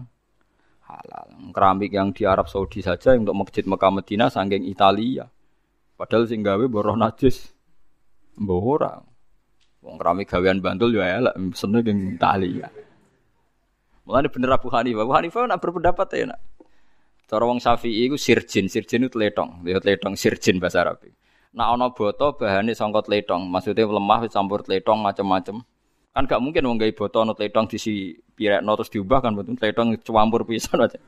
halal. 0.89 1.27
Keramik 1.55 1.93
yang 1.97 2.13
di 2.13 2.29
Arab 2.29 2.49
Saudi 2.49 2.85
saja 2.85 3.17
untuk 3.17 3.37
masjid 3.37 3.65
Mekah 3.65 3.93
Medina 3.93 4.27
sanggeng 4.29 4.67
Italia. 4.67 5.29
Padahal 5.97 6.25
sing 6.29 6.41
gawe 6.41 6.65
boroh 6.69 6.97
najis. 6.97 7.53
Mbah 8.41 8.61
ora. 8.61 8.93
Wong 9.81 9.97
keramik 9.97 10.29
gawean 10.29 10.61
Bantul 10.61 10.97
ya 10.97 11.21
elek 11.21 11.37
seneng 11.57 11.89
Italia. 11.89 12.69
Mulane 14.11 14.27
bener 14.27 14.51
Abu 14.51 14.67
Hanifah. 14.75 15.07
Abu 15.07 15.15
Hanifah 15.15 15.47
nak 15.47 15.63
berpendapat 15.63 16.07
ya 16.19 16.35
nak. 16.35 16.43
Cara 17.31 17.47
wong 17.47 17.63
Syafi'i 17.63 18.11
iku 18.11 18.19
sirjin, 18.19 18.67
sirjin 18.67 19.07
itu 19.07 19.15
tletong, 19.15 19.63
dia 19.63 19.79
tletong 19.79 20.19
sirjin 20.19 20.59
bahasa 20.59 20.83
Arab. 20.83 20.99
Nah 21.55 21.71
ana 21.71 21.95
boto 21.95 22.35
bahane 22.35 22.75
sangka 22.75 23.07
tletong, 23.07 23.47
maksudnya 23.47 23.87
lemah 23.87 24.27
campur 24.27 24.67
tletong 24.67 24.99
macam-macam. 24.99 25.63
Kan 26.11 26.27
gak 26.27 26.43
mungkin 26.43 26.67
wong 26.67 26.83
gawe 26.83 26.91
botol 26.91 27.31
no 27.31 27.39
tletong 27.39 27.71
disi 27.71 28.19
pirekno 28.35 28.75
terus 28.75 28.91
diubah 28.91 29.23
kan 29.23 29.39
betul 29.39 29.55
tletong 29.55 29.95
campur 30.03 30.43
pisan 30.43 30.83
aja. 30.83 30.99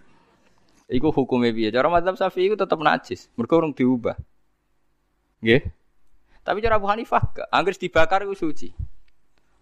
Iku 0.86 1.10
hukumnya 1.10 1.50
piye? 1.50 1.74
Cara 1.74 1.90
mazhab 1.90 2.14
Syafi'i 2.14 2.54
iku 2.54 2.54
tetep 2.54 2.78
najis, 2.78 3.26
mergo 3.34 3.58
urung 3.58 3.74
diubah. 3.74 4.14
Nggih. 5.42 5.74
Tapi 6.46 6.58
cara 6.62 6.78
Abu 6.78 6.86
Hanifah 6.86 7.50
anggere 7.50 7.82
dibakar 7.82 8.22
iku 8.22 8.38
suci. 8.38 8.70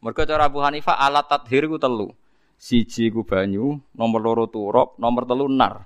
Mergo 0.04 0.28
cara 0.28 0.44
Abu 0.44 0.60
Hanifah 0.60 1.00
alat 1.00 1.24
tathir 1.24 1.64
iku 1.64 1.80
telu. 1.80 2.12
Siji 2.60 3.08
ku 3.08 3.24
banyu, 3.24 3.80
nomor 3.96 4.20
loro 4.20 4.44
turop, 4.52 5.00
nomor 5.00 5.24
telu 5.24 5.48
nar. 5.48 5.80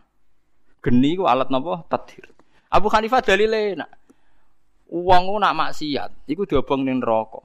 Geni 0.83 1.15
ku 1.15 1.23
alat 1.31 1.47
napa? 1.47 1.87
Tathir. 1.87 2.27
Abu 2.75 2.91
Hanifah 2.91 3.23
dalile 3.23 3.79
nak 3.79 3.95
uang 4.91 5.39
nak 5.39 5.55
maksiat, 5.55 6.27
iku 6.27 6.43
diobong 6.43 6.83
ning 6.83 6.99
neraka. 6.99 7.39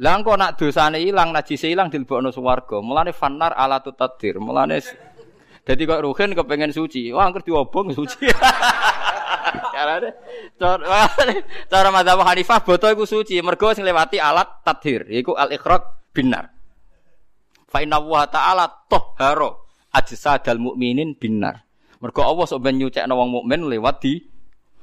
Lah 0.00 0.16
engko 0.16 0.32
nak 0.34 0.56
dosane 0.56 0.96
ilang, 1.04 1.30
najise 1.30 1.68
ilang 1.68 1.92
dilebokno 1.92 2.32
swarga. 2.32 2.80
Mulane 2.80 3.12
fanar 3.12 3.52
ala 3.52 3.78
tutadir. 3.84 4.40
Mulane 4.40 4.80
dadi 5.62 5.84
kok 5.84 6.02
ruhin 6.02 6.32
kepengen 6.32 6.72
suci. 6.72 7.12
Wah, 7.12 7.28
angker 7.28 7.44
diobong 7.44 7.92
suci. 7.92 8.26
Carane 9.74 10.10
cara 10.58 11.06
cara 11.68 11.88
madzhab 11.92 12.18
Hanifah 12.26 12.64
boto 12.64 12.88
iku 12.90 13.04
suci, 13.06 13.38
mergo 13.44 13.70
sing 13.70 13.86
lewati 13.86 14.18
alat 14.18 14.64
tadhir, 14.66 15.06
yaiku 15.06 15.36
al-ikhraq 15.36 16.10
binar. 16.10 16.53
Fa 17.74 17.82
inna 17.82 17.98
wa 17.98 18.22
ta'ala 18.22 18.70
tahhara 18.86 19.50
ajsadal 19.90 20.62
mukminin 20.62 21.18
binar. 21.18 21.66
Mergo 21.98 22.22
Allah 22.22 22.46
sok 22.46 22.62
ben 22.62 22.78
nyucekno 22.78 23.18
wong 23.18 23.42
mukmin 23.42 23.66
lewat 23.66 23.98
di 23.98 24.22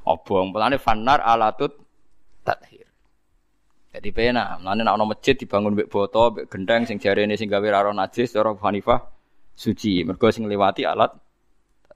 obong. 0.03 0.51
Mulane 0.51 0.75
fanar 0.75 1.23
ala 1.23 1.55
tut 1.55 1.71
tadhir. 2.43 2.91
Jadi 3.95 4.11
pena, 4.11 4.59
nanti 4.59 4.83
nak 4.83 4.99
masjid 5.07 5.39
dibangun 5.39 5.71
bek 5.71 5.87
boto, 5.87 6.35
bek 6.35 6.51
gendeng, 6.51 6.83
sing 6.83 6.99
jari 6.99 7.23
ini 7.23 7.39
sing 7.39 7.47
gawe 7.47 7.63
raro 7.71 7.95
najis, 7.95 8.35
cara 8.35 8.51
Hanifah 8.59 9.07
suci. 9.55 10.03
Mergo 10.03 10.27
sing 10.27 10.51
lewati 10.51 10.83
alat. 10.83 11.15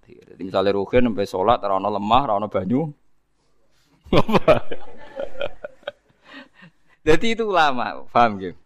Jadi 0.07 0.47
misalnya 0.47 0.79
ruhin 0.79 1.11
sampai 1.11 1.27
sholat, 1.27 1.59
rano 1.59 1.91
lemah, 1.91 2.23
rano 2.23 2.47
banyu. 2.47 2.87
Jadi 7.07 7.35
itu 7.35 7.43
ulama, 7.51 8.07
paham 8.15 8.39
gitu. 8.39 8.64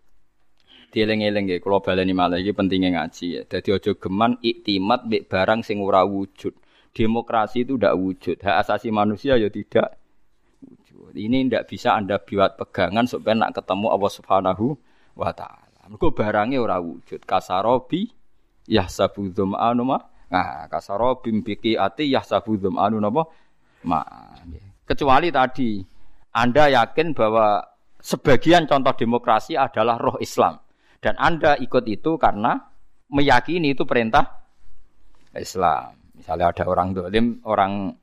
Dieling-eling 0.90 1.46
nggih, 1.46 1.60
kula 1.62 1.86
baleni 1.86 2.18
malah 2.18 2.42
iki 2.42 2.50
pentingnya 2.50 2.98
ngaji 2.98 3.26
ya. 3.30 3.42
Dadi 3.46 3.70
aja 3.78 3.92
geman 3.94 4.42
iktimat 4.42 5.06
mbek 5.06 5.30
barang 5.30 5.62
sing 5.62 5.78
ora 5.86 6.02
wujud. 6.02 6.58
Demokrasi 6.90 7.62
itu 7.62 7.78
tidak 7.78 7.94
wujud, 8.02 8.42
hak 8.42 8.66
asasi 8.66 8.90
manusia 8.90 9.38
ya 9.38 9.54
tidak 9.54 10.02
wujud. 10.66 11.14
Ini 11.14 11.46
tidak 11.46 11.70
bisa 11.70 11.94
Anda 11.94 12.18
buat 12.18 12.58
pegangan 12.58 13.06
supaya 13.06 13.38
nak 13.38 13.62
ketemu 13.62 13.88
Allah 13.94 14.12
Subhanahu 14.12 14.66
wa 15.14 15.30
taala. 15.30 15.70
Mergo 15.90 16.10
barangnya 16.10 16.58
ora 16.58 16.82
wujud. 16.82 17.22
Kasarobi 17.22 18.10
yahsabu 18.70 19.30
dzum'anu 19.30 19.82
ma. 19.86 19.98
Nah, 20.30 20.70
kasarobi 20.70 21.34
mbiki 21.34 21.78
ati 21.78 22.10
yahsabu 22.14 22.58
dzum'anu 22.58 23.02
napa? 23.02 23.26
Ma. 23.86 24.02
Kecuali 24.86 25.30
tadi 25.34 25.82
Anda 26.34 26.70
yakin 26.70 27.18
bahwa 27.18 27.62
sebagian 28.02 28.70
contoh 28.70 28.94
demokrasi 28.94 29.58
adalah 29.58 29.98
roh 29.98 30.18
Islam. 30.22 30.62
Dan 31.00 31.16
Anda 31.16 31.56
ikut 31.56 31.88
itu 31.88 32.20
karena 32.20 32.60
meyakini 33.08 33.74
itu 33.74 33.88
perintah 33.88 34.44
Islam. 35.36 35.96
Misalnya 36.16 36.52
ada 36.52 36.64
orang 36.68 36.92
dolim, 36.92 37.40
orang 37.48 37.96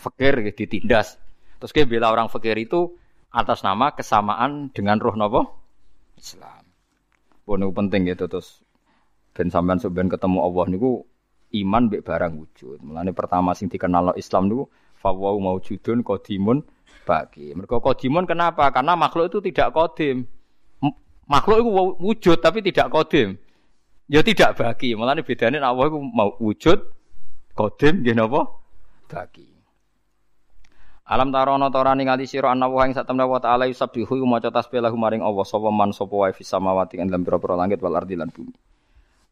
fakir 0.00 0.40
ditindas. 0.56 1.20
Terus 1.60 1.72
dia 1.76 1.84
bela 1.84 2.08
orang 2.08 2.32
fakir 2.32 2.56
itu 2.56 2.96
atas 3.30 3.60
nama 3.60 3.92
kesamaan 3.92 4.72
dengan 4.72 4.96
roh 4.96 5.12
nopo 5.12 5.42
Islam. 6.16 6.64
Pun 7.44 7.60
penting 7.76 8.08
gitu 8.08 8.24
terus 8.30 8.64
ben 9.36 9.52
sampean 9.52 9.78
ben 9.92 10.08
ketemu 10.08 10.38
Allah 10.40 10.64
niku 10.72 11.04
iman 11.60 11.92
mbek 11.92 12.02
barang 12.02 12.32
wujud. 12.40 12.78
Mulane 12.80 13.12
pertama 13.12 13.52
sing 13.52 13.68
dikenal 13.68 14.16
Islam 14.16 14.48
niku 14.48 14.64
fawau 14.96 15.36
maujudun 15.36 16.00
qadimun 16.00 16.64
bagi. 17.04 17.52
Mergo 17.52 17.84
qadimun 17.84 18.24
kenapa? 18.24 18.72
Karena 18.72 18.96
makhluk 18.96 19.28
itu 19.28 19.38
tidak 19.52 19.76
kodim. 19.76 20.24
Makhluk 21.30 21.58
itu 21.62 21.70
wujud 22.02 22.38
tapi 22.42 22.58
tidak 22.58 22.90
kodim. 22.90 23.38
Ya 24.10 24.26
tidak 24.26 24.58
bagi. 24.58 24.98
Malah 24.98 25.14
ini 25.14 25.22
bedanya 25.22 25.62
Allah 25.62 25.86
itu 25.86 26.02
mau 26.02 26.34
wujud, 26.42 26.82
kodim, 27.54 28.02
gini 28.02 28.18
apa? 28.18 28.50
Bagi. 29.06 29.46
Alam 31.10 31.30
tarono 31.34 31.70
tora 31.74 31.94
ningali 31.94 32.26
sira 32.26 32.54
ana 32.54 32.70
wa 32.70 32.86
ing 32.86 32.94
satemene 32.94 33.26
wa 33.26 33.42
ta'ala 33.42 33.66
yusabbihu 33.66 34.14
maca 34.26 34.46
tasbih 34.50 34.78
lahu 34.78 34.94
maring 34.94 35.22
Allah 35.26 35.42
sapa 35.42 35.66
man 35.66 35.90
sapa 35.90 36.14
wae 36.14 36.30
fis 36.30 36.46
samawati 36.46 37.02
ing 37.02 37.10
dalam 37.10 37.26
pira-pira 37.26 37.58
langit 37.58 37.82
wal 37.82 37.98
ardi 37.98 38.14
lan 38.14 38.30
bumi. 38.30 38.54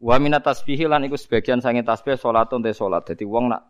Wa 0.02 0.18
minat 0.18 0.42
tasbihi 0.42 0.90
lan 0.90 1.06
iku 1.06 1.14
sebagian 1.14 1.62
sange 1.62 1.86
tasbih 1.86 2.18
salatun 2.18 2.66
te 2.66 2.74
salat. 2.74 3.06
Dadi 3.06 3.22
wong 3.22 3.54
nak 3.54 3.62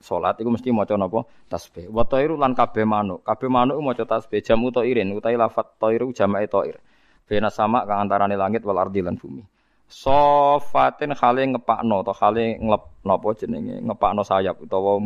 salat 0.00 0.40
iku 0.40 0.48
mesti 0.48 0.72
maca 0.72 0.96
napa 0.96 1.28
tasbih. 1.52 1.92
Wa 1.92 2.08
tairu 2.08 2.40
lan 2.40 2.56
kabeh 2.56 2.88
manuk. 2.88 3.20
Kabeh 3.20 3.52
manuk 3.52 3.76
maca 3.84 4.08
tasbih 4.08 4.40
jamu 4.40 4.72
tairin 4.72 5.12
utahe 5.12 5.36
lafat 5.36 5.76
tairu 5.76 6.08
jamae 6.16 6.48
tair. 6.48 6.80
Bena 7.28 7.52
sama 7.52 7.84
kang 7.84 8.08
antarane 8.08 8.40
langit 8.40 8.64
wal 8.64 8.80
ardi 8.80 9.04
lan 9.04 9.20
bumi. 9.20 9.44
Sofatin 9.84 11.12
khale 11.12 11.44
ngepakno 11.44 12.00
atau 12.00 12.16
khale 12.16 12.56
nglep 12.56 13.04
napa 13.04 13.28
jenenge 13.36 13.84
ngepakno 13.84 14.24
sayap 14.24 14.56
utawa 14.64 14.96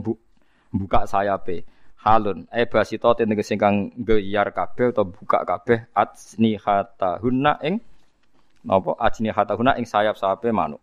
buka 0.70 1.02
sayape. 1.10 1.66
Halun 2.02 2.46
e 2.50 2.62
basita 2.66 3.14
tegese 3.14 3.58
kang 3.58 3.90
geyar 3.98 4.54
kabeh 4.54 4.94
utawa 4.94 5.10
buka 5.10 5.38
kabeh 5.42 5.90
hunna 7.22 7.58
ing 7.66 7.82
napa 8.62 8.94
hunna 9.58 9.74
ing 9.74 9.86
sayap-sayape 9.86 10.54
manuk. 10.54 10.78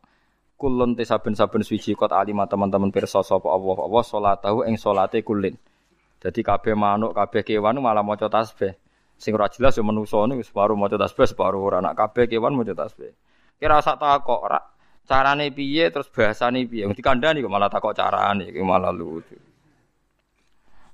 Kulun 0.60 0.92
te 0.92 1.08
saben-saben 1.08 1.64
suci 1.64 1.96
kot 1.96 2.12
alima 2.12 2.44
teman-teman 2.44 2.92
pirsa 2.92 3.24
sapa 3.24 3.48
Allah 3.48 3.80
Allah 3.80 4.04
salatahu 4.04 4.68
ing 4.68 4.76
salate 4.76 5.24
kulin. 5.24 5.56
Jadi 6.20 6.44
kabeh 6.44 6.76
manuk, 6.76 7.16
kabeh 7.16 7.48
kewan 7.48 7.80
malah 7.80 8.04
maca 8.04 8.28
tasbih. 8.28 8.76
Sing 9.20 9.36
ora 9.36 9.52
jelas 9.52 9.76
ya 9.76 9.84
manusa 9.84 10.24
niku 10.32 10.48
separuh 10.48 10.80
maca 10.80 10.96
tasbih, 10.96 11.28
separuh 11.28 11.60
ora 11.60 11.84
nak 11.84 12.00
kabeh 12.00 12.32
kewan 12.32 12.56
maca 12.56 12.72
tasbih. 12.72 13.12
Kira 13.60 13.84
sak 13.84 14.00
takok 14.00 14.40
ora 14.48 14.60
carane 15.04 15.52
piye 15.52 15.92
terus 15.92 16.08
bahasane 16.08 16.64
piye. 16.64 16.88
Wong 16.88 16.96
dikandani 16.96 17.44
kok 17.44 17.52
malah 17.52 17.68
takok 17.68 17.92
carane 17.92 18.48
iki 18.48 18.64
malah 18.64 18.96
lucu. 18.96 19.36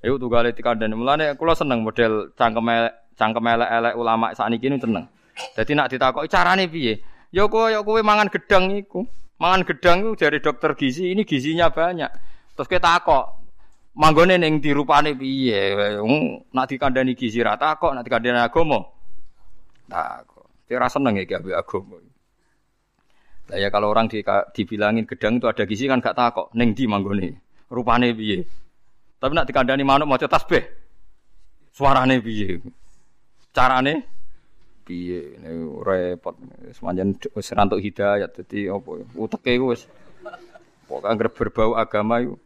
Ayo 0.02 0.18
tuh 0.18 0.26
gale 0.26 0.50
dikandani. 0.50 0.98
Mulane 0.98 1.38
kula 1.38 1.54
seneng 1.54 1.86
model 1.86 2.34
cangkem 2.34 2.90
cangkem 3.14 3.46
elek-elek 3.46 3.94
ulama 3.94 4.34
sakniki 4.34 4.74
niku 4.74 4.90
seneng. 4.90 5.06
Dadi 5.54 5.72
nak 5.78 5.86
ditakoki 5.94 6.26
carane 6.26 6.66
piye? 6.66 6.98
Ya 7.30 7.46
kowe 7.46 7.70
ya 7.70 7.86
kowe 7.86 8.02
mangan 8.02 8.26
gedang 8.26 8.74
iku. 8.74 9.06
Mangan 9.38 9.68
gedang 9.68 10.02
iku 10.02 10.12
dari 10.16 10.40
dokter 10.40 10.72
gizi, 10.74 11.12
ini 11.12 11.28
gizinya 11.28 11.68
banyak. 11.68 12.08
Terus 12.56 12.72
kita 12.72 12.96
takok, 12.96 13.35
manggone 13.96 14.36
ning 14.36 14.60
dirupane 14.60 15.16
piye? 15.16 15.96
Nak 16.52 16.66
dikandani 16.68 17.16
gizi 17.16 17.40
ra 17.40 17.56
takok 17.56 17.96
nak 17.96 18.04
dikandani 18.04 18.38
agama 18.38 18.84
takok. 19.88 20.68
Ora 20.68 20.88
seneng 20.92 21.16
iki 21.16 21.32
ambek 21.32 21.56
agama 21.56 21.96
lah 23.46 23.62
ya 23.62 23.70
kalau 23.70 23.94
orang 23.94 24.10
di, 24.10 24.26
dibilangin 24.26 25.06
gedang 25.06 25.38
itu 25.38 25.46
ada 25.46 25.62
gizi 25.62 25.86
kan 25.86 26.02
gak 26.02 26.18
takok. 26.18 26.50
Ning 26.58 26.74
di 26.74 26.84
manggone? 26.90 27.62
Rupane 27.70 28.10
piye? 28.10 28.42
Tapi 29.22 29.32
nak 29.38 29.46
dikandani 29.46 29.86
manuk 29.86 30.10
maca 30.10 30.26
tasbih. 30.26 30.66
Suarane 31.70 32.18
piye? 32.18 32.58
Carane? 33.54 34.02
Piye? 34.82 35.38
Repot. 35.78 36.34
Semanjan 36.74 37.14
wis 37.38 37.54
rantuk 37.54 37.78
hidayat 37.78 38.34
dadi 38.34 38.66
apa 38.66 38.90
uteke 39.14 39.54
wis. 39.62 39.86
Pokoke 40.86 41.30
berbau 41.34 41.74
agama 41.74 42.22
itu 42.22 42.38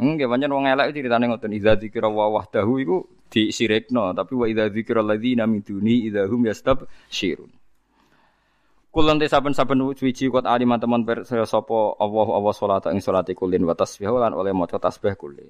Enggak 0.00 0.28
pancen 0.30 0.52
wong 0.52 0.64
elek 0.64 0.96
ceritane 0.96 1.28
ngoten 1.28 1.52
idza 1.52 1.76
dzikra 1.76 2.08
wa 2.08 2.32
wahdahu 2.32 2.72
iku 2.80 2.96
disirikno 3.28 4.16
tapi 4.16 4.32
wa 4.32 4.46
idza 4.48 4.72
dzikra 4.72 5.04
alladzina 5.04 5.44
min 5.44 5.60
duni 5.60 6.08
idza 6.08 6.24
hum 6.28 6.48
yastabsyirun. 6.48 7.50
Kulon 8.92 9.16
te 9.16 9.24
saben-saben 9.24 9.80
suci 9.96 10.28
kuat 10.28 10.44
alim 10.44 10.76
teman 10.76 11.00
saya 11.24 11.48
sapa 11.48 11.96
Allah 11.96 12.28
Allah 12.28 12.52
salat 12.52 12.84
ing 12.92 13.00
salate 13.00 13.32
kulin 13.32 13.64
wa 13.64 13.72
tasbih 13.72 14.12
lan 14.12 14.36
oleh 14.36 14.52
maca 14.52 14.76
tasbih 14.76 15.16
kulin. 15.16 15.48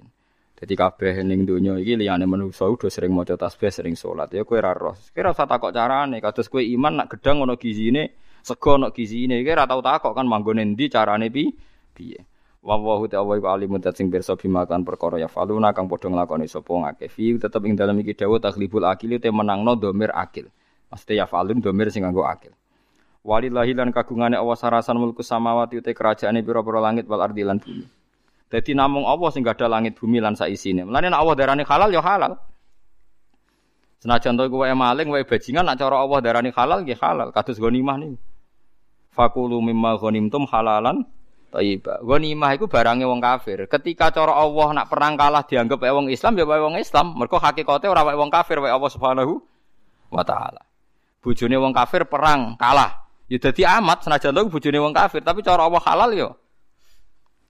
Jadi 0.55 0.79
kabeh 0.79 1.27
ning 1.27 1.43
donya 1.43 1.75
iki 1.75 1.99
liyane 1.99 2.23
manusa 2.23 2.71
udah 2.71 2.87
sering 2.87 3.11
maca 3.11 3.35
tasbih 3.35 3.75
sering 3.75 3.99
salat 3.99 4.31
ya 4.31 4.47
kowe 4.47 4.63
ora 4.63 4.71
roh. 4.71 4.95
Kira 5.11 5.35
usah 5.35 5.51
takok 5.51 5.75
carane 5.75 6.23
kados 6.23 6.47
kowe 6.47 6.63
iman 6.63 7.03
nak 7.03 7.19
gedang 7.19 7.43
ono 7.43 7.59
gizine, 7.59 8.15
sego 8.47 8.79
ono 8.79 8.95
gizine, 8.95 9.43
kowe 9.43 9.53
ora 9.59 9.67
tau 9.67 9.83
takok 9.83 10.15
kan 10.15 10.27
manggone 10.31 10.63
ndi 10.63 10.87
carane 10.87 11.27
pi 11.27 11.51
piye. 11.91 12.32
Wa 12.63 12.79
wa 12.79 13.03
ta 13.11 13.19
wa 13.27 13.35
alimun 13.35 13.83
sing 13.91 14.07
pirsa 14.07 14.39
bima 14.39 14.63
kan 14.71 14.87
perkara 14.87 15.19
ya 15.19 15.27
faluna 15.27 15.75
kang 15.75 15.91
padha 15.91 16.07
nglakoni 16.07 16.47
sapa 16.47 16.71
ngake 16.71 17.11
fi 17.11 17.35
tetep 17.35 17.59
ing 17.67 17.75
dalem 17.75 17.99
iki 18.07 18.15
dawuh 18.15 18.39
takhlibul 18.39 18.87
akili 18.87 19.19
te 19.19 19.35
menangno 19.35 19.75
domir 19.75 20.15
akil. 20.15 20.47
Mesti 20.87 21.19
ya 21.19 21.27
falun 21.27 21.59
domir 21.59 21.91
sing 21.91 22.07
nganggo 22.07 22.23
akil. 22.23 22.55
Walillahi 23.27 23.75
lan 23.75 23.91
kagungane 23.91 24.39
Allah 24.39 24.55
sarasan 24.55 24.95
mulku 24.95 25.27
samawati 25.27 25.83
te 25.83 25.91
kerajaane 25.91 26.39
pira-pira 26.39 26.79
langit 26.79 27.11
wal 27.11 27.27
ardi 27.27 27.43
lan 27.43 27.59
bumi. 27.59 27.83
Dadi 28.47 28.79
namung 28.79 29.11
Allah 29.11 29.31
sing 29.35 29.43
gadah 29.43 29.67
langit 29.67 29.99
bumi 29.99 30.23
lan 30.23 30.39
sak 30.39 30.47
isine. 30.47 30.87
Mulane 30.87 31.11
nek 31.11 31.19
Allah 31.19 31.35
darani 31.35 31.63
halal 31.67 31.91
ya 31.91 31.99
halal. 31.99 32.39
Senajan 33.99 34.39
to 34.39 34.47
kowe 34.47 34.71
maling 34.71 35.11
wae 35.11 35.27
bajingan 35.27 35.67
nek 35.67 35.83
cara 35.83 35.99
Allah 35.99 36.19
darani 36.23 36.55
halal 36.55 36.87
nggih 36.87 36.99
halal. 37.03 37.35
Kados 37.35 37.59
ghanimah 37.59 37.99
niku. 37.99 38.23
Fakulu 39.11 39.59
mimma 39.59 39.99
ghanimtum 39.99 40.47
halalan 40.47 41.03
Thayyibah. 41.53 42.01
Ghanimah 42.01 42.57
iku 42.57 42.65
barangnya 42.65 43.05
wong 43.05 43.21
kafir. 43.21 43.69
Ketika 43.69 44.09
cara 44.09 44.33
Allah 44.33 44.73
nak 44.73 44.89
perang 44.89 45.21
kalah 45.21 45.45
dianggap 45.45 45.85
wae 45.85 45.93
wong 45.93 46.09
Islam 46.09 46.33
ya 46.41 46.49
wae 46.49 46.65
wong 46.65 46.81
Islam. 46.81 47.13
Mergo 47.13 47.37
hakikate 47.37 47.93
ora 47.93 48.01
wong 48.09 48.33
kafir 48.33 48.57
wae 48.57 48.73
Allah 48.73 48.89
Subhanahu 48.89 49.37
wa 50.09 50.25
taala. 50.25 50.65
Bojone 51.21 51.57
wong 51.61 51.77
kafir 51.77 52.09
perang 52.09 52.57
kalah. 52.57 53.05
Ya 53.29 53.37
dadi 53.37 53.69
amat 53.69 54.09
senajan 54.09 54.33
to 54.33 54.49
bojone 54.49 54.81
wong 54.81 54.97
kafir, 54.97 55.21
tapi 55.21 55.45
cara 55.45 55.69
Allah 55.69 55.83
halal. 55.85 56.11
Ya 56.17 56.29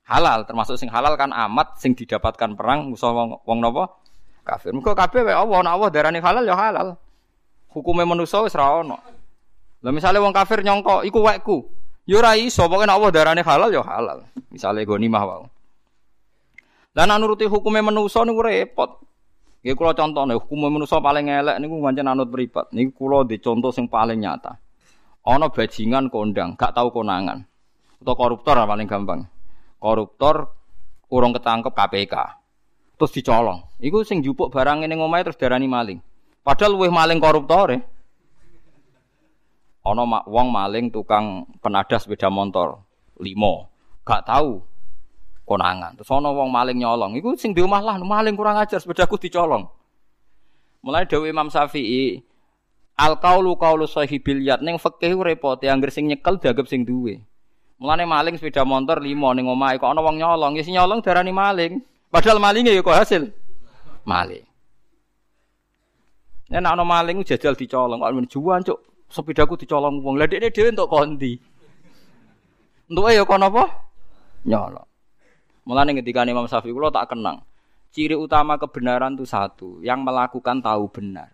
halal 0.02 0.42
termasuk 0.50 0.74
sing 0.82 0.90
halal 0.90 1.14
kan 1.14 1.30
amat 1.30 1.78
sing 1.78 1.94
didapatkan 1.94 2.58
perang 2.58 2.90
musuh 2.90 3.14
wong 3.14 3.38
wong 3.46 3.58
napa? 3.62 4.02
Kafir. 4.42 4.74
Mergo 4.74 4.98
kabeh 4.98 5.22
wae 5.22 5.34
Allah, 5.38 5.62
nek 5.62 5.72
Allah 5.78 5.88
darani 5.94 6.18
halal 6.18 6.42
ya 6.42 6.58
halal. 6.58 6.98
Hukume 7.70 8.02
manusa 8.02 8.42
wis 8.42 8.58
ra 8.58 8.82
ono. 8.82 8.98
Lah 9.78 9.94
misale 9.94 10.18
wong 10.18 10.34
kafir 10.34 10.66
nyongko 10.66 11.06
iku 11.06 11.22
wekku. 11.22 11.81
Yo 12.02 12.18
ora 12.18 12.34
iso, 12.34 12.66
pokoke 12.66 12.82
nek 12.82 12.98
Allah 12.98 13.10
darane 13.14 13.42
halal 13.46 13.70
ya 13.70 13.82
halal. 13.86 14.26
Misale 14.50 14.82
ghanimah 14.82 15.22
wae. 15.22 15.46
Lah 16.98 17.04
nek 17.06 17.16
nuruti 17.22 17.46
hukume 17.46 17.78
manusa 17.78 18.26
niku 18.26 18.42
repot. 18.42 18.98
Nggih 19.62 19.78
kula 19.78 19.94
contohne 19.94 20.34
hukume 20.34 20.66
manusa 20.66 20.98
paling 20.98 21.30
elek 21.30 21.62
niku 21.62 21.78
pancen 21.78 22.10
anut 22.10 22.26
mripat. 22.26 22.74
Niku 22.74 23.06
kula 23.06 23.22
di 23.22 23.38
contoh 23.38 23.70
sing 23.70 23.86
paling 23.86 24.18
nyata. 24.18 24.58
Ana 25.22 25.46
bajingan 25.54 26.10
kondang, 26.10 26.58
gak 26.58 26.74
tau 26.74 26.90
konangan. 26.90 27.46
Atau 28.02 28.18
koruptor 28.18 28.58
paling 28.58 28.90
gampang. 28.90 29.22
Koruptor 29.78 30.50
urung 31.06 31.30
ketangkep 31.30 31.70
KPK. 31.70 32.14
Terus 32.98 33.12
dicolong. 33.14 33.62
Iku 33.78 34.02
sing 34.02 34.26
jupuk 34.26 34.50
barang 34.50 34.82
ning 34.82 34.98
omahe 34.98 35.22
terus 35.22 35.38
darani 35.38 35.70
maling. 35.70 36.02
Padahal 36.42 36.74
luwih 36.74 36.90
maling 36.90 37.22
koruptor 37.22 37.70
ya. 37.70 37.78
Ono 39.82 40.02
wong 40.06 40.48
maling 40.54 40.94
tukang 40.94 41.42
penadah 41.58 41.98
sepeda 41.98 42.30
motor 42.30 42.78
limo, 43.18 43.66
gak 44.06 44.30
tahu 44.30 44.62
konangan. 45.42 45.98
Terus 45.98 46.10
ono 46.14 46.30
wong 46.30 46.54
maling 46.54 46.78
nyolong, 46.78 47.18
iku 47.18 47.34
sing 47.34 47.50
di 47.50 47.66
omah 47.66 47.82
lah 47.82 47.96
maling 47.98 48.38
kurang 48.38 48.62
ajar 48.62 48.78
sepedaku 48.78 49.18
dicolong. 49.18 49.66
Mulai 50.86 51.06
Dewi 51.06 51.34
Imam 51.34 51.50
Syafi'i, 51.50 52.22
Al 52.98 53.16
kaulu 53.18 53.56
kaulu 53.56 53.88
sahibil 53.88 54.44
yat 54.44 54.60
ning 54.60 54.76
fikih 54.76 55.16
repot 55.16 55.56
yang 55.64 55.80
sing 55.88 56.12
nyekel 56.12 56.36
dianggap 56.36 56.68
sing 56.68 56.84
duwe. 56.84 57.24
Mulane 57.80 58.06
maling 58.06 58.38
sepeda 58.38 58.62
motor 58.62 59.02
lima 59.02 59.34
ning 59.34 59.48
omahe 59.48 59.80
kok 59.80 59.90
ana 59.90 59.98
wong 60.04 60.20
nyolong, 60.20 60.54
ya 60.54 60.62
nyolong 60.62 61.02
darani 61.02 61.32
maling. 61.34 61.82
Padahal 62.12 62.38
malingnya 62.38 62.76
ya 62.76 62.84
kok 62.84 62.94
hasil 62.94 63.22
maling. 64.06 64.44
Nek 66.52 66.62
ana 66.62 66.84
maling 66.84 67.24
jajal 67.26 67.56
dicolong 67.58 67.98
kok 67.98 68.12
juan 68.30 68.62
cuk. 68.62 68.91
Sepedaku 69.12 69.60
dicolong 69.60 70.00
wong. 70.00 70.16
Lah 70.16 70.24
dekne 70.24 70.48
dhewe 70.48 70.72
entuk 70.72 70.88
kondi. 70.88 71.36
Entuke 72.88 73.12
ya 73.12 73.28
kono 73.28 73.52
apa? 73.52 73.64
Nyolong. 74.48 74.88
Mulane 75.68 75.92
ketika 76.00 76.24
Imam 76.24 76.48
Syafi'i 76.48 76.72
kula 76.74 76.88
tak 76.88 77.12
kenang. 77.14 77.44
Ciri 77.92 78.16
utama 78.16 78.56
kebenaran 78.56 79.12
itu 79.14 79.28
satu, 79.28 79.84
yang 79.84 80.00
melakukan 80.00 80.64
tahu 80.64 80.88
benar. 80.88 81.28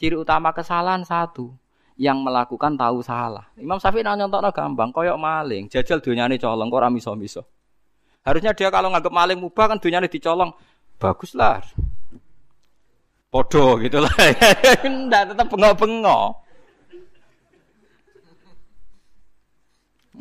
Ciri 0.00 0.16
utama 0.16 0.48
kesalahan 0.56 1.04
satu, 1.04 1.52
yang 2.00 2.24
melakukan 2.24 2.74
tahu 2.80 3.04
salah. 3.04 3.44
Imam 3.60 3.76
Syafi'i 3.76 4.00
nanya 4.00 4.24
nyontok 4.24 4.56
gampang, 4.56 4.88
koyok 4.88 5.20
maling, 5.20 5.68
jajal 5.68 6.00
dunyane 6.00 6.40
colong, 6.40 6.72
kok 6.72 6.80
ora 6.80 6.88
miso-miso. 6.88 7.44
Harusnya 8.24 8.56
dia 8.56 8.72
kalau 8.72 8.88
nganggap 8.88 9.12
maling 9.12 9.38
mubah 9.38 9.76
kan 9.76 9.78
dunyane 9.78 10.08
dicolong, 10.08 10.50
baguslah. 10.96 11.60
Podo 13.28 13.80
gitu 13.80 14.00
lah. 14.00 14.12
Tetap 15.28 15.46
bengok-bengok. 15.48 16.28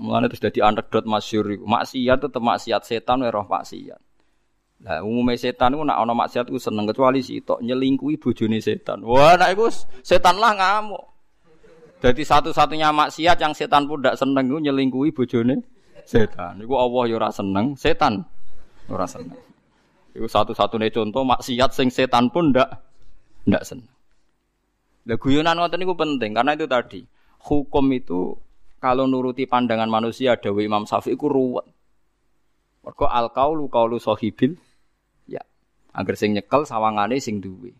Mulane 0.01 0.25
terus 0.33 0.41
dadi 0.41 0.65
anekdot 0.65 1.05
masyhur 1.05 1.45
iku. 1.53 1.63
Maksiat 1.69 2.25
tetep 2.25 2.41
maksiat 2.41 2.81
setan 2.81 3.21
roh 3.21 3.45
maksiat. 3.45 4.01
Lah 4.81 5.05
umumnya 5.05 5.37
setan 5.37 5.77
iku 5.77 5.85
nak 5.85 6.01
ana 6.01 6.17
maksiat 6.17 6.49
ku 6.49 6.57
seneng 6.57 6.89
kecuali 6.89 7.21
sitok 7.21 7.61
nyelingkuhi 7.61 8.17
bojone 8.17 8.57
setan. 8.57 9.05
Wah, 9.05 9.37
nek 9.37 9.53
iku 9.53 9.69
setan 10.01 10.41
lah 10.41 10.57
ngamuk. 10.57 11.05
Jadi 12.01 12.25
satu-satunya 12.25 12.89
maksiat 12.89 13.37
yang 13.37 13.53
setan 13.53 13.85
pun 13.85 14.01
tidak 14.01 14.17
seneng 14.17 14.49
itu 14.49 14.57
nyelingkuhi 14.57 15.13
bojone 15.13 15.61
setan. 16.01 16.57
Iku 16.57 16.73
Allah 16.81 17.03
ya 17.05 17.15
ora 17.21 17.29
seneng, 17.29 17.77
setan 17.77 18.25
ora 18.89 19.05
seneng. 19.05 19.37
Iku 20.17 20.25
satu-satunya 20.25 20.89
contoh 20.89 21.21
maksiat 21.21 21.77
sing 21.77 21.93
setan 21.93 22.33
pun 22.33 22.49
ndak 22.49 22.73
ndak 23.45 23.61
seneng. 23.61 23.85
Lah 25.05 25.17
guyonan 25.21 25.61
ngoten 25.61 25.77
niku 25.77 25.93
penting 25.93 26.33
karena 26.33 26.57
itu 26.57 26.65
tadi 26.65 27.05
hukum 27.45 27.85
itu 27.93 28.33
kalau 28.81 29.05
nuruti 29.05 29.45
pandangan 29.45 29.85
manusia 29.85 30.33
Dewi 30.41 30.65
Imam 30.65 30.89
Syafi'i 30.89 31.13
ku 31.13 31.29
ruwet. 31.29 31.69
Mergo 32.81 33.05
al 33.05 33.29
kaulu 33.29 33.69
kaulu 33.69 34.01
sahibil 34.01 34.57
ya. 35.29 35.45
Agar 35.93 36.17
sing 36.17 36.33
nyekel 36.33 36.65
sawangane 36.65 37.21
sing 37.21 37.37
duwe. 37.37 37.77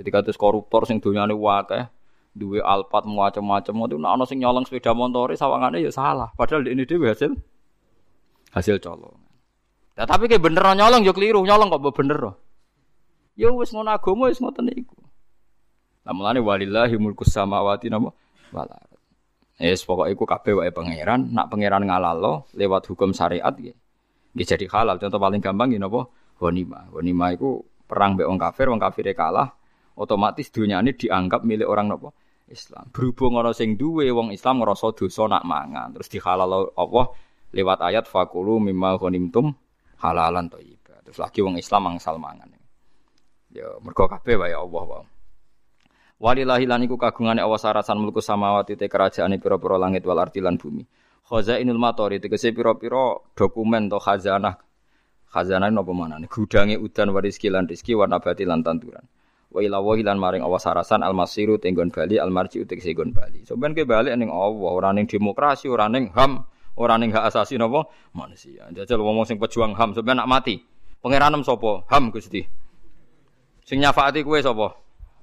Jadi 0.00 0.08
kados 0.08 0.40
koruptor 0.40 0.88
sing 0.88 0.96
donyane 1.04 1.36
akeh, 1.36 1.84
duwe 2.32 2.64
alpat 2.64 3.04
macam-macam 3.04 3.74
itu 3.84 3.96
nek 4.00 4.10
ana 4.16 4.24
sing 4.24 4.40
nyolong 4.40 4.64
sepeda 4.64 4.96
montore 4.96 5.36
sawangane 5.36 5.84
ya 5.84 5.92
salah. 5.92 6.32
Padahal 6.32 6.64
ini 6.72 6.88
dhewe 6.88 7.12
hasil 7.12 7.36
hasil 8.56 8.80
colong. 8.80 9.20
Ya, 10.00 10.08
tapi 10.08 10.24
kayak 10.24 10.40
bener 10.40 10.64
nyolong 10.72 11.04
yo 11.04 11.12
keliru, 11.12 11.44
nyolong 11.44 11.68
kok 11.68 11.84
bener. 11.92 12.32
Ya 13.36 13.52
wis 13.52 13.76
ngono 13.76 13.92
agama 13.92 14.32
wis 14.32 14.40
ngoten 14.40 14.72
iku. 14.72 14.96
Lah 16.08 16.16
mulane 16.16 16.40
walillahi 16.40 16.96
mulkus 16.96 17.28
samawati 17.28 17.92
napa 17.92 18.16
wal 18.56 18.72
Yes, 19.60 19.84
pokoknya 19.84 20.16
iku 20.16 20.24
kabeh 20.24 20.56
wae 20.56 20.72
pangeran, 20.72 21.36
nak 21.36 21.52
pangeran 21.52 21.84
ngalalo 21.84 22.48
lewat 22.56 22.88
hukum 22.88 23.12
syariat 23.12 23.52
nggih. 23.52 23.76
Nggih 24.32 24.46
jadi 24.56 24.66
halal. 24.72 24.96
Contoh 24.96 25.20
paling 25.20 25.44
gampang 25.44 25.68
nggih 25.68 25.84
napa? 25.84 26.08
Ghanimah. 26.40 26.88
Ghanimah 26.96 27.28
iku 27.36 27.60
perang 27.84 28.16
mbek 28.16 28.24
wong 28.24 28.40
kafir, 28.40 28.72
wong 28.72 28.80
kafir 28.80 29.04
kalah, 29.12 29.52
otomatis 30.00 30.48
dunyane 30.48 30.96
dianggap 30.96 31.44
milik 31.44 31.68
orang 31.68 31.92
napa? 31.92 32.08
Islam. 32.50 32.88
Berhubung 32.90 33.38
ana 33.38 33.52
sing 33.54 33.78
duwe 33.78 34.10
wong 34.10 34.34
Islam 34.34 34.64
ngrasa 34.64 34.96
dosa 34.96 35.28
nak 35.30 35.46
mangan, 35.46 35.94
terus 35.94 36.10
dihalal 36.10 36.72
Allah 36.74 37.06
lewat 37.54 37.78
ayat 37.84 38.10
fakulu 38.10 38.58
mimma 38.58 38.98
ghanimtum 38.98 39.54
halalan 40.02 40.50
thayyibah. 40.50 41.04
Terus 41.06 41.18
lagi 41.20 41.44
wong 41.44 41.60
Islam 41.60 41.94
angsal 41.94 42.18
mangan. 42.18 42.50
Ya 43.52 43.70
mergo 43.84 44.08
kabeh 44.08 44.40
wae 44.40 44.56
Allah 44.56 44.82
wae. 44.88 45.19
Walillahi 46.20 46.68
lan 46.68 46.84
iku 46.84 47.00
kagungane 47.00 47.40
awas 47.40 47.64
sarasan 47.64 47.96
mulku 47.96 48.20
samawati 48.20 48.76
te 48.76 48.92
kerajaane 48.92 49.40
pira-pira 49.40 49.80
langit 49.80 50.04
wal 50.04 50.20
ardi 50.20 50.44
lan 50.44 50.60
bumi. 50.60 50.84
Khazainul 51.24 51.80
matori 51.80 52.20
tegese 52.20 52.52
pira-pira 52.52 53.16
dokumen 53.32 53.88
to 53.88 53.96
khazanah. 53.96 54.60
Khazanah 55.32 55.72
napa 55.72 55.96
manane? 55.96 56.28
Gudange 56.28 56.76
udan 56.76 57.16
waris 57.16 57.40
lan 57.48 57.64
rezeki 57.64 57.96
warna 57.96 58.20
bati 58.20 58.44
lan 58.44 58.60
tanduran. 58.60 59.00
Wa 59.48 59.64
ila 59.64 59.80
wa 59.80 59.96
lan 59.96 60.20
maring 60.20 60.44
awas 60.44 60.68
sarasan 60.68 61.00
al 61.00 61.16
masiru 61.16 61.56
tenggon 61.56 61.88
bali 61.88 62.20
al 62.20 62.28
marji 62.28 62.68
tegese 62.68 62.92
gon 62.92 63.16
bali. 63.16 63.48
Sampeyan 63.48 63.72
ke 63.72 63.88
bali 63.88 64.12
ning 64.12 64.28
Allah, 64.28 64.70
ora 64.76 64.92
ning 64.92 65.08
demokrasi, 65.08 65.72
ora 65.72 65.88
ning 65.88 66.12
HAM, 66.12 66.44
ora 66.76 67.00
ning 67.00 67.16
hak 67.16 67.32
asasi 67.32 67.56
napa 67.56 67.88
manusia. 68.12 68.68
Jajal 68.76 69.00
ngomong 69.00 69.24
sing 69.24 69.40
pejuang 69.40 69.72
HAM 69.72 69.96
sampeyan 69.96 70.20
nak 70.20 70.28
mati. 70.28 70.60
Pangeranem 71.00 71.40
sapa? 71.48 71.88
HAM 71.88 72.12
Gusti. 72.12 72.44
Sing 73.64 73.80
nyafaati 73.80 74.20
kowe 74.20 74.36
sapa? 74.36 74.76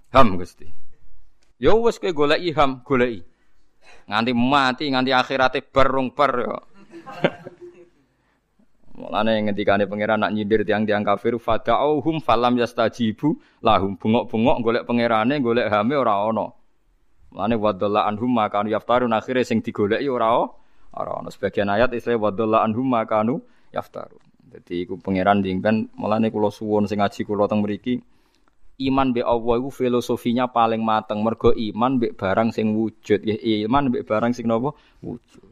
HAM 0.10 0.42
Gusti. 0.42 0.87
Ya 1.58 1.74
wis 1.74 1.98
kowe 1.98 2.14
golek 2.14 2.42
iham, 2.42 2.86
goleki. 2.86 3.26
Nganti 4.06 4.32
mati, 4.32 4.86
nganti 4.94 5.12
akhirate 5.12 5.60
barung 5.66 6.14
bar 6.14 6.32
ya. 6.38 6.58
Mulane 8.98 9.46
ngendikane 9.46 9.86
pangeran 9.86 10.26
nak 10.26 10.34
nyindir 10.34 10.66
tiang-tiang 10.66 11.06
kafir 11.06 11.38
fada'uhum 11.38 12.18
falam 12.18 12.58
yastajibu 12.58 13.38
lahum 13.62 13.94
bengok-bengok 13.94 14.58
golek 14.66 14.84
pangerane 14.90 15.38
golek 15.38 15.70
hame 15.70 15.94
ora 15.94 16.26
ana. 16.26 16.50
Mulane 17.30 17.56
wadalla 17.62 18.10
anhum 18.10 18.34
makanu 18.34 18.74
yaftarun 18.74 19.14
akhire 19.14 19.46
sing 19.46 19.62
digoleki 19.62 20.10
ora 20.10 20.50
ora 20.98 21.12
ana. 21.22 21.30
Sebagian 21.30 21.70
ayat 21.70 21.94
istilah 21.94 22.18
wadalla 22.18 22.66
anhum 22.66 22.90
makanu 22.90 23.38
yaftarun. 23.70 24.18
Dadi 24.50 24.90
iku 24.90 24.98
pangeran 24.98 25.46
dingpen 25.46 25.94
mulane 25.94 26.34
kula 26.34 26.50
suwun 26.50 26.90
sing 26.90 26.98
ngaji 26.98 27.22
kula 27.22 27.46
teng 27.46 27.62
mriki 27.62 28.02
iman 28.78 29.10
be 29.14 29.26
Allah 29.26 29.58
iku 29.58 29.70
filosofinya 29.74 30.50
paling 30.50 30.86
mateng. 30.86 31.26
Mergo 31.26 31.54
iman 31.54 31.98
be 31.98 32.14
barang 32.14 32.54
sing 32.54 32.78
wujud. 32.78 33.26
Ya 33.26 33.36
iman 33.66 33.90
be 33.90 34.06
barang 34.06 34.34
sing 34.38 34.46
napa 34.46 34.74
wujud. 35.02 35.46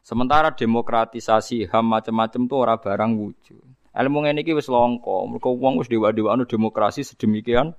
Sementara 0.00 0.50
demokratisasi 0.50 1.68
HAM 1.68 1.86
macam-macam 1.92 2.40
tuh 2.48 2.58
ora 2.58 2.74
barang 2.80 3.12
wujud. 3.14 3.62
Ilmu 3.92 4.18
ngene 4.24 4.40
iki 4.42 4.56
wis 4.56 4.72
langka. 4.72 5.28
Mergo 5.28 5.52
wong 5.54 5.78
wis 5.78 5.92
dewa-dewaan 5.92 6.42
demokrasi 6.48 7.04
sedemikian 7.04 7.76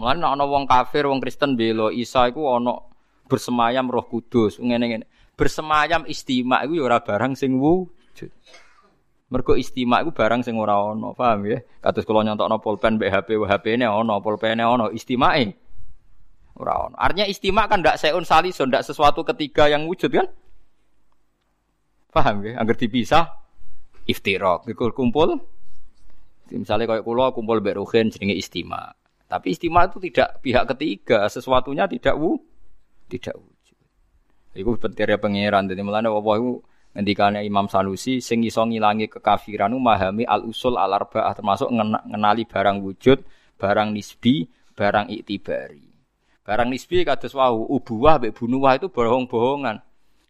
Mulane 0.00 0.24
ana 0.24 0.48
wong 0.48 0.64
kafir, 0.64 1.04
wong 1.04 1.20
Kristen 1.20 1.60
belo 1.60 1.92
Isa 1.92 2.24
iku 2.24 2.56
ana 2.56 2.72
bersemayam 3.28 3.92
Roh 3.92 4.08
Kudus, 4.08 4.56
ngene-ngene. 4.56 5.04
Bersemayam 5.36 6.08
istimak 6.08 6.64
iku 6.64 6.80
ya 6.80 6.82
ora 6.88 6.98
barang 7.04 7.36
sing 7.36 7.60
wujud. 7.60 8.32
Mergo 9.30 9.54
istimak 9.54 10.02
iku 10.02 10.10
barang 10.10 10.42
sing 10.42 10.58
ora 10.58 10.74
ana, 10.74 11.14
paham 11.14 11.46
ya? 11.46 11.62
Kados 11.78 12.02
kula 12.02 12.26
nyontokno 12.26 12.58
pulpen 12.58 12.98
mbek 12.98 13.10
HP, 13.14 13.28
HP-ne 13.38 13.86
ana, 13.86 14.18
pulpene 14.18 14.66
ana, 14.66 14.90
istimake 14.90 15.54
ora 16.58 16.90
ana. 16.90 16.96
Artinya 16.98 17.30
istimak 17.30 17.70
kan 17.70 17.78
ndak 17.78 17.94
seun 17.94 18.26
salison, 18.26 18.66
ndak 18.66 18.82
sesuatu 18.82 19.22
ketiga 19.22 19.70
yang 19.70 19.86
wujud 19.86 20.10
kan? 20.10 20.26
Paham 22.10 22.42
ya? 22.42 22.58
Angger 22.58 22.74
dipisah 22.74 23.30
iftirak, 24.10 24.66
iku 24.66 24.90
kumpul. 24.90 25.38
Misalnya 26.50 26.90
kayak 26.90 27.06
kula 27.06 27.30
kumpul 27.30 27.62
mbek 27.62 27.78
Ruhin 27.78 28.10
jenenge 28.10 28.34
istimak. 28.34 28.98
Tapi 29.30 29.54
istimak 29.54 29.94
itu 29.94 30.10
tidak 30.10 30.42
pihak 30.42 30.66
ketiga, 30.74 31.30
sesuatunya 31.30 31.86
tidak 31.86 32.18
wu, 32.18 32.34
tidak 33.06 33.38
wujud. 33.38 33.78
Iku 34.58 34.74
pentingnya 34.74 35.22
pangeran, 35.22 35.70
jadi 35.70 35.86
mulane 35.86 36.10
Allah 36.10 36.34
itu 36.42 36.66
ngendikane 36.94 37.46
Imam 37.46 37.70
Sanusi 37.70 38.18
sing 38.18 38.42
iso 38.42 38.66
ngilangi 38.66 39.06
kekafiran 39.06 39.70
memahami 39.70 40.26
al 40.26 40.42
usul 40.42 40.74
al 40.74 40.90
arbaah 40.90 41.34
termasuk 41.34 41.70
ngenali 41.70 42.44
barang 42.46 42.82
wujud, 42.82 43.18
barang 43.58 43.94
nisbi, 43.94 44.48
barang 44.74 45.06
iktibari. 45.10 45.86
Barang 46.42 46.72
nisbi 46.72 47.06
kados 47.06 47.30
wau 47.36 47.62
ubuwah 47.68 48.18
mbek 48.18 48.34
bunuwah 48.34 48.74
itu 48.74 48.90
bohong-bohongan. 48.90 49.78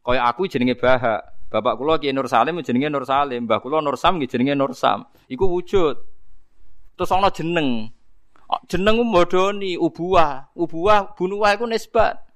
Kaya 0.01 0.21
aku 0.29 0.49
jenenge 0.49 0.77
Bahak, 0.77 1.49
bapak 1.53 1.77
kula 1.77 2.01
Ki 2.01 2.13
Nur 2.13 2.29
Salim 2.29 2.61
jenenge 2.65 2.89
Nur 2.93 3.05
Salim, 3.09 3.45
mbah 3.45 3.61
kula 3.61 3.81
Nur 3.81 3.97
Sam 3.97 4.21
jenenge 4.21 4.53
Nur 4.57 4.73
Sam. 4.77 5.09
Iku 5.29 5.49
wujud. 5.49 5.97
Terus 6.97 7.13
ana 7.13 7.33
jeneng. 7.33 7.89
Jeneng 8.67 9.01
mbodoni 9.07 9.79
ubuwah, 9.79 10.51
ubuwah 10.53 11.15
bunuwah 11.15 11.55
iku 11.55 11.65
nisbat. 11.65 12.30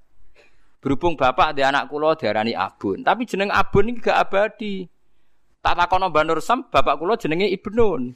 Berhubung 0.85 1.17
bapak 1.17 1.57
di 1.57 1.65
anak 1.65 1.89
kulo 1.89 2.13
diarani 2.13 2.53
Abun, 2.53 3.01
tapi 3.01 3.25
jeneng 3.25 3.49
Abun 3.49 3.89
ini 3.89 3.97
gak 3.97 4.21
abadi. 4.21 4.85
Tak 5.65 5.73
takono 5.81 6.13
Mbah 6.13 6.21
Nur 6.21 6.37
Sam, 6.45 6.69
bapak 6.69 7.01
kulo 7.01 7.17
jenenge 7.17 7.49
Ibnun. 7.49 8.13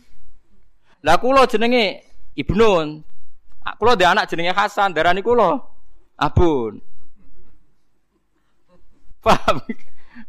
Lah 1.01 1.17
kulo 1.17 1.49
jenenge 1.49 2.05
Ibnun. 2.37 3.01
Ah, 3.65 3.73
kulo 3.73 3.97
di 3.97 4.05
anak 4.05 4.29
jenenge 4.29 4.53
Hasan, 4.53 4.93
darani 4.93 5.25
kulo 5.25 5.57
Abun. 6.13 6.77
Paham? 9.25 9.65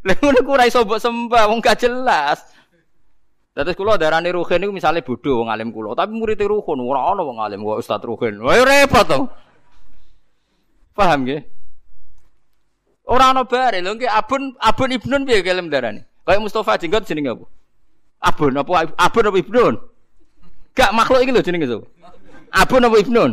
Lah 0.01 0.17
ngono 0.17 0.41
ku 0.41 0.57
sembah, 0.97 1.45
wong 1.45 1.61
gak 1.61 1.85
jelas. 1.85 2.41
Terus 3.53 3.77
kula 3.77 4.01
darani 4.01 4.33
Ruhin 4.33 4.65
niku 4.65 4.73
misale 4.73 5.05
bodho 5.05 5.45
wong 5.45 5.53
alim 5.53 5.77
kula, 5.77 5.93
tapi 5.93 6.17
murid 6.17 6.41
Ruhin 6.41 6.81
ora 6.81 7.13
ana 7.13 7.21
wong 7.21 7.37
alim 7.37 7.61
Ustaz 7.69 8.01
Ruhin. 8.01 8.41
Wah 8.41 8.57
repot 8.65 9.05
to. 9.05 9.29
Paham 10.97 11.29
nggih? 11.29 11.60
Ora 13.11 13.35
ana 13.35 13.43
bare 13.43 13.83
lho 13.83 13.99
nggih 13.99 14.07
abun 14.07 14.55
abun 14.63 14.95
ibnun 14.95 15.27
piye 15.27 15.43
kelem 15.43 15.67
darane? 15.67 16.07
Kayak 16.23 16.47
Mustafa 16.47 16.79
jenggot 16.79 17.03
jenenge 17.11 17.35
apa? 17.35 17.47
Abun 18.23 18.55
apa 18.55 18.95
abun 18.95 19.29
apa 19.29 19.39
ibnun? 19.43 19.75
Gak 20.79 20.95
makhluk 20.95 21.27
iki 21.27 21.35
lho 21.35 21.43
jenenge 21.43 21.67
so. 21.67 21.79
Abun 22.55 22.87
apa 22.87 22.97
ibnun? 23.03 23.31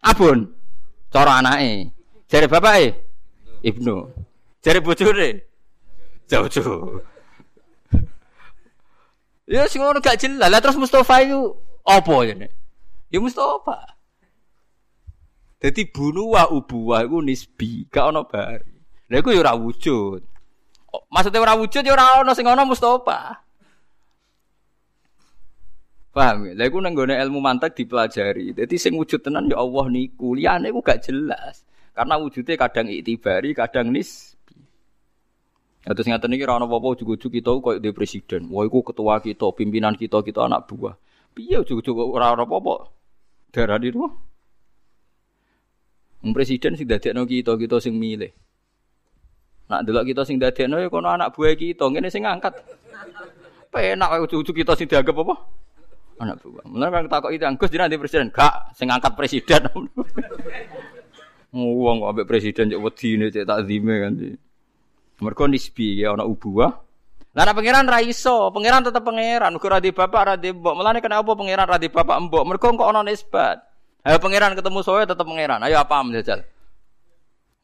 Abun. 0.00 0.38
Cara 1.12 1.44
anake. 1.44 1.92
Jare 2.26 2.48
bapake 2.48 2.98
Ibnu. 3.62 4.10
Jare 4.64 4.80
bojone 4.80 5.44
Jauh-jauh. 6.26 7.04
Ya 9.44 9.68
sing 9.68 9.84
ngono 9.84 10.00
gak 10.00 10.16
jelas. 10.18 10.48
Lah 10.48 10.58
terus 10.64 10.80
Mustafa 10.80 11.20
itu 11.20 11.52
apa 11.84 12.16
ya? 12.24 12.48
Ya 13.12 13.18
Mustafa. 13.20 13.93
Jadi 15.64 15.88
bunuh 15.88 16.36
wa 16.36 16.44
ubuwah 16.52 17.08
iku 17.08 17.24
nisbi, 17.24 17.88
gak 17.88 18.12
ono 18.12 18.28
bari. 18.28 18.76
Lha 19.08 19.16
iku 19.24 19.32
ya 19.32 19.40
ora 19.40 19.56
wujud. 19.56 20.20
Maksudnya 21.08 21.40
ora 21.40 21.56
wujud 21.56 21.80
ya 21.80 21.96
ora 21.96 22.20
ono 22.20 22.36
sing 22.36 22.44
ono 22.44 22.68
Mustafa. 22.68 23.40
Paham 26.12 26.46
ya? 26.46 26.52
Lah 26.52 26.68
iku 26.68 26.84
nang 26.84 26.92
ilmu 26.92 27.40
mantek 27.40 27.80
dipelajari. 27.80 28.52
Jadi 28.52 28.76
sing 28.76 28.92
wujud 28.92 29.24
tenan 29.24 29.48
ya 29.48 29.56
Allah 29.56 29.88
niku. 29.88 30.36
Liyane 30.36 30.68
iku 30.68 30.84
gak 30.84 31.00
jelas. 31.08 31.64
Karena 31.96 32.20
wujudnya 32.20 32.60
kadang 32.60 32.92
iktibari, 32.92 33.56
kadang 33.56 33.88
nisbi. 33.88 34.60
Ya 35.88 35.96
terus 35.96 36.12
ngaten 36.12 36.28
iki 36.36 36.44
ora 36.44 36.60
ono 36.60 36.68
apa-apa 36.68 37.00
ujug-ujug 37.00 37.40
kita 37.40 37.56
koyo 37.64 37.80
di 37.80 37.88
presiden. 37.96 38.52
Wah 38.52 38.68
iku 38.68 38.84
ketua 38.84 39.16
kita, 39.16 39.48
pimpinan 39.56 39.96
kita, 39.96 40.20
kita 40.20 40.44
anak 40.44 40.68
buah. 40.68 40.92
Piye 41.32 41.56
ujug-ujug 41.56 42.12
ora 42.12 42.36
ono 42.36 42.44
apa-apa. 42.44 42.76
Darani 43.48 43.88
itu 46.24 46.32
presiden 46.32 46.72
sing 46.72 46.88
dadekno 46.88 47.28
kita, 47.28 47.52
kita 47.60 47.76
sing 47.84 48.00
milih. 48.00 48.32
Nak 49.68 49.84
delok 49.84 50.08
kita 50.08 50.24
sing 50.24 50.40
dadekno 50.40 50.80
ya 50.80 50.88
kono 50.88 51.12
anak 51.12 51.36
buah 51.36 51.52
kita, 51.52 51.84
ngene 51.84 52.08
sing 52.08 52.24
ngangkat. 52.24 52.64
Penak 53.68 54.08
kaya 54.08 54.20
ujug-ujug 54.24 54.56
kita 54.56 54.72
sing 54.72 54.88
dianggap 54.88 55.12
apa? 55.20 55.34
Anak 56.24 56.40
buah. 56.40 56.64
Mulane 56.64 57.04
kan 57.04 57.20
takok 57.20 57.36
itu 57.36 57.44
Gus 57.60 57.68
di 57.68 58.00
presiden, 58.00 58.32
gak 58.32 58.72
sing 58.72 58.88
ngangkat 58.88 59.12
presiden. 59.12 59.68
Wong 61.54 62.02
kok 62.02 62.10
ambek 62.10 62.26
presiden 62.26 62.72
cek 62.72 62.80
wedine 62.80 63.26
cek 63.30 63.44
takzime 63.44 63.94
kan. 64.02 64.12
Mergo 65.22 65.44
nisbi 65.46 66.02
ya 66.02 66.16
ana 66.16 66.26
ubuah. 66.26 66.72
Lah 67.34 67.50
pangeran 67.50 67.86
ra 67.86 67.98
iso, 68.02 68.50
pangeran 68.50 68.86
tetep 68.86 69.02
pangeran, 69.02 69.54
uga 69.58 69.66
ra 69.66 69.78
di 69.82 69.90
bapak 69.90 70.22
ra 70.22 70.34
mbok. 70.38 70.74
Mulane 70.74 70.98
kenapa 70.98 71.34
pangeran 71.34 71.66
ra 71.66 71.78
bapak 71.78 72.16
mbok? 72.26 72.42
Mergo 72.46 72.66
kok 72.74 72.88
ana 72.90 73.06
nisbat. 73.06 73.73
Ayo 74.04 74.20
pangeran 74.20 74.52
ketemu 74.52 74.84
soe 74.84 75.08
tetep 75.08 75.24
pangeran. 75.24 75.64
Ayo 75.64 75.80
apa 75.80 76.04
menjajal? 76.04 76.44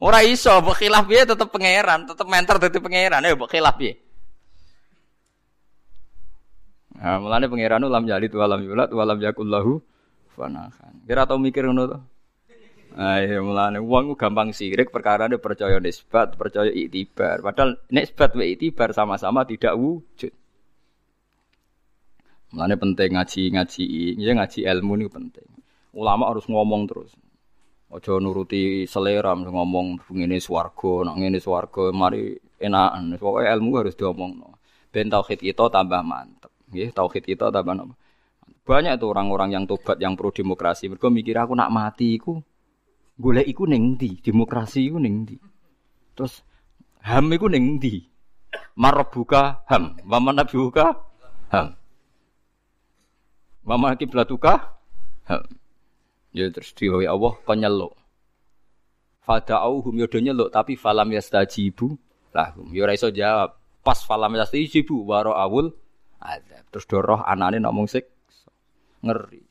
Ora 0.01 0.25
iso, 0.25 0.49
mbok 0.57 0.81
piye 1.05 1.21
tetep 1.29 1.53
pangeran, 1.53 2.09
tetep 2.09 2.25
mentor 2.25 2.57
dadi 2.57 2.81
pangeran. 2.81 3.21
Ayo 3.21 3.37
mbok 3.37 3.53
khilaf 3.53 3.77
piye? 3.77 4.01
Nah, 6.97 7.21
mulane 7.21 7.45
pangeran 7.45 7.85
ulam 7.85 8.09
jalid 8.09 8.33
walam 8.33 8.65
yulad 8.65 8.89
walam 8.89 9.21
yakullahu 9.21 9.85
fanahan. 10.33 11.05
Kira 11.05 11.29
tau 11.29 11.37
mikir 11.37 11.69
ngono 11.69 11.85
to? 11.85 11.97
Nah, 12.97 13.21
iya 13.21 13.37
mulane 13.37 13.77
wong 13.77 14.17
gampang 14.17 14.49
sirik 14.49 14.89
perkara 14.89 15.29
ini 15.29 15.37
percaya 15.37 15.77
nisbat, 15.77 16.41
percaya 16.41 16.73
iktibar. 16.73 17.45
Padahal 17.45 17.77
nisbat 17.93 18.33
wa 18.33 18.41
iktibar 18.41 18.97
sama-sama 18.97 19.45
tidak 19.45 19.77
wujud. 19.77 20.33
Mulane 22.57 22.75
penting 22.81 23.13
ngaji-ngaji, 23.13 23.83
ya 24.17 24.31
ngaji 24.33 24.59
ilmu 24.65 24.97
ini 24.97 25.05
penting 25.07 25.60
ulama 25.95 26.31
harus 26.31 26.47
ngomong 26.47 26.87
terus. 26.87 27.11
Ojo 27.91 28.23
nuruti 28.23 28.87
selera 28.87 29.35
ngomong 29.35 29.99
ngene 30.07 30.39
swarga, 30.39 31.11
nak 31.11 31.15
ngene 31.19 31.43
swarga 31.43 31.91
mari 31.91 32.39
enakan. 32.55 33.19
Pokoke 33.19 33.43
ilmu 33.43 33.71
harus 33.83 33.95
diomongno. 33.99 34.55
Ben 34.91 35.11
tauhid 35.11 35.43
kita 35.43 35.67
tambah 35.67 35.99
mantep. 35.99 36.51
Nggih, 36.71 36.95
tauhid 36.95 37.23
kita 37.27 37.51
tambah 37.51 37.75
napa? 37.75 37.95
Banyak 38.63 38.95
tuh 38.95 39.11
orang-orang 39.11 39.51
yang 39.51 39.63
tobat 39.67 39.99
yang 39.99 40.15
pro 40.15 40.31
demokrasi. 40.31 40.87
Mereka 40.87 41.11
mikir 41.11 41.35
aku 41.35 41.51
nak 41.57 41.71
mati 41.73 42.15
iku 42.15 42.39
golek 43.19 43.47
iku 43.47 43.67
ning? 43.67 43.99
Demokrasi 43.99 44.87
iku 44.87 44.97
ning? 45.01 45.27
Terus 46.15 46.43
HAM 47.03 47.27
iku 47.35 47.51
ning 47.51 47.79
ndi? 47.79 48.07
HAM, 48.79 49.83
wa 50.07 50.19
manabiuka 50.19 50.91
HAM. 51.51 51.67
Wa 53.67 53.95
kiblatuka 53.99 54.79
HAM. 55.27 55.60
Ya 56.31 56.47
terus 56.47 56.71
diwawi 56.71 57.07
Allah 57.07 57.33
kon 57.43 57.59
nyeluk. 57.59 57.93
Fada'uhum 59.21 59.93
yo 59.99 60.07
nyeluk 60.07 60.49
tapi 60.49 60.79
falam 60.79 61.11
yastajibu 61.11 61.99
lahum. 62.31 62.71
Yo 62.71 62.87
ora 62.87 62.95
iso 62.95 63.11
jawab. 63.11 63.59
Pas 63.83 63.99
falam 64.03 64.31
yastajibu 64.39 65.03
waro 65.03 65.35
awul 65.35 65.75
azab. 66.23 66.63
Terus 66.71 66.85
doroh 66.87 67.19
anane 67.27 67.59
ngomong 67.59 67.91
sik 67.91 68.07
ngeri. 69.03 69.43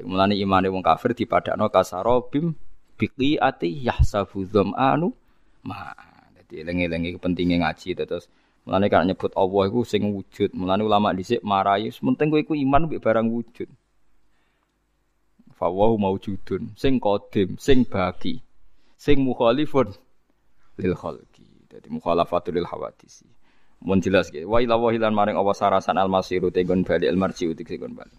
Mulane 0.00 0.36
imane 0.36 0.68
wong 0.72 0.80
kafir 0.80 1.12
dipadakno 1.12 1.68
kasarobim 1.68 2.56
ati 3.40 3.68
yahsabu 3.80 4.44
anu 4.76 5.12
ma. 5.64 5.96
Dadi 6.36 6.60
eling-eling 6.60 7.16
pentingnya 7.16 7.68
ngaji 7.68 7.96
terus 7.96 8.28
Mulane 8.68 8.92
kan 8.92 9.08
nyebut 9.08 9.32
Allah 9.34 9.62
iku 9.72 9.80
sing 9.88 10.04
wujud. 10.12 10.52
Mulane 10.52 10.84
ulama 10.84 11.16
dhisik 11.16 11.40
marahi 11.40 11.88
penting 11.88 12.28
kowe 12.28 12.40
iku 12.40 12.52
iman 12.52 12.86
mbek 12.92 13.00
barang 13.00 13.26
wujud. 13.32 13.68
Fawahu 15.60 16.00
maujudun, 16.00 16.72
sing 16.72 16.96
kodim, 16.96 17.60
sing 17.60 17.84
bagi, 17.84 18.40
sing 18.96 19.20
mukhalifun 19.20 19.92
lil 20.80 20.96
khalqi. 20.96 21.44
Jadi 21.68 21.92
mukhalafatul 21.92 22.56
lil 22.56 22.64
hawadisi. 22.64 23.28
Mun 23.84 24.00
jelas 24.00 24.32
ge. 24.32 24.48
Wa 24.48 24.64
ila 24.64 24.80
wahilan 24.80 25.12
maring 25.12 25.36
Allah 25.36 25.52
sarasan 25.52 26.00
al 26.00 26.08
masiru 26.08 26.48
tegon 26.48 26.80
bali 26.80 27.04
al 27.04 27.20
marji 27.20 27.44
utik 27.44 27.68
tegon 27.68 27.92
bali. 27.92 28.16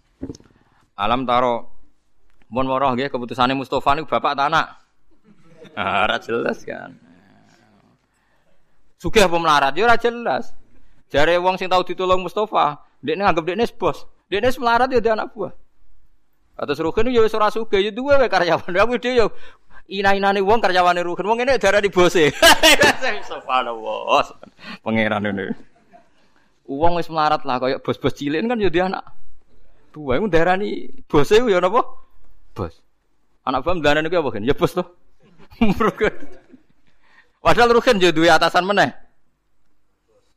Alam 0.94 1.26
taro 1.26 1.66
mun 2.46 2.70
woroh 2.70 2.94
nggih 2.94 3.10
keputusane 3.10 3.58
Mustofa 3.58 3.98
niku 3.98 4.06
bapak 4.06 4.38
ta 4.38 4.46
anak? 4.46 4.66
Ah, 5.74 6.06
ora 6.06 6.22
jelas 6.22 6.62
kan. 6.62 6.94
Sugih 9.02 9.26
apa 9.26 9.34
melarat? 9.34 9.74
Ya 9.74 9.82
ora 9.90 9.98
jelas. 9.98 10.54
Jare 11.10 11.42
wong 11.42 11.58
sing 11.58 11.66
tau 11.66 11.82
ditolong 11.82 12.22
Mustofa, 12.22 12.86
dekne 13.02 13.26
anggap 13.26 13.50
dekne 13.50 13.66
bos. 13.74 14.06
Dekne 14.30 14.54
melarat 14.62 14.94
ya 14.94 15.02
dia 15.02 15.18
anak 15.18 15.34
buah. 15.34 15.61
Atas 16.52 16.76
Ruhin 16.84 17.08
ya 17.08 17.24
wis 17.24 17.32
ora 17.32 17.48
sugih 17.48 17.80
ya 17.80 17.90
duwe 17.90 18.20
wae 18.20 18.28
karyawan. 18.28 18.76
Aku 18.76 19.00
dhewe 19.00 19.16
yo 19.16 19.26
ina-inane 19.88 20.44
wong 20.44 20.60
karyawane 20.60 21.00
Ruhin. 21.00 21.24
Wong 21.24 21.40
ngene 21.40 21.56
darani 21.56 21.88
bose. 21.88 22.28
Subhanallah. 23.30 24.36
Pangeran 24.84 25.24
ini. 25.32 25.48
Wong 26.68 27.00
wis 27.00 27.08
melarat 27.08 27.42
lah 27.48 27.56
kaya 27.56 27.80
bos-bos 27.80 28.12
cilik 28.12 28.44
kan 28.44 28.60
ya 28.60 28.68
dia 28.68 28.84
anak. 28.86 29.04
Tuwa 29.92 30.16
iku 30.20 30.28
darani 30.28 30.92
bose 31.08 31.40
ya 31.40 31.58
napa? 31.60 31.80
Bos. 32.52 32.84
Anak 33.48 33.64
bam 33.64 33.80
darani 33.80 34.12
ku 34.12 34.20
apa 34.20 34.28
kan? 34.36 34.44
Ya 34.44 34.52
bos 34.52 34.76
to. 34.76 34.84
Padahal 37.42 37.74
Ruhin 37.74 37.96
yo 37.98 38.12
duwe 38.12 38.28
atasan 38.28 38.68
meneh. 38.68 38.92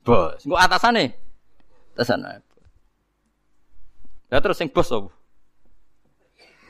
Bos. 0.07 0.47
Engko 0.47 0.55
atasane. 0.55 1.11
Atasan. 1.93 2.23
Ya 4.31 4.39
terus 4.39 4.57
sing 4.57 4.71
bos 4.71 4.87
apa? 4.89 5.11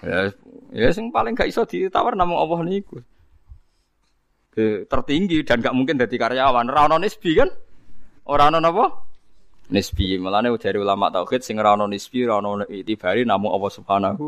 Ya, 0.06 0.30
ya 0.70 0.90
sing 0.94 1.10
paling 1.10 1.34
gak 1.34 1.50
iso 1.50 1.66
ditawar 1.66 2.14
namung 2.14 2.38
Allah 2.38 2.62
niku. 2.62 3.02
tertinggi 4.88 5.44
dan 5.44 5.60
gak 5.60 5.76
mungkin 5.76 6.00
jadi 6.00 6.16
karyawan. 6.16 6.72
Ora 6.72 6.88
ono 6.88 7.02
nisbi 7.02 7.36
kan? 7.36 7.50
Ora 8.30 8.48
ono 8.48 8.64
napa? 8.64 8.86
Nisbi. 9.74 10.16
Mulane 10.22 10.54
dari 10.56 10.78
ulama 10.80 11.12
tauhid 11.12 11.42
sing 11.44 11.60
ora 11.60 11.76
ono 11.76 11.90
nisbi, 11.90 12.24
ora 12.24 12.40
ono 12.40 12.64
itibari 12.70 13.28
namung 13.28 13.52
Allah 13.52 13.72
Subhanahu 13.74 14.26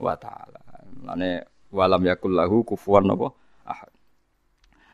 wa 0.00 0.14
taala. 0.16 0.62
Mulane 1.04 1.44
walam 1.68 2.02
yakul 2.06 2.32
lahu 2.32 2.64
kufuwan 2.64 3.04
napa? 3.04 3.28
Ahad. 3.68 3.92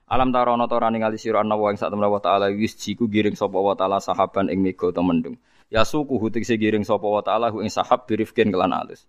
Alam 0.08 0.32
tarono 0.32 0.64
to 0.64 0.74
ora 0.74 0.88
ningali 0.88 1.20
sira 1.20 1.44
ana 1.44 1.52
wa 1.52 1.68
ing 1.68 1.76
sak 1.76 1.92
temene 1.92 2.08
wa 2.08 2.16
taala 2.18 2.48
wis 2.48 2.72
jiku 2.80 3.04
giring 3.06 3.36
sapa 3.36 3.60
wa 3.60 3.76
taala 3.76 4.00
sahaban 4.00 4.48
ing 4.48 4.64
mega 4.64 4.88
to 4.88 5.04
mendung. 5.04 5.36
Ya 5.68 5.84
suku 5.84 6.16
hutik 6.16 6.48
giring 6.48 6.82
sapa 6.82 7.04
wa 7.04 7.20
taala 7.20 7.52
ing 7.52 7.68
sahab 7.68 8.08
birifkin 8.08 8.48
kelan 8.48 8.72
alus. 8.72 9.04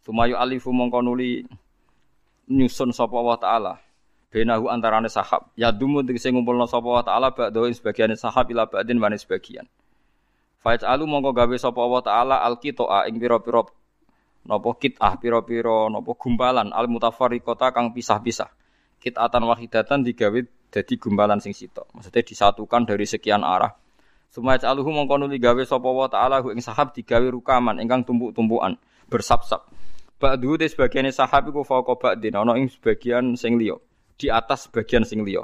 Sumayu 0.00 0.36
alifu 0.40 0.72
mongko 0.72 1.04
nuli 1.04 1.44
nyusun 2.48 2.90
sapa 2.90 3.20
wa 3.20 3.36
taala. 3.36 3.76
Benahu 4.32 4.72
antarane 4.72 5.12
sahab. 5.12 5.52
Ya 5.58 5.68
dumu 5.68 6.00
tegese 6.00 6.32
ngumpulna 6.32 6.64
sapa 6.64 6.88
wa 6.88 7.02
taala 7.04 7.34
ba'da 7.34 7.60
sebagian 7.68 8.14
sahab 8.16 8.48
ila 8.48 8.64
ba'din 8.64 8.96
wa 8.96 9.12
sebagian. 9.12 9.68
Faiz 10.60 10.84
alu 10.84 11.04
mongko 11.04 11.36
gawe 11.36 11.56
sapa 11.60 11.82
wa 11.84 12.00
taala 12.00 12.40
alqitoa 12.44 13.08
ing 13.08 13.16
pira-pira 13.20 13.64
napa 14.40 14.70
kitah 14.76 15.20
pira-pira 15.20 15.92
napa 15.92 16.12
gumpalan 16.16 16.72
al 16.72 16.88
mutafarriqata 16.88 17.72
kang 17.76 17.92
pisah-pisah. 17.92 18.48
Kitatan 19.00 19.44
wahidatan 19.48 20.04
digawe 20.04 20.40
dadi 20.72 20.94
gumpalan 20.96 21.40
sing 21.40 21.52
sitok. 21.52 21.88
Maksudnya 21.92 22.22
disatukan 22.24 22.88
dari 22.88 23.04
sekian 23.04 23.44
arah. 23.44 23.72
Sumaya 24.30 24.62
aluhu 24.64 24.94
mongko 24.94 25.16
nuli 25.20 25.42
gawe 25.42 25.60
sapa 25.66 25.88
wa 25.90 26.08
taala 26.08 26.40
ing 26.54 26.62
sahab 26.62 26.94
digawe 26.94 27.24
rukaman 27.34 27.82
ingkang 27.82 28.04
tumpuk-tumpukan 28.06 28.78
bersap-sap. 29.10 29.79
Ba'du 30.20 30.60
te 30.60 30.68
sebagian 30.68 31.08
sahab 31.08 31.48
iku 31.48 31.64
fauqa 31.64 31.96
ba'din 31.96 32.36
ana 32.36 32.52
ing 32.60 32.68
sebagian 32.68 33.40
sing 33.40 33.56
liya. 33.56 33.80
di 34.20 34.28
atas 34.28 34.68
bagian 34.68 35.08
sing 35.08 35.24
liya. 35.24 35.40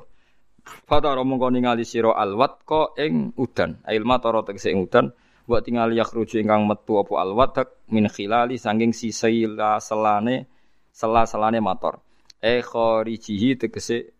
Fatara 0.84 1.24
mongko 1.24 1.48
ningali 1.48 1.88
sira 1.88 2.12
alwat 2.12 2.60
ko 2.68 2.92
ing 3.00 3.32
udan. 3.40 3.80
Ail 3.88 4.04
matara 4.04 4.44
tegese 4.44 4.68
ing 4.68 4.84
udan 4.84 5.08
wa 5.48 5.62
tingali 5.64 5.96
yakhruju 5.96 6.42
ingkang 6.44 6.68
metu 6.68 7.00
apa 7.00 7.22
alwadak 7.22 7.68
min 7.88 8.10
khilali 8.10 8.60
sanging 8.60 8.92
sisila 8.92 9.80
selane 9.80 10.44
sela-selane 10.92 11.64
motor. 11.64 12.04
E 12.36 12.60
kharijihi 12.60 13.56
tegese 13.56 14.12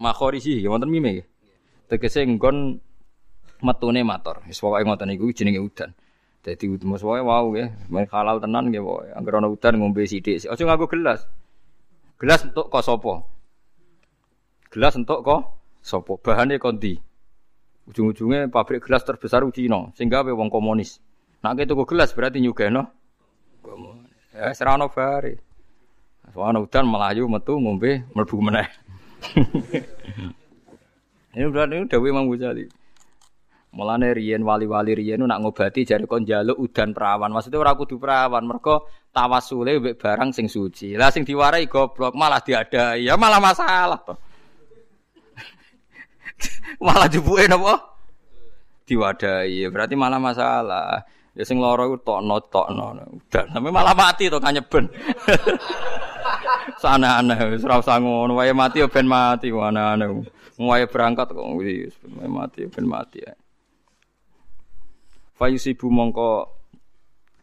makharijihi 0.00 0.64
wonten 0.64 0.88
mime 0.88 1.10
nggih. 1.20 1.26
Tegese 1.90 2.24
nggon 2.24 2.80
metune 3.66 4.00
motor. 4.06 4.40
Wis 4.48 4.62
pokoke 4.62 4.86
ngoten 4.86 5.12
niku 5.12 5.28
jenenge 5.36 5.60
udan. 5.60 5.90
Dadi 6.40 6.72
mus 6.88 7.04
wae 7.04 7.20
wau 7.20 7.52
nggih, 7.52 7.68
men 7.92 8.08
halal 8.08 8.40
tenan 8.40 8.72
nggih 8.72 8.80
pokoke. 8.80 9.12
Angger 9.12 9.34
ana 9.36 9.48
udan 9.52 9.74
ngombe 9.76 10.08
sithik. 10.08 10.48
Aja 10.48 10.62
nganggo 10.64 10.88
gelas. 10.88 11.28
Gelas 12.16 12.48
entuk 12.48 12.72
kok 12.72 12.80
sapa? 12.80 13.20
Gelas 14.72 14.96
entuk 14.96 15.20
kok 15.20 15.52
sapa? 15.84 16.16
Bahane 16.24 16.56
kondi. 16.56 16.96
Ujung-ujungnya 17.92 18.48
pabrik 18.48 18.88
gelas 18.88 19.04
terbesar 19.04 19.44
Cina, 19.52 19.92
sehingga 19.92 20.24
we 20.24 20.32
wong 20.32 20.48
komunis. 20.48 20.96
Nak 21.44 21.60
gitu 21.60 21.76
gelas 21.84 22.16
berarti 22.16 22.40
nyugeno 22.40 22.88
komunis. 23.60 24.08
Ya 24.32 24.48
serana 24.56 24.88
bare. 24.88 25.44
Soalnya 26.32 26.64
udan 26.64 26.88
melayu 26.88 27.28
metu 27.28 27.60
ngombe 27.60 28.08
mlebu 28.16 28.36
meneh. 28.40 28.68
ini 31.36 31.44
berarti 31.52 31.84
Dewi 31.84 32.08
Imam 32.08 32.32
Ghazali. 32.32 32.79
Mulane 33.70 34.10
riyen 34.10 34.42
wali-wali 34.42 34.98
riyen 34.98 35.22
nak 35.22 35.46
ngobati 35.46 35.86
jare 35.86 36.02
kon 36.10 36.26
njaluk 36.26 36.58
udan 36.58 36.90
perawan. 36.90 37.30
Maksudnya 37.30 37.62
ora 37.62 37.78
kudu 37.78 38.02
perawan, 38.02 38.42
mergo 38.42 38.90
tawasule 39.14 39.78
mbek 39.78 39.94
barang 39.94 40.34
sing 40.34 40.50
suci. 40.50 40.98
Lah 40.98 41.14
sing 41.14 41.22
diwarai 41.22 41.70
goblok 41.70 42.18
malah 42.18 42.42
diadai. 42.42 43.06
Ya 43.06 43.14
malah 43.14 43.38
masalah 43.38 44.02
toh. 44.02 44.18
malah 46.86 47.06
jupuke 47.06 47.46
napa? 47.46 47.78
Diwadahi. 48.90 49.70
Berarti 49.70 49.94
malah 49.94 50.18
masalah. 50.18 51.06
Ya 51.38 51.46
sing 51.46 51.62
lara 51.62 51.86
iku 51.86 52.02
tokno 52.02 52.42
tokno. 52.50 52.98
Udah 53.06 53.44
sampe 53.54 53.70
malah 53.70 53.94
mati 53.94 54.26
to 54.26 54.42
kanyeben. 54.42 54.90
Sana 56.82 57.22
aneh 57.22 57.38
wis 57.54 57.62
ora 57.62 57.78
usah 57.78 58.02
ngono 58.02 58.34
wae 58.34 58.50
mati 58.50 58.82
ya 58.82 58.90
ben 58.90 59.06
mati 59.06 59.54
aneh-aneh. 59.54 60.26
Wae 60.58 60.84
berangkat 60.90 61.30
kok 61.30 61.46
wis 61.62 61.94
mati 62.26 62.66
ben 62.66 62.90
mati 62.90 63.22
ya. 63.22 63.30
Fayusibu 65.40 65.88
mongko 65.88 66.52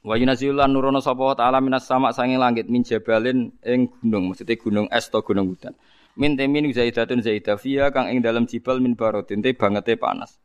wa 0.05 0.13
yunazilan 0.13 0.69
nurono 0.69 1.01
sapa 1.01 1.33
ta'ala 1.33 1.57
minas 1.57 1.89
sama 1.89 2.13
sange 2.13 2.37
langit 2.37 2.69
min 2.69 2.85
jabalin 2.85 3.49
ing 3.65 3.89
gunung 3.89 4.29
maksudnya 4.29 4.53
gunung 4.53 4.85
es 4.93 5.09
to 5.09 5.17
gunung 5.25 5.49
hutan 5.49 5.73
min 6.17 6.33
temin 6.33 6.65
zaidatun 6.73 7.21
zaidah 7.21 7.57
fiha 7.61 7.93
kang 7.93 8.09
ing 8.09 8.25
dalam 8.25 8.49
jibal 8.49 8.81
min 8.81 8.97
barodin 8.97 9.41
te 9.45 9.53
bangete 9.53 9.95
panas. 10.01 10.41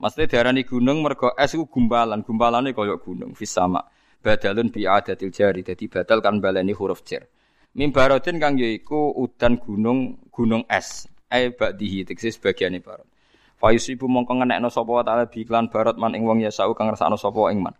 Maksudnya 0.00 0.26
diarani 0.32 0.64
gunung 0.64 1.04
mergo 1.04 1.36
es 1.36 1.52
ku 1.52 1.68
gumpalan, 1.68 2.24
gumpalane 2.24 2.72
kaya 2.72 2.96
gunung 2.96 3.36
fis 3.36 3.52
sama. 3.52 3.84
Badalun 4.24 4.72
bi 4.72 4.88
adatil 4.88 5.32
jari, 5.32 5.60
dadi 5.60 5.88
batal 5.92 6.24
kan 6.24 6.40
baleni 6.40 6.72
huruf 6.72 7.04
jar. 7.04 7.28
Min 7.76 7.92
barodin 7.92 8.40
kang 8.40 8.56
yaiku 8.56 9.12
udan 9.12 9.60
gunung 9.60 10.16
gunung 10.32 10.64
es. 10.72 11.04
Ai 11.30 11.52
ba'dihi 11.52 12.08
teksis 12.08 12.40
bagiane 12.40 12.80
barot. 13.60 13.76
Fayusibu 13.76 14.08
mongko 14.08 14.40
ngenekno 14.40 14.72
sapa 14.72 15.04
taala 15.04 15.28
bi 15.28 15.44
iklan 15.44 15.68
barot 15.68 16.00
man 16.00 16.16
ing 16.16 16.24
wong 16.24 16.40
ya 16.40 16.48
sau 16.48 16.72
kang 16.72 16.88
ngrasakno 16.88 17.20
sapa 17.20 17.52
ing 17.52 17.60
man. 17.60 17.76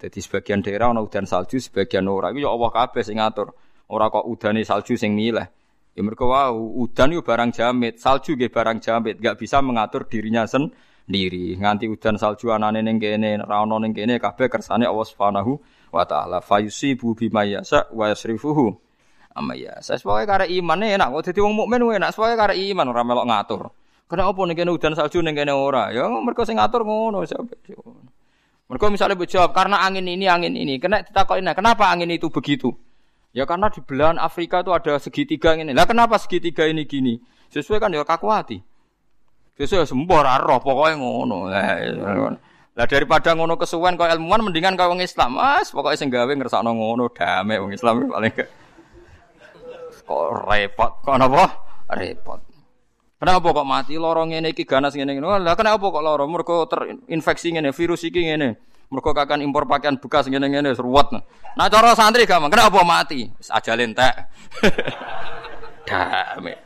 Dadi 0.00 0.16
sebagian 0.24 0.64
daerah 0.64 0.96
ana 0.96 1.04
udan 1.04 1.28
salju, 1.28 1.60
sebagian 1.60 2.08
ora. 2.08 2.32
Iku 2.32 2.40
ya 2.40 2.48
Allah 2.48 2.70
kabeh 2.72 3.04
sing 3.04 3.20
ngatur. 3.20 3.52
Ora 3.92 4.08
kok 4.08 4.24
udane 4.24 4.64
salju 4.64 4.96
sing 4.96 5.12
milih. 5.12 5.44
Ya 5.92 6.00
mereka 6.00 6.24
wow, 6.24 6.56
udan 6.56 7.12
itu 7.12 7.20
barang 7.20 7.50
jamit, 7.52 7.98
salju 8.00 8.38
nggih 8.38 8.48
barang 8.48 8.78
jamit, 8.80 9.18
nggak 9.20 9.36
bisa 9.36 9.60
mengatur 9.60 10.06
dirinya 10.08 10.46
sendiri. 10.48 11.58
Nganti 11.58 11.90
udan 11.90 12.16
salju 12.16 12.48
anane 12.54 12.80
ning 12.80 12.96
kene, 12.96 13.42
ra 13.44 13.60
ono 13.60 13.76
ning 13.76 13.92
kene 13.92 14.16
kabeh 14.16 14.48
kersane 14.48 14.88
Allah 14.88 15.04
Subhanahu 15.04 15.52
wa 15.92 16.04
taala. 16.08 16.40
Fayusibu 16.40 17.12
bima 17.12 17.44
yasa 17.44 17.90
wa 17.92 18.08
yasrifuhu. 18.08 18.72
Amma 19.36 19.54
ya, 19.54 19.78
saya 19.84 20.00
sebagai 20.00 20.26
kare 20.26 20.46
iman 20.48 20.80
enak 20.80 21.10
kok 21.12 21.22
dadi 21.30 21.38
wong 21.44 21.54
mukmin 21.54 21.82
enak 22.00 22.10
sebagai 22.14 22.38
kare 22.38 22.54
iman 22.56 22.86
ora 22.88 23.02
melok 23.04 23.26
ngatur. 23.28 23.62
Kenapa 24.10 24.42
ning 24.42 24.58
kene 24.58 24.74
udan 24.74 24.98
salju 24.98 25.22
ning 25.22 25.38
kene 25.38 25.54
ora? 25.54 25.94
Ya 25.94 26.10
mereka 26.10 26.42
sing 26.42 26.58
ngatur 26.58 26.82
ngono 26.82 27.22
Mereka 28.66 28.86
misalnya 28.90 29.14
berjawab 29.14 29.54
karena 29.54 29.86
angin 29.86 30.06
ini 30.06 30.26
angin 30.26 30.54
ini, 30.54 30.78
kena 30.82 31.02
ditakokin 31.02 31.46
kenapa 31.54 31.90
angin 31.90 32.10
itu 32.10 32.26
begitu? 32.30 32.74
Ya 33.30 33.46
karena 33.46 33.70
di 33.70 33.78
belahan 33.82 34.18
Afrika 34.18 34.66
itu 34.66 34.74
ada 34.74 34.98
segitiga 34.98 35.54
ini. 35.54 35.70
Lah 35.70 35.86
kenapa 35.86 36.18
segitiga 36.18 36.66
ini 36.66 36.82
gini? 36.86 37.22
Sesuai 37.54 37.78
kan 37.78 37.94
ya 37.94 38.02
kaku 38.02 38.26
hati. 38.30 38.58
Sesuai 39.54 39.86
sembor 39.86 40.26
roh 40.26 40.58
pokoknya 40.58 40.98
ngono. 40.98 41.46
Lah 41.50 42.86
daripada 42.90 43.34
ngono 43.38 43.54
kesuwen 43.54 43.94
kau 43.94 44.10
ilmuwan 44.10 44.42
mendingan 44.42 44.74
kau 44.74 44.90
orang 44.90 45.06
Islam. 45.06 45.38
Mas 45.38 45.70
pokoknya 45.70 45.98
sing 45.98 46.10
ngersakno 46.10 46.74
ngono 46.74 47.10
damai 47.14 47.62
wong 47.62 47.74
Islam 47.74 48.10
paling 48.10 48.34
ke. 48.34 48.46
Kok 50.02 50.50
repot. 50.50 50.90
Kok 51.06 51.14
napa? 51.14 51.46
Repot. 51.94 52.49
Kenapa 53.20 53.52
kok 53.52 53.68
mati 53.68 54.00
lorong 54.00 54.32
ini 54.32 54.56
iki 54.56 54.64
ganas 54.64 54.96
ngene 54.96 55.20
ngene. 55.20 55.44
Lah 55.44 55.52
kenapa 55.52 55.92
kok 55.92 56.00
lorong 56.00 56.32
mergo 56.32 56.64
terinfeksi 56.64 57.52
ngene 57.52 57.76
virus 57.76 58.00
iki 58.08 58.24
ngene. 58.24 58.56
Mergo 58.88 59.12
kakan 59.12 59.44
impor 59.44 59.68
pakaian 59.68 60.00
bekas 60.00 60.26
ngene-ngene 60.26 60.74
seruat. 60.74 61.14
Nah 61.54 61.66
cara 61.70 61.94
santri 61.94 62.26
gampang, 62.26 62.50
kenapa 62.50 62.82
mati? 62.82 63.28
Aja 63.46 63.78
lentek. 63.78 64.14
Dame. 65.86 66.58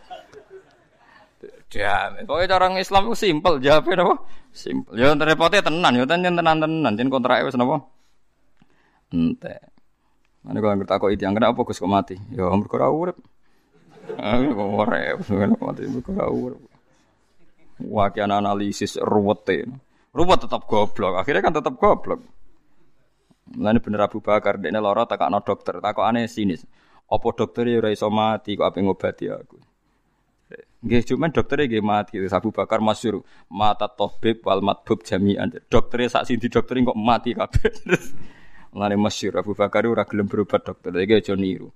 Dame. 1.69 2.19
Pokoknya 2.25 2.49
cara 2.49 2.67
Islam 2.81 3.13
itu 3.13 3.17
simpel, 3.19 3.61
jawabnya 3.61 4.09
apa? 4.09 4.15
Simpel. 4.57 4.97
Ya 4.97 5.13
repotnya 5.13 5.61
tenan, 5.61 5.93
ya 5.93 6.09
tenan-tenan, 6.09 6.97
jen 6.97 7.13
kontrak 7.13 7.45
wis 7.45 7.59
napa? 7.61 7.83
Ente. 9.13 9.61
Mana 10.47 10.65
kalau 10.65 10.77
ngerti 10.81 10.95
aku 10.97 11.07
itu 11.13 11.29
yang 11.29 11.37
kenapa 11.37 11.61
kok 11.61 11.77
mati? 11.85 12.17
Ya 12.33 12.49
mergo 12.49 12.73
ora 12.79 12.89
urip. 12.89 13.21
Ah 14.19 14.39
kok 14.41 14.69
ora 14.85 15.17
mati. 15.61 15.85
Wakian 17.81 18.31
analisis 18.31 19.01
ruwete. 19.03 19.67
Ruwet 20.15 20.47
tetap 20.47 20.63
goblok. 20.71 21.19
Akhirnya 21.19 21.43
kan 21.43 21.55
tetap 21.59 21.75
goblok. 21.75 22.23
Mulane 23.53 23.83
bener 23.83 24.09
Abu 24.09 24.25
Bakar 24.25 24.57
dekne 24.57 24.81
lara 24.81 25.05
takakno 25.05 25.43
dokter, 25.45 25.77
takokane 25.83 26.25
sinis. 26.31 26.65
Apa 27.11 27.29
dokter 27.37 27.69
ya 27.69 27.83
ora 27.83 27.93
iso 27.93 28.09
mati 28.09 28.57
kok 28.57 28.65
ape 28.65 28.81
ngobati 28.81 29.27
aku. 29.29 29.59
Nggih 30.85 31.03
cuman 31.13 31.29
dokternya 31.33 31.69
nggih 31.69 31.85
mati. 31.85 32.15
Abu 32.25 32.55
Bakar 32.55 32.81
masyhur 32.81 33.21
mata 33.53 33.91
tabib 33.91 34.41
wal 34.49 34.65
matbub 34.65 35.05
jami'an. 35.05 35.53
Dokternya 35.69 36.21
sak 36.21 36.25
sindi 36.31 36.49
dokter 36.49 36.81
kok 36.81 36.97
mati 36.97 37.37
kabeh. 37.37 37.73
Mulane 38.73 38.97
masyhur 38.97 39.45
Abu 39.45 39.53
Bakar 39.53 39.85
ora 39.85 40.09
gelem 40.09 40.25
berobat 40.31 40.65
dokter. 40.65 40.95
Iki 40.95 41.15
aja 41.21 41.35
niru. 41.37 41.69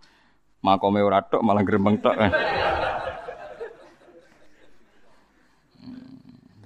Makome 0.58 1.00
ora 1.04 1.22
tok 1.22 1.42
malah 1.44 1.62
grembeng 1.62 2.02
tok. 2.02 2.16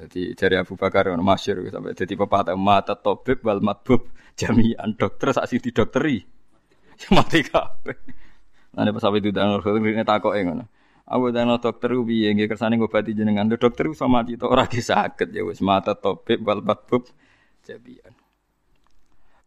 Jadi 0.03 0.35
dari 0.35 0.59
Abu 0.59 0.75
Bakar 0.75 1.15
ono 1.15 1.23
masyhur 1.23 1.63
sampai 1.71 1.95
jadi 1.95 2.19
pepatah 2.19 2.59
mata 2.59 2.99
tobib 2.99 3.39
wal 3.47 3.63
matbub 3.63 4.11
jami'an 4.35 4.99
dokter 4.99 5.31
sak 5.31 5.47
di 5.55 5.71
dokteri. 5.71 6.19
Mati 7.15 7.41
kabeh. 7.47 7.97
Nah, 8.75 8.89
pas 8.91 8.99
sampai 8.99 9.23
itu 9.23 9.31
dan 9.31 9.63
ini 9.63 10.03
takok 10.03 10.35
ngono. 10.35 10.67
Aku 11.07 11.31
dan 11.31 11.55
dokter 11.55 11.95
piye 12.03 12.35
nggih 12.35 12.51
kersane 12.51 12.75
ngobati 12.83 13.15
jenengan. 13.15 13.47
Dokter 13.47 13.87
iso 13.87 14.11
mati 14.11 14.35
to 14.35 14.51
ora 14.51 14.67
sakit 14.67 15.31
ya 15.31 15.47
wis 15.47 15.63
mata 15.63 15.95
tobib 15.95 16.43
wal 16.43 16.67
matbub 16.67 17.07
jami'an. 17.63 18.22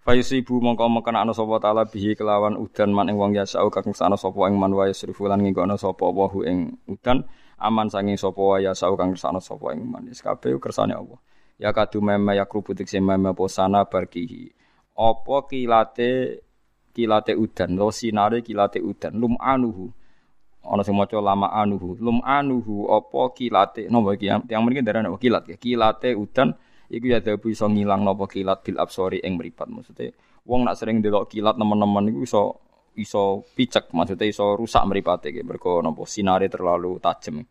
Fayusibu 0.05 0.61
mongko 0.61 0.85
mekana 0.85 1.25
ana 1.25 1.33
sapa 1.33 1.57
taala 1.57 1.81
bihi 1.89 2.13
kelawan 2.13 2.61
udan 2.61 2.93
man 2.93 3.09
ing 3.09 3.17
wong 3.17 3.33
yasau 3.33 3.73
kang 3.73 3.89
sana 3.89 4.13
sapa 4.13 4.37
ing 4.45 4.53
man 4.53 4.69
wae 4.77 4.93
srifulan 4.93 5.41
nginggono 5.41 5.81
sapa 5.81 6.05
wahu 6.05 6.45
ing 6.45 6.77
udan 6.85 7.25
aman 7.57 7.89
sanging 7.89 8.13
sapa 8.13 8.37
wae 8.37 8.69
sau 8.77 8.93
kang 8.93 9.17
kersane 9.17 9.41
sapa 9.41 9.73
ing 9.73 9.81
manis 9.81 10.21
kabeh 10.21 10.61
kersane 10.61 10.93
Allah. 10.93 11.17
Ya 11.57 11.73
kadu 11.73 12.05
meme 12.05 12.37
ya 12.37 12.45
krubutik 12.45 12.85
se 12.85 13.01
meme 13.01 13.33
posana 13.33 13.81
barkihi 13.89 14.53
apa 14.93 15.35
kilate 15.49 16.45
kilate 16.93 17.33
udan? 17.33 17.73
Lo 17.73 17.89
sinare 17.89 18.45
kilate 18.45 18.85
udan? 18.85 19.17
Lum 19.17 19.33
anuhu. 19.41 19.89
Ana 20.69 20.85
sing 20.85 20.93
maca 20.93 21.17
lama 21.17 21.49
anuhu. 21.49 21.97
Lum 21.97 22.21
anuhu 22.21 22.93
apa 22.93 23.33
kilate? 23.33 23.89
Nopo 23.89 24.13
iki? 24.13 24.29
Yang 24.29 24.61
mriki 24.61 24.85
darane 24.85 25.09
kilat 25.17 25.49
ya? 25.49 25.57
Kilate 25.57 26.13
udan 26.13 26.53
iku 26.91 27.05
ya 27.11 27.19
dabu 27.21 27.49
iso 27.49 27.65
ngilang 27.69 28.05
napa 28.05 28.25
kilat 28.29 28.61
bil 28.65 28.77
absori 28.77 29.21
ing 29.23 29.37
mripat. 29.37 29.67
Maksudnya 29.69 30.13
wong 30.45 30.65
nak 30.67 30.75
sering 30.77 31.01
delok 31.01 31.31
kilat 31.31 31.57
teman-teman 31.57 32.11
iku 32.11 32.19
iso 32.25 32.41
iso 32.95 33.43
picek 33.55 33.91
maksudnya 33.91 34.25
iso 34.29 34.55
rusak 34.55 34.83
mripate 34.87 35.33
iki. 35.33 35.41
Mergo 35.41 35.81
napa 35.81 36.03
sinare 36.05 36.47
terlalu 36.47 36.97
tajam 37.01 37.41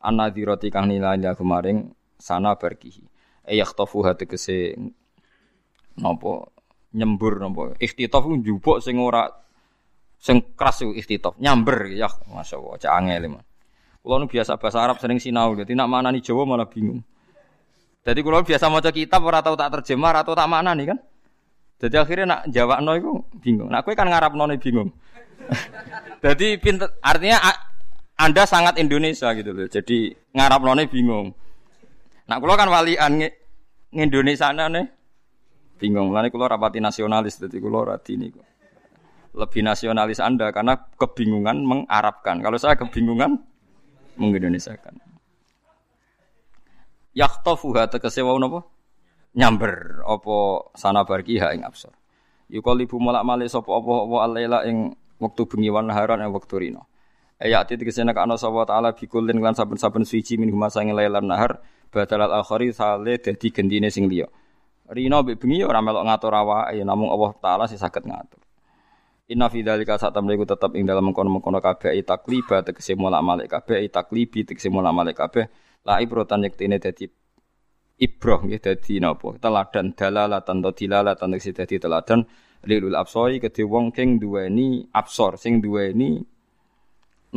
anadhirati 0.00 0.68
kang 0.72 0.88
nilai 0.90 1.20
kemarin 1.36 1.90
sana 2.18 2.56
berkihi. 2.56 3.04
E 3.46 3.56
yakhtafu 3.56 4.02
tegese 4.16 4.74
napa 5.98 6.50
nyembur 6.94 7.38
napa. 7.38 7.74
Ikhtitaf 7.78 8.26
njupuk 8.26 8.82
sing 8.82 8.98
ora 8.98 9.28
sing 10.20 10.52
keras 10.52 10.84
iku 10.84 10.92
ikhtitaf 10.92 11.34
nyamber 11.40 11.90
ya 11.96 12.10
masyaallah 12.28 12.76
cak 12.76 12.92
angel 12.92 13.40
Kulo 14.00 14.16
nu 14.16 14.26
biasa 14.32 14.56
bahasa 14.56 14.80
Arab 14.80 14.96
sering 14.96 15.20
sinau, 15.20 15.52
jadi 15.52 15.76
nak 15.76 15.92
mana 15.92 16.08
nih 16.08 16.24
Jawa 16.24 16.48
malah 16.48 16.64
bingung. 16.64 17.04
Jadi 18.00 18.20
kulo 18.24 18.40
biasa 18.40 18.72
mau 18.72 18.80
kitab 18.80 19.20
ora 19.20 19.44
tau 19.44 19.54
tak 19.54 19.80
terjemah 19.80 20.24
atau 20.24 20.32
tak 20.32 20.48
mana 20.48 20.72
nih 20.72 20.96
kan. 20.96 20.98
Jadi 21.80 21.96
akhirnya 21.96 22.26
nak 22.28 22.40
jawab 22.52 22.80
no 22.84 22.92
itu 22.96 23.12
bingung. 23.40 23.68
Nak 23.72 23.84
kue 23.84 23.96
kan 23.96 24.08
ngarap 24.08 24.36
no 24.36 24.48
bingung. 24.56 24.92
Jadi 26.24 26.60
pinter, 26.60 26.92
artinya 27.00 27.40
anda 28.20 28.44
sangat 28.44 28.76
Indonesia 28.76 29.32
gitu 29.32 29.52
loh. 29.52 29.68
Jadi 29.68 30.12
ngarap 30.32 30.60
no 30.64 30.72
bingung. 30.88 31.32
Nak 32.28 32.38
kulo 32.40 32.52
kan 32.56 32.68
walian 32.68 33.24
Indonesia 33.92 34.52
nih 34.52 34.84
bingung. 35.76 36.12
Lalu 36.12 36.32
kulo 36.32 36.48
rapati 36.48 36.80
nasionalis. 36.80 37.40
Jadi 37.40 37.56
kulo 37.60 37.84
rati 37.84 38.16
nih 38.16 38.50
lebih 39.30 39.62
nasionalis 39.62 40.18
Anda 40.18 40.50
karena 40.50 40.74
kebingungan 40.98 41.62
mengarabkan. 41.62 42.42
Kalau 42.42 42.58
saya 42.58 42.74
kebingungan 42.74 43.38
mengindonesiakan. 44.18 45.09
Yaktofuha 47.10 47.90
tegese 47.90 48.22
wau 48.22 48.38
napa? 48.38 48.62
Nyamber 49.34 50.02
apa 50.06 50.36
sana 50.78 51.02
barkiha 51.02 51.54
ing 51.54 51.66
absor. 51.66 51.94
Yukalibu 52.50 52.98
mulak 52.98 53.22
male 53.26 53.46
sapa 53.46 53.70
apa 53.70 53.92
apa 54.06 54.16
alaila 54.26 54.58
ing 54.66 54.94
wektu 55.22 55.46
bengi 55.46 55.70
wan 55.70 55.86
naharan 55.90 56.22
ing 56.22 56.30
wektu 56.34 56.58
rino. 56.58 56.86
Ayat 57.38 57.70
tegese 57.70 58.02
nek 58.02 58.18
ana 58.18 58.34
sapa 58.38 58.66
taala 58.66 58.94
bikulin 58.94 59.38
lan 59.38 59.54
saben-saben 59.54 60.06
suci 60.06 60.38
min 60.38 60.50
huma 60.50 60.70
sange 60.70 60.94
lailan 60.94 61.26
nahar 61.26 61.62
badal 61.90 62.26
al 62.26 62.42
akhari 62.42 62.70
sale 62.74 63.18
dadi 63.18 63.48
gendine 63.50 63.90
sing 63.90 64.06
liya. 64.06 64.26
Rino 64.90 65.22
mbek 65.22 65.38
bengi 65.38 65.62
ora 65.62 65.78
melok 65.78 66.06
ngatur 66.06 66.34
awake 66.34 66.82
namung 66.82 67.10
Allah 67.10 67.30
taala 67.38 67.64
sing 67.70 67.78
saged 67.78 68.06
ngatur. 68.06 68.42
Inna 69.30 69.46
fi 69.46 69.62
dzalika 69.62 69.94
saat 69.94 70.18
iku 70.18 70.42
tetep 70.42 70.74
ing 70.74 70.90
dalam 70.90 71.06
mengkono-mengkono 71.06 71.62
kabeh 71.62 71.94
takliba 72.02 72.66
tegese 72.66 72.98
mulak 72.98 73.22
malik 73.22 73.46
kabeh 73.46 73.78
taklibi 73.86 74.42
tegese 74.42 74.66
mulak 74.74 74.90
malik 74.90 75.14
kabeh 75.14 75.46
la 75.86 76.00
ibrotan 76.00 76.44
yektine 76.44 76.76
dadi 76.76 77.08
ibroh 78.00 78.40
nggih 78.48 78.60
dadi 78.60 78.96
napa? 78.98 79.36
Teladan 79.36 79.92
dalalatan 79.92 80.56
to 80.64 80.70
dilalatan 80.72 81.36
tegese 81.36 81.52
dadi 81.52 81.76
teladan 81.76 82.24
lilul 82.64 82.96
absoi 82.96 83.40
kedhe 83.40 83.64
wong 83.68 83.92
king 83.92 84.16
duweni 84.16 84.88
absor 84.92 85.36
sing 85.36 85.60
duweni 85.60 86.20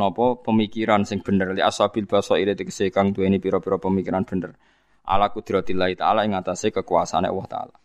napa 0.00 0.40
pemikiran 0.40 1.04
sing 1.04 1.20
bener. 1.20 1.52
Li 1.52 1.60
asabil 1.60 2.08
basaire 2.08 2.56
tegese 2.56 2.88
kang 2.88 3.12
duweni 3.12 3.36
pira-pira 3.36 3.76
pemikiran 3.76 4.24
bener. 4.24 4.56
Ala 5.04 5.28
kudratillah 5.28 5.92
taala 6.00 6.24
ing 6.24 6.32
atase 6.32 6.72
kekuasaane 6.72 7.28
Allah 7.28 7.48
taala. 7.48 7.76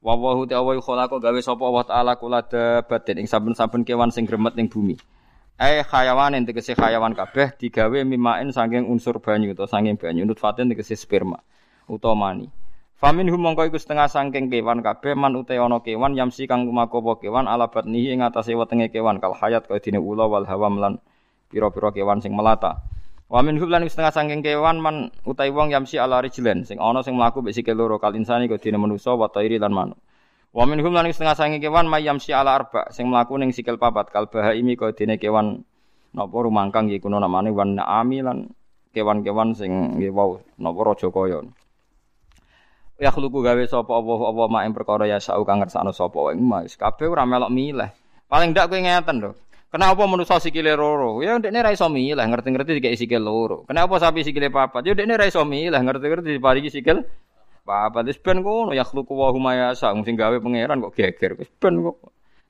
Wa 0.00 0.16
wa 0.16 0.32
ta'ala 0.48 0.80
khalaqa 0.80 1.20
gawe 1.20 1.40
sapa 1.44 1.60
Allah 1.66 1.84
taala 1.84 2.12
kula 2.16 2.40
dabatin 2.46 3.20
ing 3.20 3.28
saben-saben 3.28 3.84
kewan 3.84 4.08
sing 4.08 4.24
gremet 4.24 4.56
ning 4.56 4.70
bumi. 4.70 4.96
Eh 5.60 5.84
hayawan 5.84 6.32
ing 6.40 6.48
tegese 6.48 6.72
hayawan 6.72 7.12
kabeh 7.12 7.52
digawe 7.60 8.00
mimain 8.08 8.48
saking 8.48 8.88
unsur 8.88 9.20
banyu 9.20 9.52
utawa 9.52 9.68
saking 9.68 10.00
banyu 10.00 10.24
nutfatin 10.24 10.72
tegese 10.72 10.96
sperma 10.96 11.36
utawa 11.84 12.16
mani. 12.16 12.48
Famin 12.96 13.28
hum 13.28 13.44
mongko 13.44 13.68
iku 13.68 13.76
setengah 13.76 14.08
saking 14.08 14.48
kewan 14.48 14.80
kabeh 14.80 15.12
man 15.12 15.36
uta 15.36 15.52
ana 15.60 15.84
kewan 15.84 16.16
yamsi 16.16 16.48
kang 16.48 16.64
lumakopo 16.64 17.20
kewan 17.20 17.44
ala 17.44 17.68
batnihi 17.68 18.16
ing 18.16 18.24
atase 18.24 18.56
wetenge 18.56 18.88
kewan 18.88 19.20
kal 19.20 19.36
hayat 19.36 19.68
kaya 19.68 19.84
dene 19.84 20.00
ula 20.00 20.24
wal 20.24 20.48
hawam 20.48 20.80
lan 20.80 20.96
pira-pira 21.52 21.92
kewan 21.92 22.24
sing 22.24 22.32
melata. 22.32 22.80
Wa 23.28 23.44
min 23.44 23.60
hublan 23.60 23.84
setengah 23.84 24.16
sangking 24.16 24.40
kewan 24.40 24.80
man 24.80 25.12
utai 25.28 25.52
wong 25.52 25.76
yamsi 25.76 26.00
ala 26.00 26.24
rijlen 26.24 26.64
sing 26.64 26.80
ana 26.80 27.04
sing 27.04 27.20
mlaku 27.20 27.44
mek 27.44 27.52
sikil 27.52 27.76
loro 27.76 28.00
kal 28.00 28.16
insani 28.16 28.48
kok 28.48 28.64
dene 28.64 28.80
manusa 28.80 29.12
wa 29.12 29.28
tairi 29.28 29.60
lan 29.60 29.76
manuk. 29.76 30.00
Wa 30.50 30.66
min 30.66 30.82
hublan 30.82 31.06
setengah 31.06 31.38
sangking 31.38 31.62
kewan 31.62 31.86
may 31.86 32.02
yamsi 32.02 32.34
ala 32.34 32.58
arba 32.58 32.90
sing 32.90 33.06
mlaku 33.06 33.38
ning 33.38 33.54
sikil 33.54 33.78
papat 33.78 34.10
kal 34.10 34.26
bahaimi 34.26 34.74
kok 34.74 34.98
dene 34.98 35.14
kewan 35.14 35.62
napa 36.10 36.36
rumangkang 36.42 36.90
iki 36.90 36.98
kuno 36.98 37.22
namane 37.22 37.54
wan 37.54 37.78
naami 37.78 38.18
lan 38.18 38.50
kewan-kewan 38.90 39.54
sing 39.54 39.94
nggih 39.94 40.10
wau 40.10 40.42
napa 40.58 40.80
raja 40.82 41.06
kaya. 41.06 41.46
Ya 42.98 43.14
khluku 43.14 43.46
gawe 43.46 43.62
sapa 43.70 43.94
apa 43.94 44.12
apa 44.26 44.42
mak 44.50 44.62
ing 44.66 44.74
perkara 44.74 45.06
ya 45.06 45.22
sau 45.22 45.46
kang 45.46 45.62
ngersakno 45.62 45.94
sapa 45.94 46.18
wae 46.18 46.34
mas 46.34 46.74
kabeh 46.74 47.06
ora 47.06 47.22
melok 47.22 47.54
milih. 47.54 47.90
Paling 48.26 48.50
ndak 48.50 48.74
kowe 48.74 48.78
ngeten 48.82 49.16
lho. 49.22 49.30
Kenapa 49.70 50.02
manusa 50.02 50.42
sikile 50.42 50.74
loro? 50.74 51.22
Ya 51.22 51.38
ndekne 51.38 51.62
ra 51.62 51.70
iso 51.70 51.86
milih, 51.86 52.18
ngerti-ngerti 52.18 52.74
dikek 52.82 52.98
sikil 52.98 53.22
loro. 53.22 53.62
Kenapa 53.70 54.02
sapi 54.02 54.26
sikile 54.26 54.50
papat? 54.50 54.82
Ya 54.82 54.98
ndekne 54.98 55.14
ra 55.14 55.30
iso 55.30 55.46
milih, 55.46 55.78
ngerti-ngerti 55.78 56.34
diparingi 56.34 56.74
sikil 56.74 57.06
papat. 57.62 58.08
Wis 58.08 58.18
ben 58.20 58.40
ngono 58.40 58.72
ya 58.72 58.84
khluqu 58.84 59.12
wa 59.12 59.30
huma 59.30 59.54
yasa, 59.56 59.92
sing 60.04 60.16
gawe 60.16 60.36
pangeran 60.40 60.80
kok 60.80 60.94
geger. 60.96 61.38
Wis 61.38 61.50
ben 61.60 61.80
kok. 61.80 61.96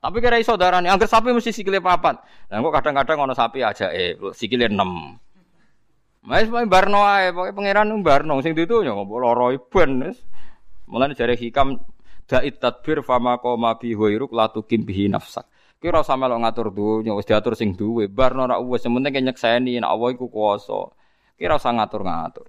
Tapi 0.01 0.17
kira 0.17 0.41
iso 0.41 0.57
darani, 0.57 0.89
angger 0.89 1.05
sapi 1.05 1.29
mesti 1.29 1.53
sikile 1.53 1.77
papat. 1.77 2.17
Lah 2.49 2.57
kok 2.57 2.73
kadang-kadang 2.73 3.29
ono 3.29 3.33
sapi 3.37 3.61
aja 3.61 3.93
eh 3.93 4.17
sikile 4.33 4.65
6. 4.65 6.25
Mas 6.25 6.49
main 6.49 6.69
barno 6.69 7.01
ae, 7.05 7.33
pokoke 7.33 7.53
pangeran 7.53 7.89
barno 8.05 8.41
sing 8.45 8.53
ditu 8.53 8.81
ya 8.81 8.93
kok 8.93 9.05
loro 9.09 9.53
ben 9.69 9.91
wis. 10.09 10.17
Mulane 10.89 11.13
jare 11.13 11.37
hikam 11.37 11.77
da'it 12.25 12.57
tadbir 12.57 13.05
fama 13.05 13.37
qoma 13.37 13.77
bi 13.77 13.93
huiruk 13.93 14.33
la 14.33 14.49
tukim 14.49 14.85
bihi 14.85 15.09
nafsak. 15.09 15.45
Kira 15.81 16.05
sama 16.05 16.29
lo 16.29 16.37
ngatur 16.37 16.69
dunya 16.69 17.17
wis 17.17 17.25
diatur 17.25 17.57
sing 17.57 17.73
duwe. 17.73 18.05
Bar 18.05 18.37
ora 18.37 18.61
wis 18.61 18.85
penting 18.85 19.21
nyekseni 19.21 19.81
nek 19.81 19.89
Allah 19.89 20.09
iku 20.13 20.29
kuwasa. 20.29 20.93
Kira 21.41 21.57
ngatur-ngatur. 21.57 22.45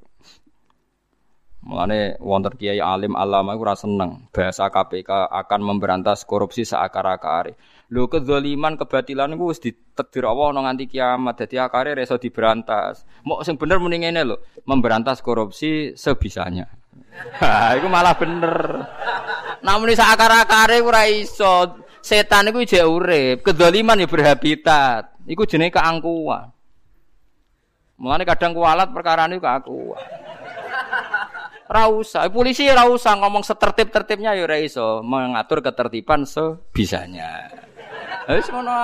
Mulane 1.62 2.18
wonten 2.18 2.58
kiai 2.58 2.82
alim 2.82 3.14
alama 3.14 3.54
iku 3.54 3.62
ora 3.62 3.78
seneng 3.78 4.26
bahasa 4.34 4.66
KPK 4.66 5.30
akan 5.30 5.60
memberantas 5.62 6.26
korupsi 6.26 6.66
seakar-akare. 6.66 7.54
Lho 7.94 8.10
kedzaliman 8.10 8.74
kebatilan 8.74 9.38
iku 9.38 9.54
wis 9.54 9.62
ditakdir 9.62 10.26
Allah 10.26 10.50
ana 10.50 10.60
nganti 10.66 10.90
kiamat. 10.90 11.38
Dadi 11.38 11.62
akare 11.62 11.94
reso 11.94 12.18
diberantas. 12.18 13.06
Mau 13.22 13.46
sing 13.46 13.54
bener 13.54 13.78
muni 13.78 14.02
ngene 14.02 14.26
lho, 14.26 14.42
memberantas 14.66 15.22
korupsi 15.22 15.94
sebisanya. 15.94 16.66
Ha, 17.38 17.78
iku 17.78 17.86
malah 17.86 18.18
bener. 18.18 18.82
Namun 19.62 19.94
seakar-akare 19.94 20.82
ora 20.82 21.06
iso. 21.06 21.78
Setan 22.02 22.50
itu 22.50 22.66
jek 22.66 22.82
urip, 22.82 23.46
kedzaliman 23.46 24.02
ya 24.02 24.10
berhabitat. 24.10 25.14
Iku 25.30 25.46
jenenge 25.46 25.78
keangkuhan. 25.78 26.50
Mulane 28.02 28.26
kadang 28.26 28.50
kualat 28.50 28.90
perkara 28.90 29.30
niku 29.30 29.46
keangkuhan. 29.46 30.02
Ra 31.70 31.88
usah, 31.88 32.26
polisi 32.28 32.66
ra 32.68 32.84
usah 32.90 33.16
ngomong 33.16 33.46
setertib-tertibnya 33.46 34.34
ya 34.34 34.42
ora 34.44 34.58
iso, 34.58 35.00
mengatur 35.00 35.62
ketertiban 35.62 36.26
sebisanya. 36.26 37.48
Wis 38.28 38.46
ngono 38.50 38.74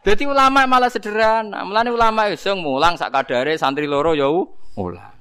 Jadi 0.00 0.24
ulama 0.24 0.64
malah 0.64 0.88
sederhana. 0.88 1.60
Mulane 1.60 1.92
ulama 1.92 2.24
iso 2.32 2.56
mulang 2.56 2.96
sak 2.96 3.12
kadare 3.12 3.60
santri 3.60 3.84
loro 3.84 4.16
ya 4.16 4.32
ulang. 4.80 5.12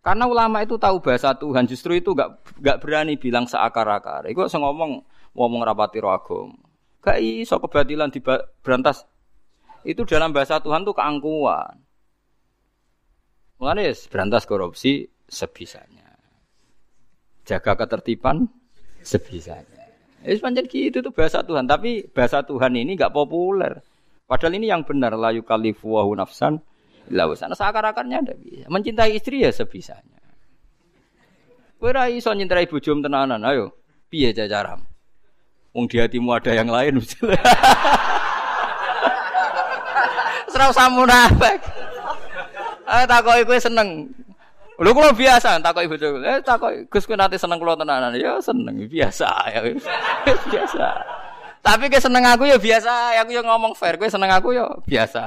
Karena 0.00 0.24
ulama 0.30 0.62
itu 0.62 0.78
tahu 0.78 1.02
bahasa 1.02 1.34
Tuhan, 1.34 1.66
justru 1.66 1.98
itu 1.98 2.14
gak, 2.14 2.38
gak 2.62 2.78
berani 2.78 3.18
bilang 3.18 3.44
seakar-akar. 3.44 4.24
Iku 4.30 4.46
saya 4.46 4.62
ngomong 4.62 5.02
ngomong 5.34 5.60
rapati 5.66 5.98
roh 5.98 6.14
Gak 7.02 7.18
iso 7.20 7.58
kebatilan 7.58 8.14
di 8.14 8.22
berantas. 8.62 9.02
Itu 9.82 10.06
dalam 10.06 10.30
bahasa 10.30 10.62
Tuhan 10.62 10.86
tuh 10.86 10.94
keangkuhan. 10.94 11.85
Mulane 13.56 13.92
berantas 14.12 14.44
korupsi 14.44 15.08
sebisanya. 15.24 16.04
Jaga 17.46 17.72
ketertiban 17.78 18.48
sebisanya. 19.00 19.86
Es 20.26 20.42
pancen 20.42 20.66
gitu 20.66 20.98
tuh 21.00 21.14
bahasa 21.14 21.46
Tuhan, 21.46 21.70
tapi 21.70 22.10
bahasa 22.10 22.42
Tuhan 22.42 22.74
ini 22.74 22.98
gak 22.98 23.14
populer. 23.14 23.78
Padahal 24.26 24.58
ini 24.58 24.66
yang 24.66 24.82
benar 24.82 25.14
la 25.14 25.30
yukallifu 25.30 25.94
nafsan 26.18 26.58
lah 27.14 27.30
wis 27.30 27.38
ana 27.46 27.54
sakar-akarnya 27.54 28.26
ndak 28.26 28.38
bisa. 28.42 28.66
Mencintai 28.66 29.14
istri 29.14 29.46
ya 29.46 29.54
sebisanya. 29.54 30.18
Kowe 31.78 31.94
ra 31.94 32.10
iso 32.10 32.34
nyintai 32.34 32.66
tenanan, 32.66 33.38
ayo. 33.46 33.70
Piye 34.10 34.34
cacaram? 34.34 34.82
Wong 35.70 35.86
di 35.86 36.00
hatimu 36.00 36.32
ada 36.32 36.56
yang 36.56 36.72
lain 36.72 36.98
Serau 40.50 40.72
samu 40.72 41.04
nafek. 41.04 41.75
Eh 42.86 43.04
takoki 43.10 43.42
kowe 43.42 43.58
seneng. 43.58 44.06
Lho 44.76 44.90
kula 44.94 45.10
biasa 45.10 45.58
takoki 45.58 45.90
bojoku. 45.90 46.22
Eh 46.22 46.38
takoki 46.44 46.86
Gus 46.86 47.04
kowe 47.06 47.18
nanti 47.18 47.34
seneng 47.36 47.58
kula 47.58 47.74
tenanan. 47.74 48.14
Ya 48.14 48.38
seneng 48.38 48.86
biasa 48.86 49.28
ya. 49.54 49.60
biasa. 50.26 50.86
Tapi 51.66 51.90
ke 51.90 51.98
seneng 51.98 52.22
aku 52.22 52.46
ya 52.46 52.62
biasa, 52.62 53.18
aku 53.26 53.34
yang 53.34 53.42
ngomong 53.50 53.74
fair, 53.74 53.98
kowe 53.98 54.06
seneng 54.06 54.30
aku 54.30 54.54
ya 54.54 54.70
biasa. 54.86 55.22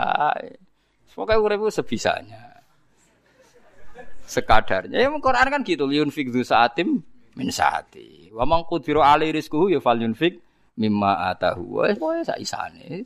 Pokoknya 1.12 1.36
urip 1.43 1.68
sebisanya. 1.68 2.64
Sekadarnya. 4.24 5.03
Ya 5.03 5.12
Quran 5.12 5.47
kan 5.51 5.62
gitu, 5.68 5.84
liun 5.84 6.16
fikdu 6.16 6.39
saatim 6.47 7.03
min 7.36 7.51
saati. 7.51 8.32
Wa 8.32 8.47
man 8.47 8.64
qudira 8.64 9.03
ali 9.03 9.36
rizquhu 9.36 9.68
ya 9.68 9.84
fal 9.84 9.99
yunfik 9.99 10.39
mimma 10.80 11.36
atahu. 11.36 11.84
Wes 11.84 11.99
pokoke 11.99 12.24
sak 12.24 12.39
isane. 12.39 13.03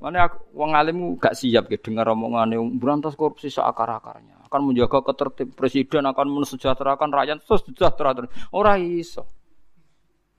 Mana 0.00 0.32
wong 0.56 0.72
alim 0.72 1.20
gak 1.20 1.36
siap 1.36 1.68
ke 1.68 1.76
dengar 1.76 2.08
omongane 2.08 2.56
berantas 2.80 3.12
korupsi 3.12 3.52
seakar-akarnya. 3.52 4.48
Akan 4.48 4.64
menjaga 4.64 5.04
ketertib 5.04 5.52
presiden 5.52 6.08
akan 6.08 6.40
mensejahterakan 6.40 7.12
rakyat 7.12 7.44
sejahtera. 7.44 8.16
Ora 8.56 8.80
iso. 8.80 9.28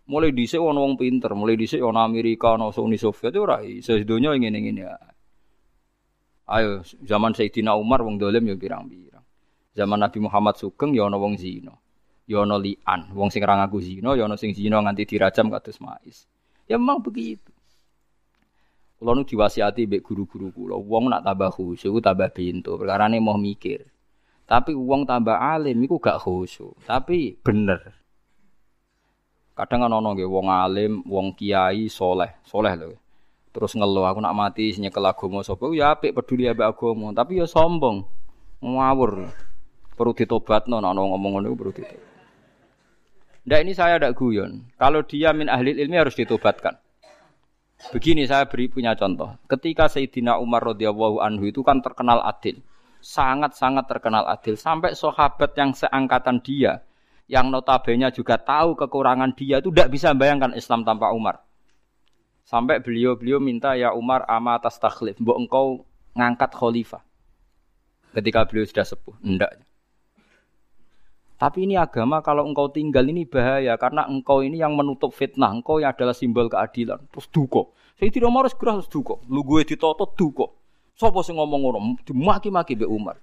Mulai 0.09 0.33
dhisik 0.33 0.57
ono 0.57 0.81
wong 0.81 0.97
pinter, 0.97 1.31
mulai 1.37 1.55
dhisik 1.55 1.79
ono 1.79 2.01
Amerika, 2.01 2.57
ono 2.57 2.73
Uni 2.73 2.97
Soviet 2.97 3.37
ora 3.37 3.61
iso. 3.61 3.93
Donya 4.01 4.33
ngene-ngene 4.33 4.83
Ayo 6.51 6.83
zaman 7.05 7.31
Sayyidina 7.31 7.77
Umar 7.77 8.01
wong 8.01 8.17
dolim 8.17 8.43
ya 8.49 8.57
pirang-pirang. 8.57 9.23
Zaman 9.77 10.03
Nabi 10.03 10.19
Muhammad 10.25 10.57
Sugeng 10.57 10.91
ya 10.91 11.05
wong 11.05 11.37
zina. 11.37 11.71
Ya 12.25 12.41
ana 12.41 12.57
lian, 12.57 13.13
wong 13.13 13.29
sing 13.29 13.45
ra 13.45 13.61
ngaku 13.61 13.77
zina 13.79 14.17
ya 14.17 14.25
ana 14.25 14.35
sing 14.35 14.51
zina 14.57 14.81
nganti 14.81 15.05
dirajam 15.05 15.53
kados 15.53 15.77
mais. 15.79 16.25
Ya 16.65 16.81
memang 16.81 16.99
begitu. 16.99 17.50
Kulo 19.01 19.17
nu 19.17 19.25
diwasiati 19.25 19.89
mbek 19.89 20.05
guru-guru 20.05 20.53
kula, 20.53 20.77
wong 20.77 21.09
nak 21.09 21.25
tambah 21.25 21.49
khusyuk 21.49 22.05
tambah 22.05 22.29
pintu, 22.37 22.77
perkarane 22.77 23.17
mau 23.17 23.33
mikir. 23.33 23.89
Tapi 24.45 24.77
wong 24.77 25.09
tambah 25.09 25.41
alim 25.41 25.81
iku 25.81 25.97
gak 25.97 26.21
khusyuk, 26.21 26.77
tapi 26.85 27.33
bener. 27.41 27.97
Kadang 29.57 29.89
ana 29.89 29.97
nggih 29.97 30.29
wong 30.29 30.53
alim, 30.53 31.01
wong 31.09 31.33
kiai 31.33 31.89
soleh, 31.89 32.29
soleh 32.45 32.77
lho. 32.77 32.93
Terus 33.49 33.73
ngeluh 33.73 34.05
aku 34.05 34.21
nak 34.21 34.37
mati 34.37 34.69
nyekel 34.77 35.09
agama 35.09 35.41
sapa 35.41 35.65
ya 35.73 35.97
apik 35.97 36.13
peduli 36.13 36.45
ambek 36.45 36.69
agama, 36.69 37.09
tapi 37.09 37.41
ya 37.41 37.49
sombong. 37.49 38.05
Ngawur. 38.61 39.33
Perlu 39.97 40.13
ditobatno 40.13 40.77
nek 40.77 40.93
ana 40.93 41.01
ngomong 41.01 41.41
ngono 41.41 41.57
perlu 41.57 41.73
ditobat. 41.73 42.05
Ndak 43.49 43.59
ini 43.65 43.73
saya 43.73 43.97
ada 43.97 44.13
guyon. 44.13 44.69
Kalau 44.77 45.01
dia 45.01 45.33
min 45.33 45.49
ahli 45.49 45.73
ilmi 45.73 45.97
harus 45.97 46.13
ditobatkan. 46.13 46.77
Begini 47.89 48.29
saya 48.29 48.45
beri 48.45 48.69
punya 48.69 48.93
contoh. 48.93 49.33
Ketika 49.49 49.89
Sayyidina 49.89 50.37
Umar 50.37 50.61
radhiyallahu 50.61 51.17
anhu 51.17 51.49
itu 51.49 51.65
kan 51.65 51.81
terkenal 51.81 52.21
adil. 52.21 52.61
Sangat-sangat 53.01 53.89
terkenal 53.89 54.29
adil. 54.29 54.53
Sampai 54.53 54.93
sahabat 54.93 55.57
yang 55.57 55.73
seangkatan 55.73 56.45
dia, 56.45 56.85
yang 57.25 57.49
notabene 57.49 58.13
juga 58.13 58.37
tahu 58.37 58.77
kekurangan 58.77 59.33
dia 59.33 59.57
itu 59.57 59.73
tidak 59.73 59.89
bisa 59.89 60.13
bayangkan 60.13 60.53
Islam 60.53 60.85
tanpa 60.85 61.09
Umar. 61.09 61.41
Sampai 62.45 62.83
beliau-beliau 62.83 63.41
minta 63.41 63.73
ya 63.73 63.95
Umar 63.97 64.27
ama 64.29 64.61
atas 64.61 64.77
takhlif. 64.77 65.17
Mbok 65.17 65.37
engkau 65.41 65.65
ngangkat 66.13 66.51
khalifah. 66.53 67.01
Ketika 68.11 68.45
beliau 68.45 68.67
sudah 68.67 68.85
sepuh. 68.85 69.15
Enggak. 69.23 69.70
Tapi 71.41 71.65
ini 71.65 71.73
agama 71.73 72.21
kalau 72.21 72.45
engkau 72.45 72.69
tinggal 72.69 73.01
ini 73.01 73.25
bahaya 73.25 73.73
karena 73.73 74.05
engkau 74.05 74.45
ini 74.45 74.61
yang 74.61 74.77
menutup 74.77 75.09
fitnah. 75.09 75.49
Engkau 75.49 75.81
yang 75.81 75.89
adalah 75.89 76.13
simbol 76.13 76.45
keadilan. 76.45 77.09
Terus 77.09 77.25
duko. 77.33 77.73
Saya 77.97 78.13
tidak 78.13 78.29
mau 78.29 78.45
harus 78.45 78.53
gerah 78.53 78.77
terus 78.77 78.93
duko. 78.93 79.25
Lu 79.25 79.41
gue 79.41 79.65
ditoto 79.65 80.05
duko. 80.13 80.61
Sopo 80.93 81.25
sing 81.25 81.41
ngomong 81.41 81.59
ngono 81.65 81.79
dimaki-maki 82.05 82.77
be 82.77 82.85
Umar. 82.85 83.17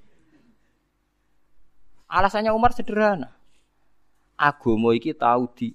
Alasannya 2.10 2.50
Umar 2.50 2.74
sederhana. 2.74 3.30
Agama 4.34 4.98
iki 4.98 5.14
tahu 5.14 5.54
di 5.54 5.70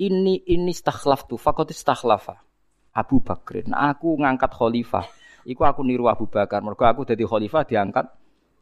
ini 0.00 0.40
ini 0.48 0.72
stakhlaf 0.72 1.28
tu 1.28 1.36
fakot 1.36 1.68
stakhlafa. 1.68 2.40
Abu 2.96 3.20
Bakr. 3.20 3.68
Nah, 3.68 3.92
aku 3.92 4.16
ngangkat 4.16 4.56
khalifah. 4.56 5.04
Iku 5.44 5.60
aku 5.68 5.84
niru 5.84 6.08
Abu 6.08 6.30
Bakar. 6.32 6.64
Mereka 6.64 6.96
aku 6.96 7.04
jadi 7.04 7.28
khalifah 7.28 7.68
diangkat 7.68 8.08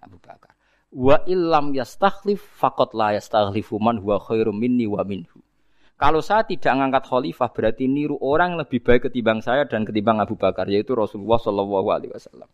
Abu 0.02 0.18
Bakar. 0.18 0.51
Wa 0.92 1.24
illam 1.24 1.72
yastakhlif 1.72 2.44
faqat 2.60 2.92
la 2.92 3.16
yastakhlifu 3.16 3.80
man 3.80 3.96
huwa 3.96 4.20
khairum 4.20 4.52
minni 4.52 4.84
wa 4.84 5.00
minhu. 5.00 5.40
Kalau 5.96 6.20
saya 6.20 6.44
tidak 6.44 6.76
ngangkat 6.76 7.08
khalifah 7.08 7.48
berarti 7.48 7.88
niru 7.88 8.20
orang 8.20 8.60
lebih 8.60 8.84
baik 8.84 9.08
ketimbang 9.08 9.40
saya 9.40 9.64
dan 9.64 9.88
ketimbang 9.88 10.20
Abu 10.20 10.36
Bakar 10.36 10.68
yaitu 10.68 10.92
Rasulullah 10.92 11.40
Shallallahu 11.40 11.88
alaihi 11.88 12.12
wasallam. 12.12 12.50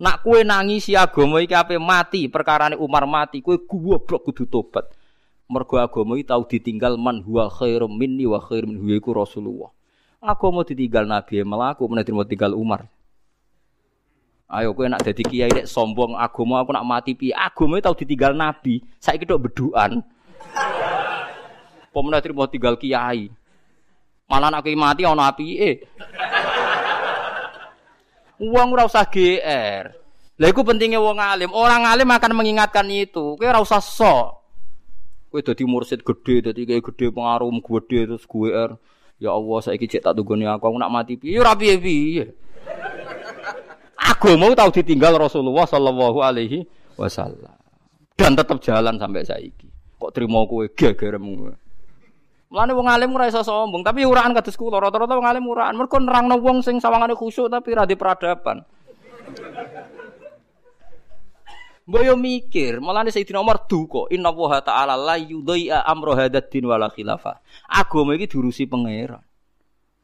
Nak 0.00 0.26
kue 0.26 0.44
nangisi 0.44 0.92
agama 0.92 1.40
iki 1.40 1.56
ape 1.56 1.80
mati, 1.80 2.28
perkara 2.28 2.72
Umar 2.76 3.08
mati, 3.08 3.40
kue 3.40 3.62
goblok 3.64 4.28
kudu 4.28 4.44
tobat. 4.44 4.90
Mergo 5.48 5.80
agama 5.80 6.20
iki 6.20 6.28
tau 6.28 6.44
ditinggal 6.44 7.00
man 7.00 7.24
huwa 7.24 7.48
khairum 7.48 7.96
minni 7.96 8.28
wa 8.28 8.44
khairum 8.44 8.76
minhu 8.76 8.92
yaiku 8.92 9.16
Rasulullah. 9.16 9.72
Agama 10.20 10.68
ditinggal 10.68 11.08
Nabi 11.08 11.40
melaku 11.46 11.88
menawa 11.88 12.28
tinggal 12.28 12.52
Umar. 12.52 12.90
Ayo 14.50 14.74
kowe 14.74 14.82
nak 14.90 15.06
dadi 15.06 15.22
kiai 15.22 15.46
nek 15.46 15.70
sombong 15.70 16.18
agama 16.18 16.58
aku 16.58 16.74
nak 16.74 16.82
mati 16.82 17.14
piye? 17.14 17.30
Agama 17.30 17.78
tau 17.78 17.94
ditinggal 17.94 18.34
nabi. 18.34 18.82
Saiki 18.98 19.22
tok 19.22 19.46
bedukan. 19.46 20.02
Pemenang 21.94 22.18
terima 22.18 22.50
tinggal 22.50 22.74
kiai. 22.74 23.30
Malah 24.26 24.50
nak 24.50 24.66
mati 24.74 25.06
ana 25.06 25.30
apike. 25.30 25.86
Uang 28.42 28.74
ora 28.74 28.90
usah 28.90 29.06
GR. 29.06 29.84
Lah 30.34 30.48
iku 30.50 30.66
pentingnya 30.66 30.98
wong 30.98 31.22
alim. 31.22 31.54
Orang 31.54 31.86
alim 31.86 32.10
akan 32.10 32.34
mengingatkan 32.34 32.90
itu. 32.90 33.38
Kowe 33.38 33.46
ora 33.46 33.62
usah 33.62 33.78
sok. 33.78 34.34
Kowe 35.30 35.38
dadi 35.46 35.62
mursid 35.62 36.02
gede, 36.02 36.50
dadi 36.50 36.66
kayak 36.66 36.90
gede 36.90 37.14
pengaruh 37.14 37.54
gede 37.54 37.98
terus 38.02 38.26
GR. 38.26 38.74
Ya 39.22 39.30
Allah, 39.30 39.58
saiki 39.62 39.86
cek 39.86 40.10
tak 40.10 40.16
tugone 40.18 40.48
aku, 40.48 40.74
aku 40.74 40.78
nak 40.80 40.90
mati 40.90 41.14
piye? 41.14 41.38
Ya 41.38 41.44
ora 41.44 41.54
piye-piye 41.54 42.49
agama 44.00 44.56
tahu 44.56 44.70
ditinggal 44.80 45.20
Rasulullah 45.20 45.68
Shallallahu 45.68 46.18
Alaihi 46.24 46.64
Wasallam 46.96 47.56
dan 48.16 48.36
tetap 48.36 48.60
jalan 48.64 48.96
sampai 48.96 49.24
saiki. 49.24 49.68
Kok 50.00 50.12
terima 50.16 50.44
kue 50.48 50.72
gegeremu? 50.72 51.52
Mulane 52.50 52.72
wong 52.74 52.88
alim 52.90 53.14
ora 53.14 53.30
iso 53.30 53.46
sombong, 53.46 53.86
tapi 53.86 54.02
uraan 54.02 54.34
kados 54.34 54.58
kula 54.58 54.82
rata-rata 54.82 55.14
wong 55.14 55.28
alim 55.28 55.46
uraan. 55.46 55.78
Mergo 55.78 56.02
nerangno 56.02 56.40
wong 56.42 56.66
sing 56.66 56.82
sawangane 56.82 57.14
khusyuk 57.14 57.46
tapi 57.46 57.76
ra 57.76 57.86
peradaban. 57.86 58.66
Boyo 61.90 62.14
mikir, 62.14 62.78
mulane 62.78 63.10
Sayyidina 63.10 63.42
Umar 63.42 63.66
duka, 63.66 64.06
inna 64.14 64.30
wa 64.30 64.62
ta'ala 64.62 64.94
la 64.94 65.18
yudai'a 65.18 65.82
amro 65.90 66.14
hadad 66.14 66.46
din 66.46 66.66
wala 66.70 66.86
khilafah. 66.86 67.42
Agama 67.66 68.14
iki 68.14 68.30
diurusi 68.30 68.66
pangeran. 68.66 69.22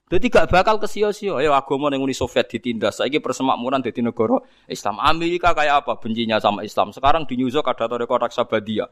Jadi 0.06 0.30
gak 0.30 0.54
bakal 0.54 0.78
kesio-sio. 0.78 1.42
Ayo 1.42 1.50
agama 1.50 1.90
yang 1.90 2.06
Uni 2.06 2.14
Soviet 2.14 2.46
ditindas. 2.46 3.02
Saiki 3.02 3.18
persemakmuran 3.18 3.82
di 3.82 3.90
negara 3.98 4.38
Islam. 4.70 5.02
Amerika 5.02 5.50
kayak 5.50 5.82
apa 5.82 5.98
bencinya 5.98 6.38
sama 6.38 6.62
Islam. 6.62 6.94
Sekarang 6.94 7.26
di 7.26 7.34
New 7.34 7.50
York 7.50 7.66
ada 7.66 7.90
rekor 7.98 8.22
Sabadia. 8.30 8.86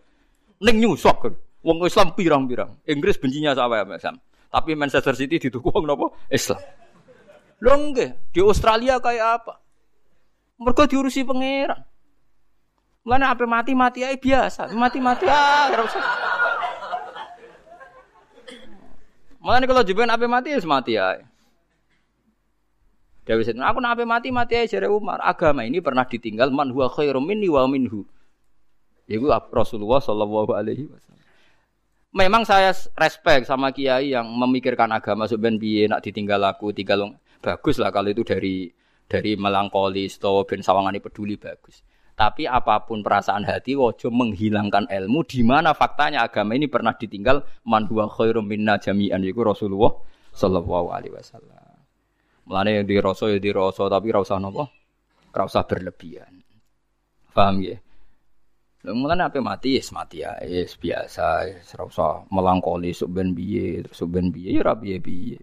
Neng 0.59 0.83
New 0.83 0.99
York. 0.99 1.23
Wong 1.63 1.87
Islam 1.87 2.19
pirang-pirang. 2.19 2.83
Inggris 2.83 3.15
bencinya 3.15 3.55
sama 3.55 3.87
Islam. 3.87 4.19
Tapi 4.51 4.71
Manchester 4.75 5.15
City 5.15 5.39
didukung 5.39 5.87
nopo 5.87 6.19
Islam. 6.27 6.59
Lho 7.63 7.95
di 8.35 8.41
Australia 8.43 8.99
kayak 8.99 9.29
apa? 9.39 9.55
Mereka 10.59 10.91
diurusi 10.91 11.23
pangeran. 11.23 11.79
Mana 13.05 13.37
apa 13.37 13.45
mati-mati 13.45 14.01
aja 14.03 14.17
biasa. 14.17 14.63
Mati-mati 14.73 15.29
ah, 15.29 15.69
Malah 19.45 19.61
kalau 19.69 19.85
jebuen 19.85 20.09
ape 20.09 20.25
mati 20.25 20.57
ya 20.57 20.59
mati 20.65 20.97
ya. 20.97 21.21
Dewi 23.29 23.45
Sayyidina, 23.45 23.73
aku 23.73 23.81
nak 23.81 24.01
mati 24.05 24.29
mati 24.33 24.57
aja 24.57 24.81
jare 24.81 24.89
Umar. 24.89 25.21
Agama 25.21 25.65
ini 25.65 25.81
pernah 25.81 26.05
ditinggal 26.05 26.53
man 26.53 26.73
huwa 26.73 26.89
khairum 26.93 27.25
minni 27.25 27.49
wa 27.49 27.65
minhu. 27.69 28.05
Iku 29.05 29.29
Rasulullah 29.53 30.01
Shallallahu 30.01 30.53
alaihi 30.53 30.89
wasallam. 30.89 31.21
Memang 32.15 32.45
saya 32.49 32.73
respect 32.97 33.49
sama 33.49 33.73
kiai 33.73 34.13
yang 34.17 34.29
memikirkan 34.29 34.89
agama 34.93 35.29
sebenarnya 35.29 35.61
biye 35.61 35.83
nak 35.89 36.01
ditinggal 36.05 36.41
aku, 36.47 36.73
tinggal 36.73 37.17
bagus 37.41 37.77
lah 37.81 37.93
kalau 37.93 38.13
itu 38.13 38.25
dari 38.25 38.73
dari 39.05 39.37
melankolis 39.37 40.17
atau 40.21 40.45
ben 40.49 40.65
sawangane 40.65 41.01
peduli 41.01 41.37
bagus. 41.37 41.85
Tapi 42.15 42.47
apa 42.47 42.87
pun 42.87 43.03
perasaan 43.03 43.43
hati 43.43 43.75
wojo 43.75 44.07
menghilangkan 44.07 44.87
ilmu 44.87 45.27
di 45.27 45.43
mana 45.43 45.75
faktanya 45.75 46.23
agama 46.23 46.55
ini 46.55 46.71
pernah 46.71 46.95
ditinggal 46.95 47.43
man 47.67 47.91
huwa 47.91 48.07
khairum 48.07 48.47
minna 48.47 48.79
jami'an 48.79 49.19
yaiku 49.19 49.43
Rasulullah 49.43 49.91
sallallahu 50.31 50.95
alaihi 50.95 51.11
wasallam. 51.11 51.75
Mulane 52.47 52.79
yang 52.79 52.87
di 52.87 53.03
rasa 53.03 53.35
ya 53.35 53.43
di 53.43 53.51
rasa 53.51 53.91
tapi 53.91 54.15
ora 54.15 54.23
usah 54.23 54.39
napa? 54.39 54.63
Ora 55.35 55.43
usah 55.43 55.67
berlebihan. 55.67 56.39
Paham 57.35 57.59
ya? 57.67 57.83
Lalu 58.87 58.95
mulane 58.95 59.27
apa 59.27 59.43
mati 59.43 59.75
yes 59.75 59.91
mati 59.91 60.23
ya, 60.23 60.39
yes 60.47 60.79
biasa, 60.79 61.51
ora 61.75 61.85
usah 61.89 62.31
melangkoli 62.31 62.95
sok 62.95 63.11
ben 63.11 63.35
biye, 63.35 63.83
sok 63.91 64.07
ben 64.13 64.31
biye 64.31 64.55
ya 64.55 64.63
ora 64.63 64.79
biye-biye. 64.79 65.41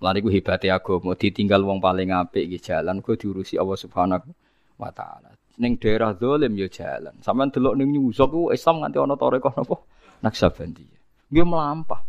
Mulane 0.00 0.18
ku 0.24 0.32
hebate 0.32 0.72
agama 0.72 1.12
ditinggal 1.12 1.60
wong 1.60 1.76
paling 1.76 2.14
apik 2.14 2.48
iki 2.48 2.72
jalan 2.72 3.04
ku 3.04 3.20
diurusi 3.20 3.60
Allah 3.60 3.76
Subhanahu 3.76 4.45
wa 4.76 4.90
taala. 4.92 5.32
Ning 5.56 5.80
daerah 5.80 6.12
zalim 6.12 6.52
ya 6.56 6.68
jalan. 6.68 7.16
Sampeyan 7.24 7.48
delok 7.48 7.74
ning 7.80 7.88
nyusok 7.96 8.28
ku 8.28 8.42
Islam 8.52 8.84
nganti 8.84 8.96
ana 9.00 9.16
tarekah 9.16 9.52
napa? 9.56 9.76
Naksabandi. 10.20 10.84
Nggih 11.32 11.46
melampah. 11.48 12.00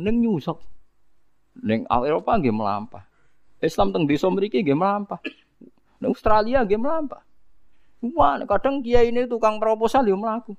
Ning 0.00 0.16
nyusok. 0.24 0.58
Ning 1.60 1.84
Eropa 1.88 2.40
nggih 2.40 2.56
melampah. 2.56 3.04
Islam 3.60 3.92
teng 3.92 4.08
desa 4.08 4.32
mriki 4.32 4.64
nggih 4.64 4.76
melampah. 4.76 5.20
Ning 6.00 6.10
Australia 6.16 6.64
nggih 6.64 6.80
melampah. 6.80 7.20
Wah, 8.00 8.40
kadang 8.48 8.80
kiai 8.80 9.12
ini 9.12 9.28
tukang 9.28 9.60
proposal 9.60 10.08
yo 10.08 10.16
mlaku. 10.16 10.56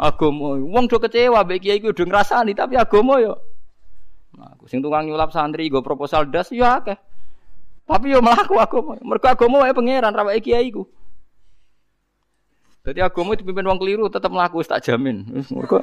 Agama, 0.00 0.56
wong 0.56 0.88
do 0.88 0.96
kecewa 0.96 1.44
mbek 1.44 1.60
kiai 1.60 1.84
ku 1.84 1.92
do 1.92 2.08
ngrasani 2.08 2.56
tapi 2.56 2.80
agama 2.80 3.20
yo. 3.20 3.36
Nah, 4.40 4.56
sing 4.64 4.80
tukang 4.80 5.04
nyulap 5.04 5.28
santri 5.36 5.68
go 5.68 5.84
proposal 5.84 6.24
das 6.32 6.48
yo 6.48 6.64
akeh. 6.64 6.96
Tapi 7.90 8.14
yo 8.14 8.22
melaku 8.22 8.54
agama. 8.54 8.94
Mergo 9.02 9.26
agama 9.26 9.66
wae 9.66 9.74
pangeran 9.74 10.14
ra 10.14 10.22
wae 10.22 10.38
kiai 10.38 10.70
ku. 10.70 10.86
Dadi 12.86 13.02
agama 13.02 13.34
dipimpin 13.34 13.66
wong 13.66 13.82
keliru 13.82 14.06
tetap 14.06 14.30
melaku 14.30 14.62
tak 14.62 14.86
jamin. 14.86 15.26
Mergo 15.50 15.82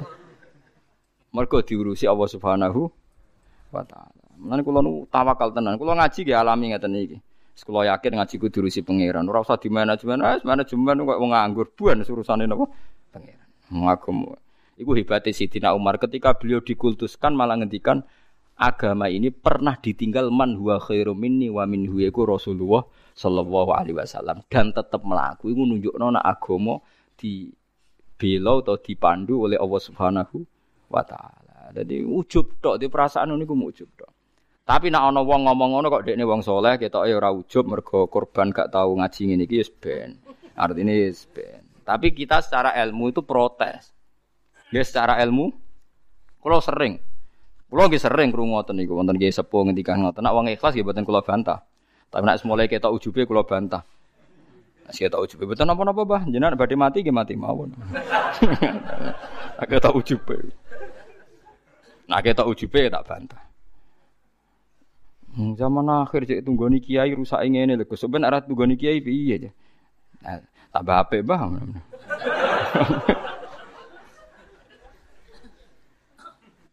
mergo 1.36 1.60
diurusi 1.60 2.08
Allah 2.08 2.32
Subhanahu 2.32 2.88
wa 3.76 3.84
taala. 3.84 4.24
Mulane 4.40 4.62
kula 4.64 4.80
nu 4.80 5.04
tawakal 5.12 5.52
tenan. 5.52 5.76
Kula 5.76 6.00
ngaji 6.00 6.20
nggih 6.24 6.38
alami 6.40 6.66
ngeten 6.72 6.96
iki. 6.96 7.18
Sekolah 7.60 7.92
yakin 7.92 8.24
ngaji 8.24 8.36
ku 8.40 8.48
diurusi 8.48 8.80
pangeran. 8.88 9.28
Ora 9.28 9.44
usah 9.44 9.60
di 9.60 9.68
manajemen, 9.68 10.24
ah 10.24 10.40
manajemen 10.48 11.04
kok 11.04 11.20
wong 11.20 11.32
nganggur 11.36 11.68
buan 11.76 12.06
urusane 12.08 12.48
napa? 12.48 12.72
Pangeran. 13.12 13.48
Ngagem. 13.68 14.18
Iku 14.78 14.94
hebatnya 14.94 15.34
Sidina 15.34 15.74
Umar 15.74 15.98
ketika 15.98 16.38
beliau 16.38 16.62
dikultuskan 16.62 17.34
malah 17.34 17.58
ngendikan 17.58 18.06
agama 18.58 19.06
ini 19.06 19.30
pernah 19.30 19.78
ditinggal 19.78 20.34
man 20.34 20.58
huwa 20.58 20.82
khairu 20.82 21.14
minni 21.14 21.48
wa 21.54 21.64
minhu 21.70 22.02
iku 22.02 22.26
Rasulullah 22.26 22.82
sallallahu 23.14 23.70
alaihi 23.70 23.94
wasallam 23.94 24.42
dan 24.50 24.74
tetap 24.74 25.06
melaku 25.06 25.54
iku 25.54 25.62
nunjukno 25.64 26.18
nek 26.18 26.26
agama 26.26 26.82
di 27.14 27.54
bela 28.18 28.66
atau 28.66 28.82
dipandu 28.82 29.46
oleh 29.46 29.62
Allah 29.62 29.82
Subhanahu 29.82 30.38
wa 30.90 31.06
taala. 31.06 31.70
Jadi 31.70 32.02
ujub 32.02 32.58
tok 32.58 32.82
di 32.82 32.90
perasaan 32.90 33.38
niku 33.38 33.54
ujub 33.54 33.90
tok. 33.94 34.12
Tapi 34.68 34.92
nak 34.92 35.14
ana 35.14 35.24
wong 35.24 35.48
ngomong 35.48 35.80
ngono 35.80 35.88
kok 35.88 36.04
dekne 36.04 36.28
wong 36.28 36.44
soleh 36.44 36.76
ketoke 36.76 37.08
ora 37.14 37.32
ujub 37.32 37.64
mergo 37.70 38.12
korban 38.12 38.52
gak 38.52 38.74
tahu 38.74 39.00
ngaji 39.00 39.22
ngene 39.32 39.44
iki 39.48 39.64
wis 39.64 39.72
ben. 39.72 40.20
Artine 40.60 41.08
wis 41.08 41.24
ben. 41.30 41.64
Tapi 41.88 42.12
kita 42.12 42.44
secara 42.44 42.76
ilmu 42.84 43.16
itu 43.16 43.24
protes. 43.24 43.96
Ya 44.76 44.84
secara 44.84 45.24
ilmu 45.24 45.56
kula 46.44 46.60
sering 46.60 47.00
Kula 47.68 47.92
nggih 47.92 48.00
sering 48.00 48.32
krungu 48.32 48.56
ngoten 48.56 48.80
niku 48.80 48.96
wonten 48.96 49.20
nggih 49.20 49.32
sepuh 49.36 49.68
ngendikan 49.68 50.00
ngoten. 50.00 50.24
Nak 50.24 50.34
wong 50.34 50.48
ikhlas 50.56 50.72
nggih 50.72 50.88
mboten 50.88 51.04
kula 51.04 51.20
bantah. 51.20 51.60
Tapi 52.08 52.24
nak 52.24 52.40
semulai 52.40 52.72
ketok 52.72 52.96
ujube 52.96 53.28
kula 53.28 53.44
bantah. 53.44 53.84
Nek 54.88 54.96
ketok 54.96 55.20
ujube 55.28 55.44
mboten 55.44 55.68
napa-napa, 55.68 56.08
Bah. 56.08 56.24
Jenengan 56.24 56.56
badhe 56.56 56.80
mati 56.80 57.04
nggih 57.04 57.12
mati 57.12 57.36
mawon. 57.36 57.76
Nek 59.60 59.68
ketok 59.68 60.00
ujube. 60.00 60.56
Nak 62.08 62.24
ketok 62.24 62.48
ujube 62.48 62.88
tak 62.88 63.04
bantah. 63.04 63.44
Hmm, 65.36 65.54
zaman 65.60 65.86
akhir 65.92 66.24
cek 66.24 66.48
tunggoni 66.48 66.80
kiai 66.80 67.12
rusak 67.12 67.44
ngene 67.44 67.76
lho. 67.76 67.86
Ben 68.08 68.24
arah 68.24 68.40
tunggoni 68.40 68.80
kiai 68.80 69.04
piye 69.04 69.36
aja. 69.36 69.52
Nah, 70.24 70.40
tambah 70.72 70.96
apik, 71.04 71.22
Bah. 71.28 71.44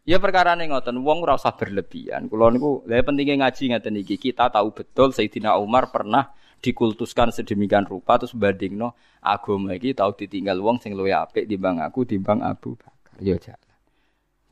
Ya 0.05 0.21
perkara 0.21 0.53
nih 0.53 0.69
ngoten, 0.69 1.01
wong 1.01 1.25
ora 1.25 1.33
berlebihan. 1.33 2.29
Kulo 2.29 2.53
niku, 2.53 2.85
lha 2.85 3.01
pentingnya 3.01 3.41
ngaji 3.41 3.73
ngeten 3.73 3.97
iki. 3.97 4.21
Kita 4.21 4.53
tahu 4.53 4.69
betul 4.69 5.09
Sayyidina 5.09 5.57
Umar 5.57 5.89
pernah 5.89 6.29
dikultuskan 6.61 7.33
sedemikian 7.33 7.89
rupa 7.89 8.21
terus 8.21 8.37
bandingno 8.37 8.93
agama 9.21 9.73
iki 9.73 9.97
tahu 9.97 10.13
ditinggal 10.13 10.61
wong 10.61 10.77
sing 10.77 10.93
luwih 10.93 11.13
apik 11.13 11.49
timbang 11.49 11.81
aku 11.81 12.05
timbang 12.05 12.45
Abu 12.45 12.77
Bakar. 12.77 13.17
Ya 13.17 13.33
jalan. 13.41 13.73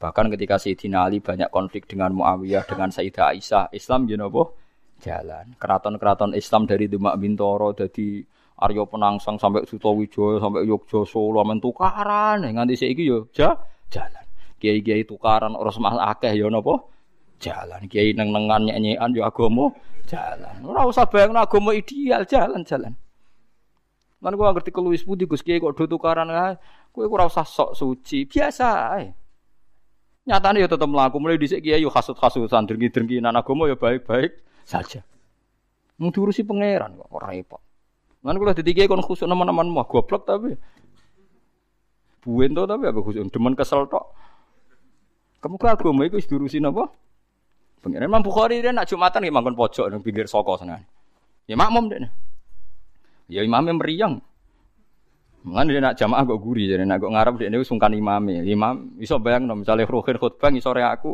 Bahkan 0.01 0.25
ketika 0.33 0.57
Sayyidina 0.57 1.05
Ali 1.05 1.21
banyak 1.21 1.53
konflik 1.53 1.85
dengan 1.85 2.17
Muawiyah 2.17 2.65
dengan 2.65 2.89
Sayyidah 2.89 3.37
Aisyah, 3.37 3.69
Islam 3.77 4.09
ya 4.09 4.17
napa? 4.17 4.57
Jalan. 5.05 5.53
Keraton-keraton 5.61 6.33
Islam 6.33 6.65
dari 6.65 6.89
Demak 6.89 7.13
Bintoro 7.21 7.77
dari 7.77 8.25
Aryo 8.57 8.89
Penangsang 8.89 9.37
sampai 9.37 9.69
Sutowijoyo 9.69 10.41
sampai 10.41 10.65
Yogyakarta 10.65 11.09
Solo 11.09 11.41
men 11.45 11.61
tukaran 11.61 12.41
nganti 12.41 12.77
saiki 12.77 13.03
yo 13.09 13.27
ya 13.33 13.57
jalan 13.89 14.22
kiai-kiai 14.63 15.03
tukaran 15.03 15.51
ora 15.59 15.67
semah 15.75 15.99
akeh 16.15 16.31
ya 16.39 16.47
napa? 16.47 16.79
Jalan 17.43 17.91
kiai 17.91 18.15
neng-nengan 18.15 18.71
nyanyian 18.71 19.11
ya 19.11 19.27
agama 19.27 19.75
jalan. 20.07 20.55
Ora 20.63 20.87
usah 20.87 21.03
bayangno 21.03 21.43
agama 21.43 21.75
ideal 21.75 22.23
jalan-jalan. 22.23 22.95
Lan 24.23 24.31
gua 24.39 24.55
ngerti 24.55 24.71
keluwis 24.71 25.03
putih 25.03 25.27
Gus 25.27 25.43
Kiai 25.43 25.59
kok 25.59 25.75
do 25.75 25.83
tukaran 25.83 26.31
ae. 26.31 26.55
Kowe 26.95 27.03
ora 27.11 27.27
usah 27.27 27.43
sok 27.43 27.75
suci, 27.75 28.23
biasa 28.23 28.67
ae. 28.95 29.11
Nyatane 30.23 30.63
ya 30.63 30.71
tetep 30.71 30.87
mlaku 30.87 31.19
mulai 31.19 31.35
dhisik 31.35 31.59
kiai 31.59 31.83
yo 31.83 31.91
hasut-hasutan 31.91 32.63
drengki-drengkinan 32.63 33.35
agama 33.35 33.67
ya 33.67 33.75
baik-baik 33.75 34.39
saja. 34.63 35.03
Mung 35.99 36.15
diurusi 36.15 36.47
pangeran 36.47 36.95
kok 36.95 37.11
ora 37.11 37.35
repot. 37.35 37.59
Lan 38.23 38.39
kula 38.39 38.55
dadi 38.55 38.71
kiai 38.71 38.87
kon 38.87 39.03
khusuk 39.03 39.27
nemen-nemen 39.27 39.67
mah 39.67 39.83
goblok 39.83 40.23
tapi 40.23 40.55
Buin 42.23 42.55
to 42.55 42.63
tapi 42.63 42.87
apa 42.87 42.99
khusuk 43.03 43.27
demen 43.27 43.51
kesel 43.51 43.83
tok. 43.91 44.15
Kamu 45.43 45.59
ke 45.59 45.67
agama 45.67 46.07
itu 46.07 46.23
diurusin 46.23 46.63
apa? 46.63 46.87
Pengiran 47.83 48.07
Imam 48.07 48.23
Bukhari 48.23 48.63
dia 48.63 48.71
nak 48.71 48.87
jumatan 48.87 49.27
nggih 49.27 49.35
mangkon 49.35 49.59
pojok 49.59 49.91
nang 49.91 49.99
pinggir 49.99 50.23
soko 50.23 50.55
sana. 50.55 50.79
Ya 51.43 51.59
makmum 51.59 51.91
deh. 51.91 51.99
Ya 53.27 53.43
imamnya 53.43 53.75
meriang. 53.75 54.23
Mengan 55.43 55.67
dia 55.67 55.83
nak 55.83 55.99
jamaah 55.99 56.23
kok 56.23 56.39
guri 56.39 56.71
jadi 56.71 56.87
nak 56.87 57.03
kok 57.03 57.11
ngarep 57.11 57.35
dia 57.35 57.51
ini 57.51 57.59
sungkan 57.67 57.91
imamnya. 57.91 58.47
Imam 58.47 58.95
iso 59.03 59.19
bayang 59.19 59.43
no 59.43 59.59
misalnya 59.59 59.83
rohin 59.83 60.15
khutbah 60.15 60.47
sore 60.63 60.87
aku. 60.87 61.11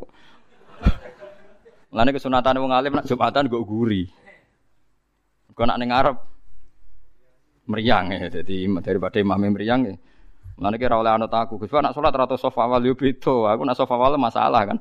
Mengenai 1.90 2.14
kesunatan 2.14 2.62
wong 2.62 2.70
alim 2.70 2.94
nak 2.94 3.10
jumatan 3.10 3.50
kok 3.50 3.66
guri. 3.66 4.06
Kau 5.58 5.66
nak 5.66 5.82
ngarep 5.82 6.18
meriang 7.66 8.14
ya. 8.14 8.30
Jadi 8.30 8.70
daripada 8.86 9.18
imamnya 9.18 9.50
meriang 9.50 9.82
ya. 9.90 9.98
Lan 10.60 10.76
kira 10.76 11.00
oleh 11.00 11.16
anut 11.16 11.32
aku. 11.32 11.56
Gus 11.56 11.72
nak 11.72 11.96
salat 11.96 12.12
rata 12.12 12.36
sofa 12.36 12.68
awal 12.68 12.84
yo 12.84 12.92
beda. 12.92 13.56
Aku 13.56 13.64
nak 13.64 13.80
sofa 13.80 13.96
awal 13.96 14.20
masalah 14.20 14.68
kan. 14.68 14.78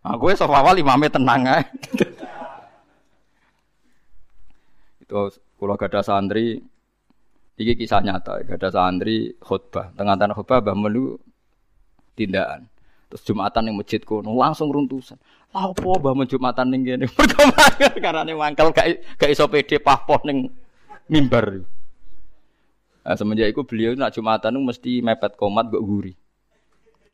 Aku 0.00 0.32
sofa 0.32 0.64
awal 0.64 0.80
imame 0.80 1.12
tenang 1.12 1.44
ae. 1.44 1.62
Itu 5.04 5.28
kula 5.60 5.76
gadah 5.76 6.04
santri 6.04 6.60
iki 7.58 7.74
kisah 7.74 8.00
nyata, 8.00 8.44
gadah 8.44 8.70
santri 8.72 9.36
khutbah. 9.40 9.92
Tengah-tengah 9.92 10.36
khutbah 10.36 10.64
Mbah 10.64 10.76
Melu 10.76 11.20
tindakan. 12.16 12.64
Terus 13.08 13.24
Jumatan 13.24 13.72
yang 13.72 13.76
masjid 13.80 14.00
langsung 14.24 14.68
runtusan. 14.68 15.16
Lah 15.52 15.72
opo 15.72 15.96
Mbah 16.00 16.28
Jumatan 16.28 16.72
ning 16.72 16.84
kene? 16.84 17.08
Perkembangan 17.16 17.92
karane 18.00 18.32
mangkel 18.32 18.68
gak 18.72 18.86
gak 19.20 19.32
iso 19.32 19.48
pede 19.48 19.80
pahpoh 19.80 20.20
ning 20.24 20.48
mimbar. 21.08 21.64
Nah, 23.08 23.16
semenjak 23.16 23.56
itu 23.56 23.64
beliau 23.64 23.96
nak 23.96 24.12
jumatan 24.12 24.52
itu 24.52 24.60
mesti 24.60 24.92
mepet 25.00 25.32
komat 25.40 25.72
gak 25.72 25.80
guri. 25.80 26.12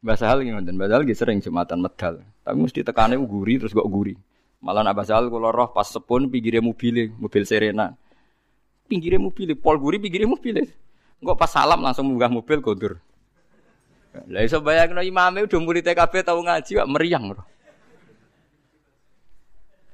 Bahasa 0.03 0.27
hal 0.27 0.43
ngoten, 0.43 0.75
bahasa 0.75 0.99
hal 0.99 1.07
sering 1.15 1.39
jumatan 1.39 1.79
medal. 1.79 2.19
Tapi 2.43 2.57
mesti 2.59 2.83
tekannya 2.83 3.15
guri 3.23 3.63
terus 3.63 3.71
gak 3.71 3.87
guri. 3.87 4.19
Malah 4.59 4.83
nak 4.83 4.99
bahasa 4.99 5.15
hal 5.15 5.31
kalau 5.31 5.55
roh 5.55 5.71
pas 5.71 5.87
sepun 5.87 6.27
pinggirnya 6.27 6.59
mobil, 6.59 7.15
mobil 7.15 7.47
Serena. 7.47 7.95
Pinggirnya 8.91 9.23
mobil, 9.23 9.55
pol 9.55 9.79
guri 9.79 10.03
pinggirnya 10.03 10.27
mobil. 10.27 10.67
Enggak 11.23 11.39
pas 11.39 11.51
salam 11.55 11.79
langsung 11.79 12.11
munggah 12.11 12.27
mobil 12.27 12.59
kondur. 12.59 12.99
Lah 14.27 14.43
iso 14.43 14.59
bayangno 14.59 14.99
imame 14.99 15.47
udah 15.47 15.59
murid 15.63 15.87
TKB 15.87 16.27
tau 16.27 16.43
ngaji 16.43 16.71
kok 16.75 16.91
meriang 16.91 17.39
roh. 17.39 17.47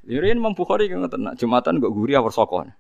Irin 0.09 0.41
Imam 0.41 0.57
Bukhari 0.57 0.89
ngoten 0.89 1.29
nak 1.29 1.37
Jumatan 1.37 1.77
gak 1.77 1.93
guri 1.93 2.17
awar 2.17 2.33
sokon. 2.33 2.73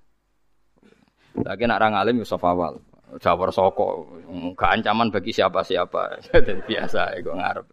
Lagi 1.36 1.68
nak 1.68 1.84
orang 1.84 2.00
alim 2.00 2.16
Yusuf 2.24 2.40
awal. 2.40 2.80
Jawar 3.18 3.50
soko, 3.50 4.06
gak 4.54 4.70
ancaman 4.78 5.10
bagi 5.10 5.34
siapa-siapa. 5.34 6.22
Jadi 6.30 6.62
biasa 6.62 7.18
gue 7.18 7.34
ngarep. 7.34 7.66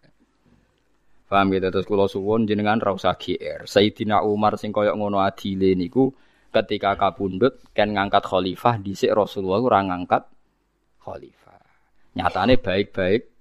Paham 1.27 1.51
gitu 1.51 1.67
terus 1.69 1.85
kulo 1.85 2.07
suwon 2.07 2.47
jenengan 2.47 2.79
ra 2.79 2.95
usah 2.95 3.19
GR. 3.19 3.67
Sayyidina 3.67 4.23
Umar 4.23 4.55
sing 4.55 4.71
koyok 4.71 4.95
ngono 4.95 5.19
adile 5.19 5.75
niku 5.75 6.09
ketika 6.55 6.95
kapundhut 6.95 7.59
kan 7.75 7.91
ngangkat 7.91 8.23
khalifah 8.23 8.79
dhisik 8.79 9.11
Rasulullah 9.11 9.59
ora 9.59 9.83
ngangkat 9.83 10.23
khalifah. 11.03 11.61
Nyatane 12.15 12.55
baik-baik 12.57 13.36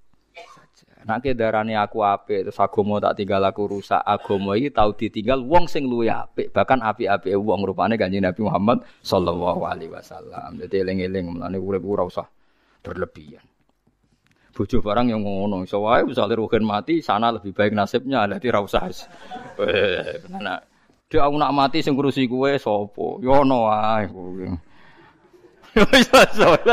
Nak 1.07 1.23
darane 1.39 1.79
aku 1.79 2.03
apik 2.03 2.51
terus 2.51 2.59
agama 2.59 2.99
tak 2.99 3.23
tinggal 3.23 3.39
aku 3.47 3.71
rusak. 3.71 4.03
Agama 4.03 4.59
iki 4.59 4.75
tau 4.75 4.91
ditinggal 4.91 5.39
wong 5.39 5.71
sing 5.71 5.87
luwih 5.87 6.11
apik, 6.11 6.51
bahkan 6.51 6.83
apik-apike 6.83 7.39
wong 7.39 7.63
rupane 7.63 7.95
Kanjeng 7.95 8.27
Nabi 8.27 8.43
Muhammad 8.43 8.83
sallallahu 9.07 9.63
alaihi 9.71 9.95
wasallam. 9.95 10.59
Dadi 10.59 10.83
eling-eling 10.83 11.31
mulane 11.31 11.63
urip 11.63 11.87
ora 11.87 12.03
usah 12.11 12.27
berlebihan. 12.83 13.47
Bojo 14.51 14.83
barang 14.83 15.07
yang 15.15 15.23
ngono, 15.23 15.63
iso 15.63 15.79
wae 15.85 16.03
misale 16.03 16.35
rugen 16.35 16.67
mati, 16.67 16.99
sana 16.99 17.31
lebih 17.31 17.55
baik 17.55 17.71
nasibnya, 17.71 18.27
dadi 18.27 18.51
ora 18.51 18.67
usah. 18.67 18.91
Eh, 19.63 20.27
nah, 20.43 20.59
dia 21.07 21.23
aku 21.23 21.37
nak 21.39 21.55
mati 21.55 21.87
sing 21.87 21.95
ngurusi 21.95 22.27
kowe 22.27 22.51
sapa? 22.59 23.07
Yo 23.23 23.47
ono 23.47 23.71
wae. 23.71 24.11
Yo 25.79 25.87
iso. 26.03 26.51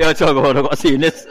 Ya 0.00 0.08
aja 0.08 0.32
kok 0.32 0.78
sinis. 0.80 1.28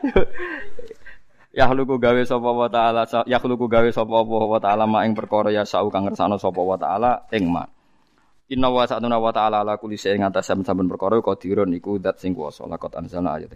Ya 1.50 1.66
luku 1.74 1.98
gawe 1.98 2.22
sapa 2.22 2.46
wa 2.46 2.70
taala 2.70 3.02
ya 3.26 3.42
luku 3.42 3.66
gawe 3.66 3.90
sapa 3.90 4.22
wa 4.22 4.58
taala 4.62 4.86
ma 4.86 5.02
ing 5.02 5.18
perkara 5.18 5.50
ya 5.50 5.66
sau 5.66 5.90
kang 5.90 6.06
ngersano 6.06 6.38
sapa 6.38 6.62
wa 6.62 6.78
taala 6.78 7.26
ing 7.34 7.50
ma. 7.50 7.66
Inna 8.50 8.66
wa 8.66 8.82
sa'atuna 8.82 9.14
wa 9.22 9.30
ta'ala 9.30 9.62
ala 9.62 9.78
kulli 9.78 9.94
shay'in 9.94 10.26
atas 10.26 10.50
saben-saben 10.50 10.90
perkara 10.90 11.22
qadirun 11.22 11.70
iku 11.70 12.02
zat 12.02 12.18
sing 12.18 12.34
kuwasa. 12.34 12.66
Lakot 12.66 12.90
anzalna 12.98 13.38
ayat 13.38 13.54